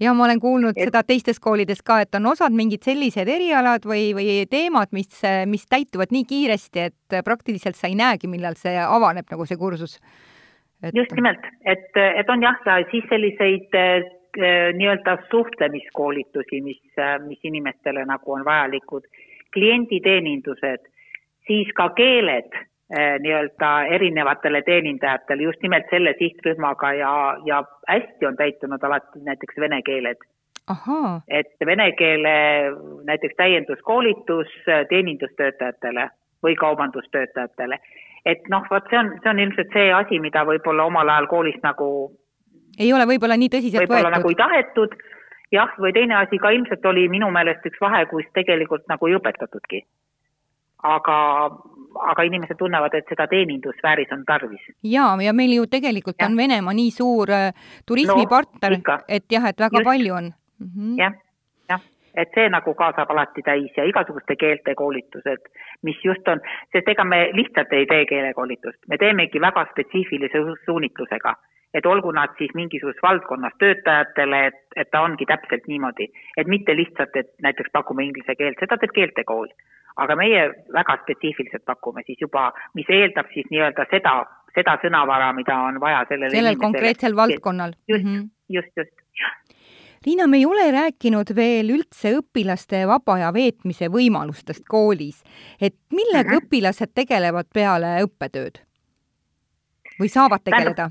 ja 0.00 0.14
ma 0.14 0.24
olen 0.24 0.40
kuulnud 0.40 0.76
et... 0.76 0.88
seda 0.88 1.02
teistes 1.06 1.40
koolides 1.40 1.82
ka, 1.82 2.00
et 2.04 2.14
on 2.14 2.26
osad 2.32 2.54
mingid 2.54 2.86
sellised 2.86 3.28
erialad 3.28 3.86
või, 3.86 4.12
või 4.16 4.44
teemad, 4.50 4.92
mis, 4.92 5.20
mis 5.46 5.66
täituvad 5.66 6.14
nii 6.14 6.24
kiiresti, 6.30 6.86
et 6.90 7.18
praktiliselt 7.24 7.76
sa 7.78 7.90
ei 7.90 7.98
näegi, 7.98 8.30
millal 8.30 8.58
see 8.58 8.78
avaneb, 8.78 9.26
nagu 9.30 9.46
see 9.46 9.58
kursus. 9.58 9.98
Et.... 10.82 10.92
just 10.94 11.12
nimelt, 11.16 11.44
et, 11.64 11.90
et 11.94 12.30
on 12.30 12.42
jah, 12.42 12.58
ja 12.66 12.82
siis 12.90 13.06
selliseid 13.10 13.78
äh, 13.78 14.10
nii-öelda 14.74 15.18
suhtlemiskoolitusi, 15.30 16.60
mis, 16.60 16.82
mis 17.26 17.46
inimestele 17.46 18.04
nagu 18.04 18.32
on 18.32 18.44
vajalikud, 18.44 19.06
klienditeenindused, 19.54 20.90
siis 21.46 21.72
ka 21.76 21.88
keeled 21.98 22.52
äh, 22.54 23.16
nii-öelda 23.20 23.72
erinevatele 23.96 24.62
teenindajatele 24.62 25.42
just 25.42 25.62
nimelt 25.62 25.90
selle 25.90 26.14
sihtrühmaga 26.18 26.92
ja, 26.92 27.14
ja 27.44 27.64
hästi 27.88 28.26
on 28.26 28.36
täitunud 28.36 28.82
alati 28.82 29.24
näiteks 29.24 29.60
vene 29.60 29.82
keeled. 29.82 30.18
et 31.28 31.66
vene 31.66 31.92
keele 31.92 32.34
näiteks 33.04 33.36
täienduskoolitus 33.36 34.48
teenindustöötajatele 34.88 36.08
või 36.42 36.54
kaubandustöötajatele 36.56 37.78
et 38.24 38.48
noh, 38.48 38.64
vot 38.70 38.86
see 38.90 38.98
on, 38.98 39.10
see 39.22 39.30
on 39.30 39.40
ilmselt 39.40 39.72
see 39.72 39.90
asi, 39.92 40.18
mida 40.20 40.44
võib-olla 40.48 40.86
omal 40.88 41.08
ajal 41.08 41.26
koolis 41.28 41.58
nagu 41.62 41.88
ei 42.78 42.92
ole 42.92 43.06
võib-olla 43.08 43.36
nii 43.38 43.50
tõsiselt 43.52 43.84
võib-olla 43.84 44.10
võetud. 44.10 44.16
nagu 44.18 44.32
ei 44.32 44.38
tahetud, 44.40 44.96
jah, 45.54 45.74
või 45.80 45.92
teine 45.96 46.16
asi 46.20 46.40
ka 46.42 46.52
ilmselt 46.54 46.86
oli 46.90 47.06
minu 47.12 47.30
meelest 47.34 47.66
üks 47.68 47.80
vahe, 47.82 48.04
kus 48.10 48.26
tegelikult 48.36 48.86
nagu 48.90 49.10
ei 49.10 49.18
õpetatudki. 49.18 49.84
Aga, 50.84 51.18
aga 52.12 52.26
inimesed 52.28 52.58
tunnevad, 52.60 52.94
et 52.94 53.08
seda 53.08 53.26
teenindussfääris 53.30 54.12
on 54.12 54.24
tarvis. 54.28 54.64
jaa, 54.82 55.16
ja 55.22 55.32
meil 55.32 55.56
ju 55.56 55.66
tegelikult 55.66 56.20
ja. 56.20 56.30
on 56.30 56.36
Venemaa 56.36 56.76
nii 56.76 56.90
suur 56.94 57.32
äh, 57.32 57.50
turismipartner 57.86 58.78
no,, 58.78 58.98
et 59.08 59.24
jah, 59.32 59.50
et 59.50 59.60
väga 59.66 59.80
Just. 59.80 59.90
palju 59.90 60.14
on 60.14 60.32
mm. 60.32 60.70
-hmm. 60.70 60.96
jah 60.98 61.20
et 62.16 62.30
see 62.34 62.48
nagu 62.50 62.74
kaasab 62.78 63.10
alati 63.10 63.42
täis 63.46 63.72
ja 63.76 63.84
igasuguste 63.90 64.36
keeltekoolitused, 64.42 65.48
mis 65.82 65.98
just 66.04 66.28
on, 66.28 66.42
sest 66.72 66.88
ega 66.92 67.04
me 67.04 67.20
lihtsalt 67.38 67.72
ei 67.72 67.88
tee 67.90 68.04
keelekoolitust, 68.10 68.80
me 68.88 68.98
teemegi 69.02 69.42
väga 69.48 69.66
spetsiifilise 69.72 70.44
suunitlusega. 70.64 71.34
et 71.74 71.86
olgu 71.90 72.12
nad 72.14 72.30
siis 72.38 72.52
mingisuguses 72.54 73.02
valdkonnas 73.02 73.54
töötajatele, 73.58 74.40
et, 74.46 74.60
et 74.76 74.90
ta 74.94 75.00
ongi 75.02 75.26
täpselt 75.26 75.64
niimoodi, 75.66 76.04
et 76.38 76.46
mitte 76.46 76.76
lihtsalt, 76.76 77.16
et 77.18 77.32
näiteks 77.42 77.72
pakume 77.72 78.04
inglise 78.04 78.36
keelt, 78.38 78.60
seda 78.62 78.78
teeb 78.78 78.92
keeltekool. 78.94 79.48
Aga 79.96 80.16
meie 80.16 80.48
väga 80.72 80.96
spetsiifiliselt 81.02 81.64
pakume 81.64 82.02
siis 82.06 82.20
juba, 82.20 82.52
mis 82.74 82.88
eeldab 82.90 83.30
siis 83.34 83.46
nii-öelda 83.50 83.86
seda, 83.90 84.14
seda 84.54 84.76
sõnavara, 84.82 85.32
mida 85.36 85.58
on 85.68 85.80
vaja 85.80 86.04
sellele 86.08 86.34
sellel 86.34 86.58
konkreetsel 86.58 87.16
valdkonnal. 87.16 87.76
just 87.88 88.04
mm, 88.04 88.10
-hmm. 88.10 88.28
just, 88.48 88.72
just, 88.76 88.96
jah 89.20 89.34
Liina, 90.06 90.26
me 90.26 90.36
ei 90.36 90.46
ole 90.46 90.70
rääkinud 90.70 91.30
veel 91.36 91.70
üldse 91.78 92.10
õpilaste 92.18 92.82
vaba 92.86 93.14
aja 93.14 93.30
veetmise 93.32 93.88
võimalustest 93.88 94.66
koolis. 94.68 95.22
et 95.60 95.76
millega 95.90 96.30
mm 96.30 96.36
-hmm. 96.36 96.44
õpilased 96.44 96.92
tegelevad 96.94 97.46
peale 97.54 98.02
õppetööd? 98.04 98.60
või 100.00 100.08
saavad 100.08 100.44
tegeleda? 100.44 100.90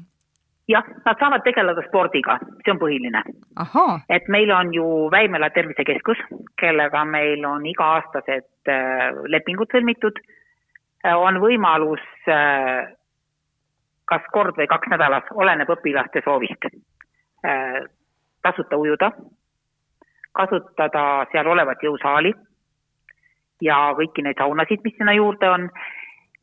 Jah, 0.73 0.87
nad 1.05 1.19
saavad 1.21 1.43
tegeleda 1.45 1.83
spordiga, 1.87 2.39
see 2.63 2.73
on 2.73 2.81
põhiline. 2.81 3.21
et 4.09 4.27
meil 4.27 4.51
on 4.51 4.73
ju 4.73 4.87
Väimela 5.13 5.49
Tervisekeskus, 5.53 6.17
kellega 6.59 7.05
meil 7.05 7.45
on 7.45 7.65
iga-aastased 7.69 8.73
äh, 8.73 9.21
lepingud 9.27 9.71
sõlmitud 9.71 10.19
äh,, 10.19 11.15
on 11.15 11.39
võimalus 11.43 12.03
äh, 12.27 12.89
kas 14.09 14.25
kord 14.33 14.57
või 14.57 14.67
kaks 14.67 14.89
nädalas, 14.91 15.29
oleneb 15.33 15.69
õpilaste 15.69 16.21
soovist 16.25 16.67
tasuta 18.43 18.77
ujuda, 18.77 19.11
kasutada 20.31 21.25
seal 21.31 21.47
olevat 21.47 21.83
jõusaali 21.83 22.33
ja 23.63 23.79
kõiki 23.97 24.25
neid 24.25 24.39
saunasid, 24.41 24.83
mis 24.83 24.95
sinna 24.97 25.15
juurde 25.17 25.49
on. 25.49 25.69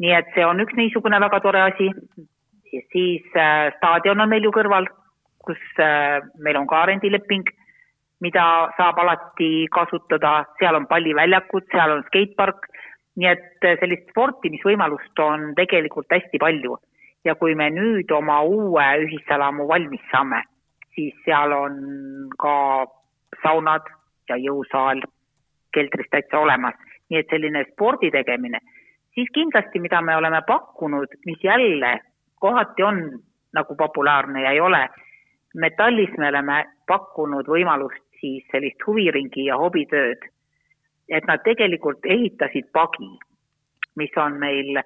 nii 0.01 0.13
et 0.17 0.29
see 0.35 0.45
on 0.49 0.61
üks 0.63 0.73
niisugune 0.77 1.19
väga 1.21 1.41
tore 1.45 1.61
asi. 1.61 1.91
Siis 2.71 3.25
äh, 3.37 3.73
staadion 3.77 4.21
on 4.21 4.31
meil 4.31 4.45
ju 4.47 4.53
kõrval, 4.55 4.87
kus 5.45 5.61
äh, 5.83 6.21
meil 6.39 6.59
on 6.61 6.69
ka 6.71 6.85
rendileping, 6.91 7.49
mida 8.21 8.45
saab 8.77 9.01
alati 9.01 9.67
kasutada, 9.73 10.45
seal 10.61 10.79
on 10.79 10.87
palliväljakud, 10.91 11.67
seal 11.73 11.97
on 11.97 12.05
skatepark, 12.11 12.69
nii 13.21 13.31
et 13.31 13.67
äh, 13.67 13.79
sellist 13.83 14.11
sportimisvõimalust 14.13 15.25
on 15.25 15.53
tegelikult 15.59 16.11
hästi 16.13 16.41
palju. 16.43 16.79
Ja 17.25 17.35
kui 17.37 17.55
me 17.55 17.69
nüüd 17.75 18.09
oma 18.17 18.41
uue 18.49 18.85
ühiselamu 19.05 19.67
valmis 19.69 20.05
saame, 20.13 20.41
siis 20.97 21.17
seal 21.27 21.53
on 21.53 21.75
ka 22.41 22.87
saunad 23.43 23.89
ja 24.31 24.39
jõusaal 24.41 25.03
keldris 25.75 26.09
täitsa 26.11 26.41
olemas, 26.41 26.79
nii 27.11 27.21
et 27.21 27.33
selline 27.33 27.67
spordi 27.69 28.09
tegemine, 28.15 28.63
siis 29.15 29.29
kindlasti, 29.35 29.83
mida 29.83 30.01
me 30.01 30.17
oleme 30.17 30.41
pakkunud, 30.49 31.13
mis 31.27 31.45
jälle 31.45 31.99
kohati 32.41 32.83
on 32.83 33.01
nagu 33.53 33.77
populaarne 33.77 34.43
ja 34.43 34.51
ei 34.51 34.61
ole, 34.61 34.89
metallis 35.55 36.13
me 36.19 36.29
oleme 36.29 36.65
pakkunud 36.87 37.49
võimalust 37.49 38.05
siis 38.21 38.45
sellist 38.53 38.87
huviringi 38.87 39.47
ja 39.49 39.57
hobitööd, 39.59 40.25
et 41.09 41.27
nad 41.27 41.43
tegelikult 41.45 42.05
ehitasid 42.05 42.69
pagi, 42.73 43.09
mis 43.97 44.17
on 44.17 44.39
meil 44.39 44.83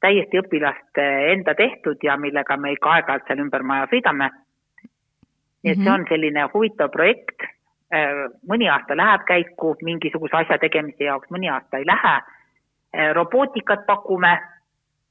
täiesti 0.00 0.38
õpilaste 0.38 1.04
enda 1.32 1.54
tehtud 1.58 2.02
ja 2.04 2.16
millega 2.20 2.56
me 2.56 2.74
ikka 2.76 2.92
aeg-ajalt 2.96 3.28
seal 3.28 3.42
ümber 3.42 3.64
maja 3.66 3.88
sõidame. 3.90 4.30
nii 5.64 5.72
et 5.72 5.80
see 5.82 5.90
on 5.90 6.04
selline 6.08 6.44
huvitav 6.52 6.92
projekt, 6.94 7.42
mõni 8.46 8.68
aasta 8.70 8.96
läheb 8.96 9.24
käiku 9.26 9.74
mingisuguse 9.82 10.36
asja 10.36 10.58
tegemise 10.62 11.04
jaoks, 11.04 11.30
mõni 11.30 11.50
aasta 11.50 11.80
ei 11.80 11.86
lähe, 11.86 12.14
robootikat 13.14 13.86
pakume, 13.86 14.36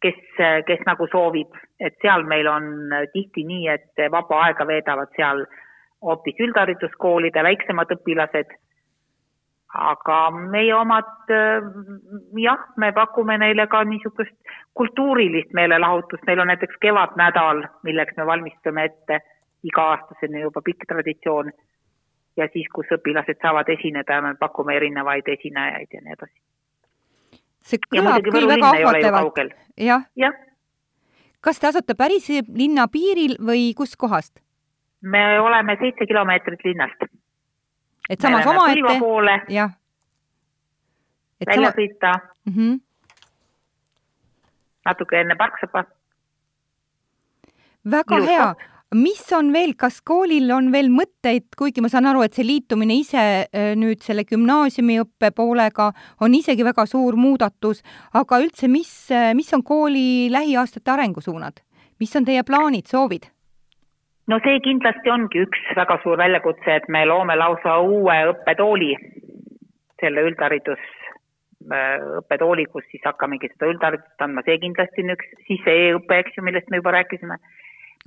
kes, 0.05 0.19
kes 0.67 0.83
nagu 0.85 1.07
soovib, 1.11 1.55
et 1.79 1.97
seal 2.01 2.23
meil 2.29 2.47
on 2.47 2.93
tihti 3.13 3.43
nii, 3.47 3.67
et 3.73 4.05
vaba 4.13 4.45
aega 4.47 4.67
veedavad 4.69 5.11
seal 5.17 5.43
hoopis 6.05 6.39
üldhariduskoolide 6.45 7.43
väiksemad 7.43 7.91
õpilased, 7.97 8.53
aga 9.75 10.19
meie 10.35 10.73
omad 10.75 11.33
jah, 12.39 12.61
me 12.77 12.91
pakume 12.95 13.37
neile 13.41 13.67
ka 13.67 13.83
niisugust 13.83 14.35
kultuurilist 14.77 15.53
meelelahutust, 15.57 16.23
meil 16.27 16.43
on 16.43 16.51
näiteks 16.53 16.77
kevadnädal, 16.85 17.65
milleks 17.83 18.17
me 18.17 18.25
valmistume 18.25 18.85
ette 18.91 19.19
iga-aastasena 19.65 20.45
juba 20.45 20.61
pikk 20.61 20.87
traditsioon. 20.87 21.51
Ja 22.37 22.47
siis, 22.53 22.67
kus 22.75 22.89
õpilased 22.91 23.39
saavad 23.41 23.69
esineda 23.71 24.19
me 24.21 24.33
pakume 24.39 24.75
erinevaid 24.75 25.27
esinejaid 25.37 25.93
ja 25.95 26.01
nii 26.03 26.17
edasi. 26.17 26.44
See 27.65 27.81
kõlab 27.89 28.25
küll 28.29 28.47
väga 28.49 28.71
ahvatlevalt. 28.71 29.39
jah 29.77 30.05
ja. 30.15 30.27
ja.. 30.27 30.31
kas 31.41 31.59
te 31.59 31.69
asute 31.71 31.95
päris 31.97 32.29
linna 32.47 32.87
piiril 32.91 33.37
või 33.41 33.71
kuskohast? 33.77 34.39
me 35.01 35.23
oleme 35.39 35.77
seitse 35.81 36.07
kilomeetrit 36.09 36.65
linnast. 36.65 37.09
et 38.09 38.21
samas 38.21 38.45
omaette, 38.45 39.53
jah. 39.53 39.73
välja 41.45 41.71
sama... 41.71 41.75
sõita 41.79 42.13
mm. 42.45 42.53
-hmm. 42.53 42.79
natuke 44.85 45.19
enne 45.21 45.35
Parksõpa. 45.35 45.85
väga 47.97 48.21
Ilus 48.21 48.29
hea 48.29 48.55
mis 48.93 49.21
on 49.33 49.51
veel, 49.53 49.73
kas 49.77 50.01
koolil 50.05 50.51
on 50.53 50.69
veel 50.73 50.91
mõtteid, 50.93 51.47
kuigi 51.57 51.81
ma 51.81 51.89
saan 51.89 52.05
aru, 52.09 52.21
et 52.25 52.37
see 52.37 52.45
liitumine 52.45 52.99
ise 53.01 53.19
äh, 53.19 53.73
nüüd 53.79 54.03
selle 54.05 54.25
gümnaasiumiõppe 54.29 55.31
poolega 55.35 55.91
on 56.21 56.35
isegi 56.37 56.65
väga 56.65 56.85
suur 56.89 57.17
muudatus, 57.17 57.81
aga 58.13 58.39
üldse, 58.43 58.69
mis, 58.69 58.91
äh, 59.11 59.33
mis 59.37 59.51
on 59.57 59.63
kooli 59.63 60.29
lähiaastate 60.31 60.91
arengusuunad? 60.91 61.63
mis 61.99 62.11
on 62.19 62.25
teie 62.27 62.43
plaanid, 62.43 62.85
soovid? 62.91 63.29
no 64.27 64.39
see 64.43 64.59
kindlasti 64.61 65.09
ongi 65.09 65.45
üks 65.45 65.61
väga 65.77 65.97
suur 66.03 66.19
väljakutse, 66.19 66.75
et 66.75 66.87
me 66.89 67.05
loome 67.07 67.35
lausa 67.39 67.79
uue 67.81 68.17
õppetooli, 68.33 68.93
selle 70.01 70.25
üldharidus 70.29 70.81
äh, 71.73 71.97
õppetooli, 72.21 72.69
kus 72.69 72.85
siis 72.91 73.03
hakkamegi 73.05 73.49
seda 73.53 73.71
üldharidust 73.73 74.21
andma, 74.27 74.45
see 74.45 74.61
kindlasti 74.61 75.07
on 75.07 75.15
üks, 75.17 75.37
siis 75.49 75.63
see 75.65 75.87
e-õpe, 75.89 76.21
eks 76.21 76.37
ju, 76.37 76.45
millest 76.45 76.69
me 76.69 76.83
juba 76.83 76.99
rääkisime 76.99 77.39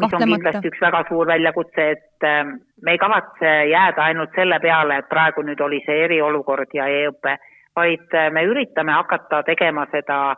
mis 0.03 0.15
on 0.15 0.23
kindlasti 0.23 0.71
üks 0.71 0.81
väga 0.83 1.03
suur 1.09 1.27
väljakutse, 1.27 1.87
et 1.95 2.27
ähm, 2.27 2.59
me 2.83 2.95
ei 2.95 3.01
kavatse 3.03 3.53
jääda 3.71 4.05
ainult 4.11 4.35
selle 4.37 4.61
peale, 4.63 5.01
et 5.01 5.09
praegu 5.11 5.43
nüüd 5.43 5.61
oli 5.65 5.81
see 5.87 6.05
eriolukord 6.05 6.75
ja 6.75 6.87
e-õpe, 6.87 7.35
vaid 7.77 8.15
äh, 8.15 8.31
me 8.35 8.45
üritame 8.47 8.95
hakata 8.95 9.43
tegema 9.49 9.87
seda 9.93 10.37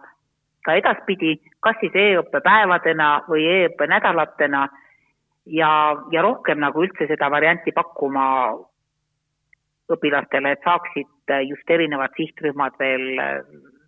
ka 0.64 0.76
edaspidi, 0.76 1.36
kas 1.64 1.76
siis 1.80 1.96
e-õppe 1.96 2.40
päevadena 2.44 3.11
või 3.28 3.44
e-õppe 3.48 3.88
nädalatena 3.88 4.66
ja, 5.46 5.72
ja 6.12 6.22
rohkem 6.24 6.61
nagu 6.61 6.84
üldse 6.84 7.08
seda 7.11 7.30
varianti 7.32 7.72
pakkuma 7.76 8.24
õpilastele, 9.92 10.54
et 10.56 10.64
saaksid 10.64 11.34
äh, 11.36 11.44
just 11.50 11.68
erinevad 11.68 12.16
sihtrühmad 12.16 12.80
veel, 12.80 13.20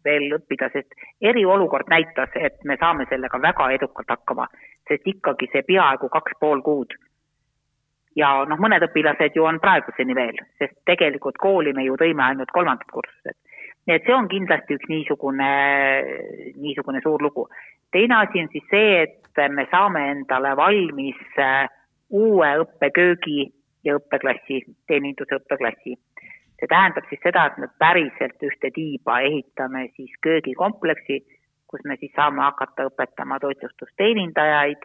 veel 0.05 0.29
õppida, 0.37 0.68
sest 0.77 0.93
eriolukord 1.25 1.89
näitas, 1.89 2.29
et 2.37 2.61
me 2.68 2.77
saame 2.77 3.09
sellega 3.09 3.41
väga 3.41 3.70
edukalt 3.79 4.12
hakkama 4.12 4.51
sest 4.93 5.09
ikkagi 5.14 5.49
see 5.53 5.64
peaaegu 5.68 6.11
kaks 6.12 6.38
pool 6.40 6.62
kuud. 6.66 6.95
ja 8.16 8.28
noh, 8.45 8.59
mõned 8.61 8.84
õpilased 8.84 9.36
ju 9.36 9.47
on 9.49 9.61
praeguseni 9.61 10.14
veel, 10.14 10.36
sest 10.61 10.74
tegelikult 10.88 11.38
kooli 11.40 11.72
me 11.72 11.86
ju 11.86 11.97
tõime 11.97 12.26
ainult 12.26 12.53
kolmandad 12.53 12.90
kursused. 12.93 13.38
nii 13.86 13.97
et 13.97 14.07
see 14.07 14.14
on 14.14 14.28
kindlasti 14.28 14.76
üks 14.78 14.90
niisugune, 14.93 15.51
niisugune 16.61 17.01
suur 17.05 17.22
lugu. 17.22 17.49
teine 17.93 18.20
asi 18.20 18.45
on 18.45 18.53
siis 18.53 18.68
see, 18.70 19.03
et 19.09 19.43
me 19.51 19.66
saame 19.70 20.05
endale 20.11 20.57
valmis 20.57 21.20
äh, 21.40 21.68
uue 22.11 22.55
õppeköögi 22.66 23.51
ja 23.84 23.97
õppeklassi, 23.97 24.61
teeninduse 24.86 25.40
õppeklassi 25.40 25.97
see 26.62 26.70
tähendab 26.70 27.09
siis 27.11 27.18
seda, 27.24 27.49
et 27.49 27.57
me 27.59 27.66
päriselt 27.82 28.45
ühte 28.47 28.70
tiiba 28.74 29.18
ehitame 29.26 29.88
siis 29.97 30.12
köögikompleksi, 30.22 31.18
kus 31.73 31.85
me 31.89 31.97
siis 31.97 32.12
saame 32.16 32.43
hakata 32.45 32.85
õpetama 32.91 33.39
toitlustusteenindajaid, 33.41 34.83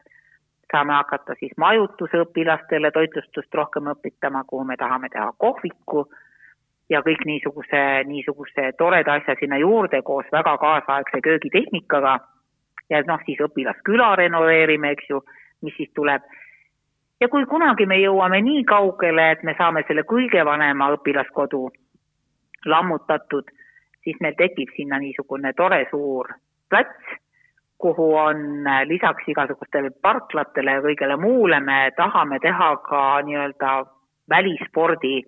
saame 0.72 0.94
hakata 0.96 1.36
siis 1.40 1.52
majutusõpilastele 1.60 2.92
toitlustust 2.96 3.60
rohkem 3.60 3.92
õpetama, 3.92 4.46
kuhu 4.48 4.64
me 4.64 4.78
tahame 4.80 5.10
teha 5.12 5.34
kohviku 5.44 6.06
ja 6.90 7.02
kõik 7.04 7.26
niisuguse, 7.28 7.84
niisuguse 8.08 8.72
toreda 8.80 9.20
asja 9.20 9.36
sinna 9.40 9.60
juurde 9.60 10.02
koos 10.02 10.32
väga 10.32 10.56
kaasaegse 10.64 11.22
köögitehnikaga 11.28 12.18
ja 12.90 13.04
noh, 13.08 13.20
siis 13.26 13.44
õpilasküla 13.44 14.14
renoveerime, 14.16 14.96
eks 14.96 15.12
ju, 15.12 15.22
mis 15.68 15.76
siis 15.78 15.92
tuleb. 15.96 16.24
ja 17.20 17.28
kui 17.28 17.46
kunagi 17.46 17.86
me 17.86 18.00
jõuame 18.00 18.42
nii 18.42 18.64
kaugele, 18.64 19.32
et 19.32 19.44
me 19.44 19.56
saame 19.58 19.84
selle 19.88 20.08
kõige 20.08 20.46
vanema 20.46 20.92
õpilaskodu 20.96 21.68
lammutatud, 22.66 23.52
siis 24.04 24.20
meil 24.22 24.36
tekib 24.38 24.72
sinna 24.76 25.00
niisugune 25.04 25.54
tore 25.54 25.86
suur 25.92 26.32
plats, 26.70 27.16
kuhu 27.78 28.16
on 28.16 28.68
äh, 28.68 28.84
lisaks 28.90 29.28
igasugustele 29.30 29.92
parklatele 30.02 30.78
ja 30.78 30.84
kõigele 30.86 31.18
muule, 31.22 31.60
me 31.60 31.92
tahame 31.98 32.40
teha 32.44 32.72
ka 32.88 33.04
nii-öelda 33.28 33.74
välispordi 34.30 35.22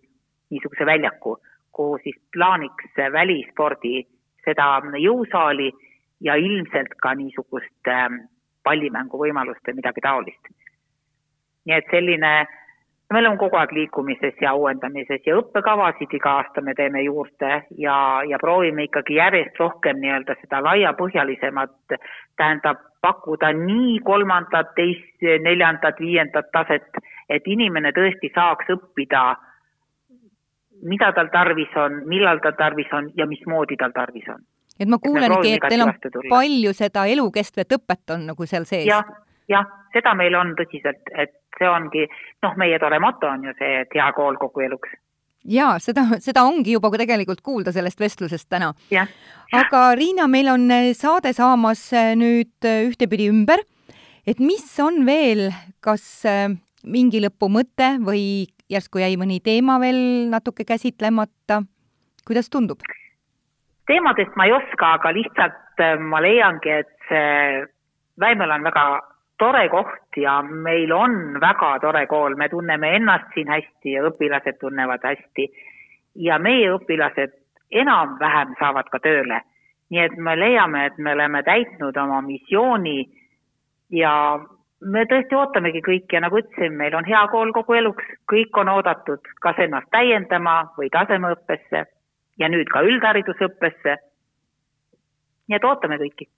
niisuguse 0.50 0.86
väljaku, 0.86 1.38
kuhu 1.72 2.00
siis 2.04 2.18
plaaniks 2.34 2.98
välispordi 3.14 4.02
seda 4.46 4.80
jõusaali 4.98 5.70
ja 6.26 6.36
ilmselt 6.36 6.96
ka 7.02 7.14
niisugust 7.16 7.88
ähm, 7.88 8.24
pallimänguvõimalust 8.64 9.68
või 9.68 9.80
midagi 9.82 10.02
taolist. 10.02 10.50
nii 11.66 11.76
et 11.76 11.92
selline 11.92 12.34
me 13.14 13.20
oleme 13.20 13.38
kogu 13.38 13.57
aeg 13.57 13.72
liikumises 13.74 14.38
ja 14.41 14.53
uuendamises 14.53 15.26
ja 15.26 15.38
õppekavasid 15.39 16.14
iga 16.14 16.36
aasta 16.39 16.62
me 16.62 16.76
teeme 16.78 17.01
juurde 17.03 17.64
ja, 17.82 17.95
ja 18.30 18.38
proovime 18.41 18.86
ikkagi 18.86 19.18
järjest 19.18 19.57
rohkem 19.60 19.97
nii-öelda 20.03 20.36
seda 20.41 20.62
laiapõhjalisemat, 20.68 21.97
tähendab, 22.38 22.84
pakkuda 23.01 23.51
nii 23.55 23.99
kolmandat, 24.05 24.74
teist, 24.76 25.24
neljandat, 25.45 25.99
viiendat 26.03 26.51
taset, 26.53 27.01
et 27.30 27.47
inimene 27.47 27.93
tõesti 27.95 28.30
saaks 28.36 28.70
õppida, 28.76 29.24
mida 30.84 31.12
tal 31.16 31.32
tarvis 31.34 31.74
on, 31.80 32.03
millal 32.12 32.43
tal 32.43 32.57
tarvis 32.60 32.91
on 32.93 33.10
ja 33.18 33.26
mismoodi 33.28 33.80
tal 33.80 33.95
tarvis 33.95 34.28
on. 34.30 34.43
et 34.80 34.88
ma 34.88 34.99
kuulengi, 35.01 35.55
et 35.57 35.66
teil 35.68 35.82
on 35.84 35.95
palju 36.30 36.74
seda 36.74 37.07
elukestvat 37.16 37.74
õpet 37.80 38.14
on 38.16 38.30
nagu 38.30 38.45
seal 38.45 38.70
sees 38.70 38.86
ja,. 38.86 39.01
jah, 39.01 39.26
jah, 39.50 39.68
seda 39.93 40.14
meil 40.18 40.36
on 40.38 40.54
tõsiselt, 40.58 41.06
et 41.18 41.36
see 41.58 41.70
ongi, 41.70 42.06
noh, 42.45 42.58
meie 42.60 42.80
tore 42.82 43.00
moto 43.02 43.30
on 43.30 43.47
ju 43.50 43.54
see, 43.58 43.84
et 43.84 43.95
hea 43.97 44.10
kool 44.18 44.38
kogu 44.41 44.66
eluks. 44.68 44.91
jaa, 45.50 45.78
seda, 45.80 46.06
seda 46.20 46.43
ongi 46.47 46.76
juba 46.76 46.91
tegelikult 47.00 47.41
kuulda 47.41 47.74
sellest 47.76 48.00
vestlusest 48.00 48.50
täna. 48.50 48.74
aga 49.54 49.84
Riina, 49.95 50.28
meil 50.28 50.52
on 50.54 50.70
eh, 50.72 50.91
saade 50.93 51.34
saamas 51.34 51.91
eh, 51.93 52.14
nüüd 52.20 52.68
eh, 52.68 52.86
ühtepidi 52.89 53.30
ümber, 53.32 53.64
et 54.28 54.39
mis 54.39 54.68
on 54.84 55.06
veel, 55.08 55.50
kas 55.82 56.24
mingi 56.84 57.22
lõpumõte 57.24 57.97
või 58.06 58.47
järsku 58.70 59.02
jäi 59.02 59.16
mõni 59.18 59.39
teema 59.43 59.80
veel 59.82 60.30
natuke 60.30 60.66
käsitlemata, 60.68 61.64
kuidas 62.28 62.50
tundub? 62.50 62.84
teemadest 63.89 64.36
ma 64.38 64.45
ei 64.45 64.52
oska, 64.54 64.93
aga 65.00 65.10
lihtsalt 65.16 65.82
ma 66.06 66.20
leiangi, 66.22 66.70
et 66.84 66.91
see 67.10 67.66
Väimäel 68.20 68.52
on 68.52 68.66
väga 68.68 68.84
tore 69.40 69.70
koht 69.70 70.18
ja 70.18 70.42
meil 70.42 70.92
on 70.92 71.40
väga 71.42 71.80
tore 71.80 72.06
kool, 72.08 72.36
me 72.36 72.50
tunneme 72.50 72.96
ennast 72.96 73.32
siin 73.34 73.50
hästi 73.50 73.96
ja 73.96 74.04
õpilased 74.10 74.60
tunnevad 74.60 75.04
hästi. 75.04 75.48
ja 76.16 76.40
meie 76.40 76.72
õpilased 76.74 77.36
enam-vähem 77.72 78.56
saavad 78.60 78.90
ka 78.92 79.00
tööle. 79.00 79.42
nii 79.90 80.00
et 80.00 80.18
me 80.18 80.36
leiame, 80.40 80.86
et 80.86 80.98
me 80.98 81.14
oleme 81.14 81.44
täitnud 81.44 81.98
oma 81.98 82.22
missiooni 82.22 83.10
ja 83.90 84.40
me 84.82 85.06
tõesti 85.06 85.36
ootamegi 85.36 85.82
kõiki 85.82 86.16
ja 86.16 86.22
nagu 86.22 86.38
ütlesin, 86.38 86.76
meil 86.78 86.96
on 86.96 87.06
hea 87.06 87.28
kool 87.32 87.52
kogu 87.54 87.74
eluks, 87.74 88.04
kõik 88.32 88.58
on 88.58 88.70
oodatud 88.70 89.32
kas 89.42 89.58
ennast 89.58 89.90
täiendama 89.92 90.74
või 90.78 90.90
tasemeõppesse 90.90 91.86
ja 92.40 92.50
nüüd 92.50 92.70
ka 92.70 92.82
üldharidusõppesse. 92.82 93.98
nii 95.48 95.58
et 95.58 95.66
ootame 95.66 95.98
kõiki 95.98 96.30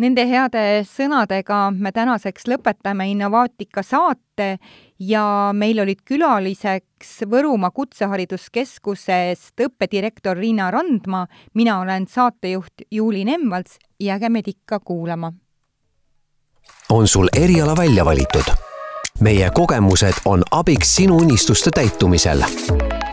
Nende 0.00 0.24
heade 0.24 0.86
sõnadega 0.88 1.66
me 1.76 1.90
tänaseks 1.92 2.46
lõpetame 2.48 3.10
Innovaatika 3.10 3.82
saate 3.84 4.54
ja 4.98 5.24
meil 5.52 5.82
olid 5.82 6.00
külaliseks 6.08 7.26
Võrumaa 7.28 7.70
Kutsehariduskeskusest 7.76 9.60
õppedirektor 9.60 10.40
Riina 10.40 10.70
Randma, 10.72 11.26
mina 11.54 11.76
olen 11.82 12.06
saatejuht 12.08 12.86
Juuli 12.90 13.26
Nemvalts, 13.28 13.76
jääge 14.00 14.28
meid 14.32 14.48
ikka 14.48 14.80
kuulama. 14.80 15.32
on 16.88 17.08
sul 17.08 17.28
eriala 17.36 17.76
välja 17.76 18.04
valitud? 18.04 18.48
meie 19.20 19.50
kogemused 19.50 20.24
on 20.24 20.42
abiks 20.50 20.94
sinu 20.96 21.16
unistuste 21.16 21.70
täitumisel. 21.70 22.44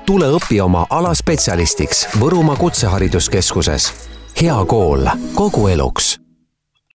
tule 0.06 0.26
õpi 0.26 0.62
oma 0.62 0.86
ala 0.90 1.14
spetsialistiks 1.14 2.08
Võrumaa 2.20 2.56
Kutsehariduskeskuses. 2.56 3.94
hea 4.42 4.66
kool 4.66 5.08
kogu 5.36 5.68
eluks 5.68 6.29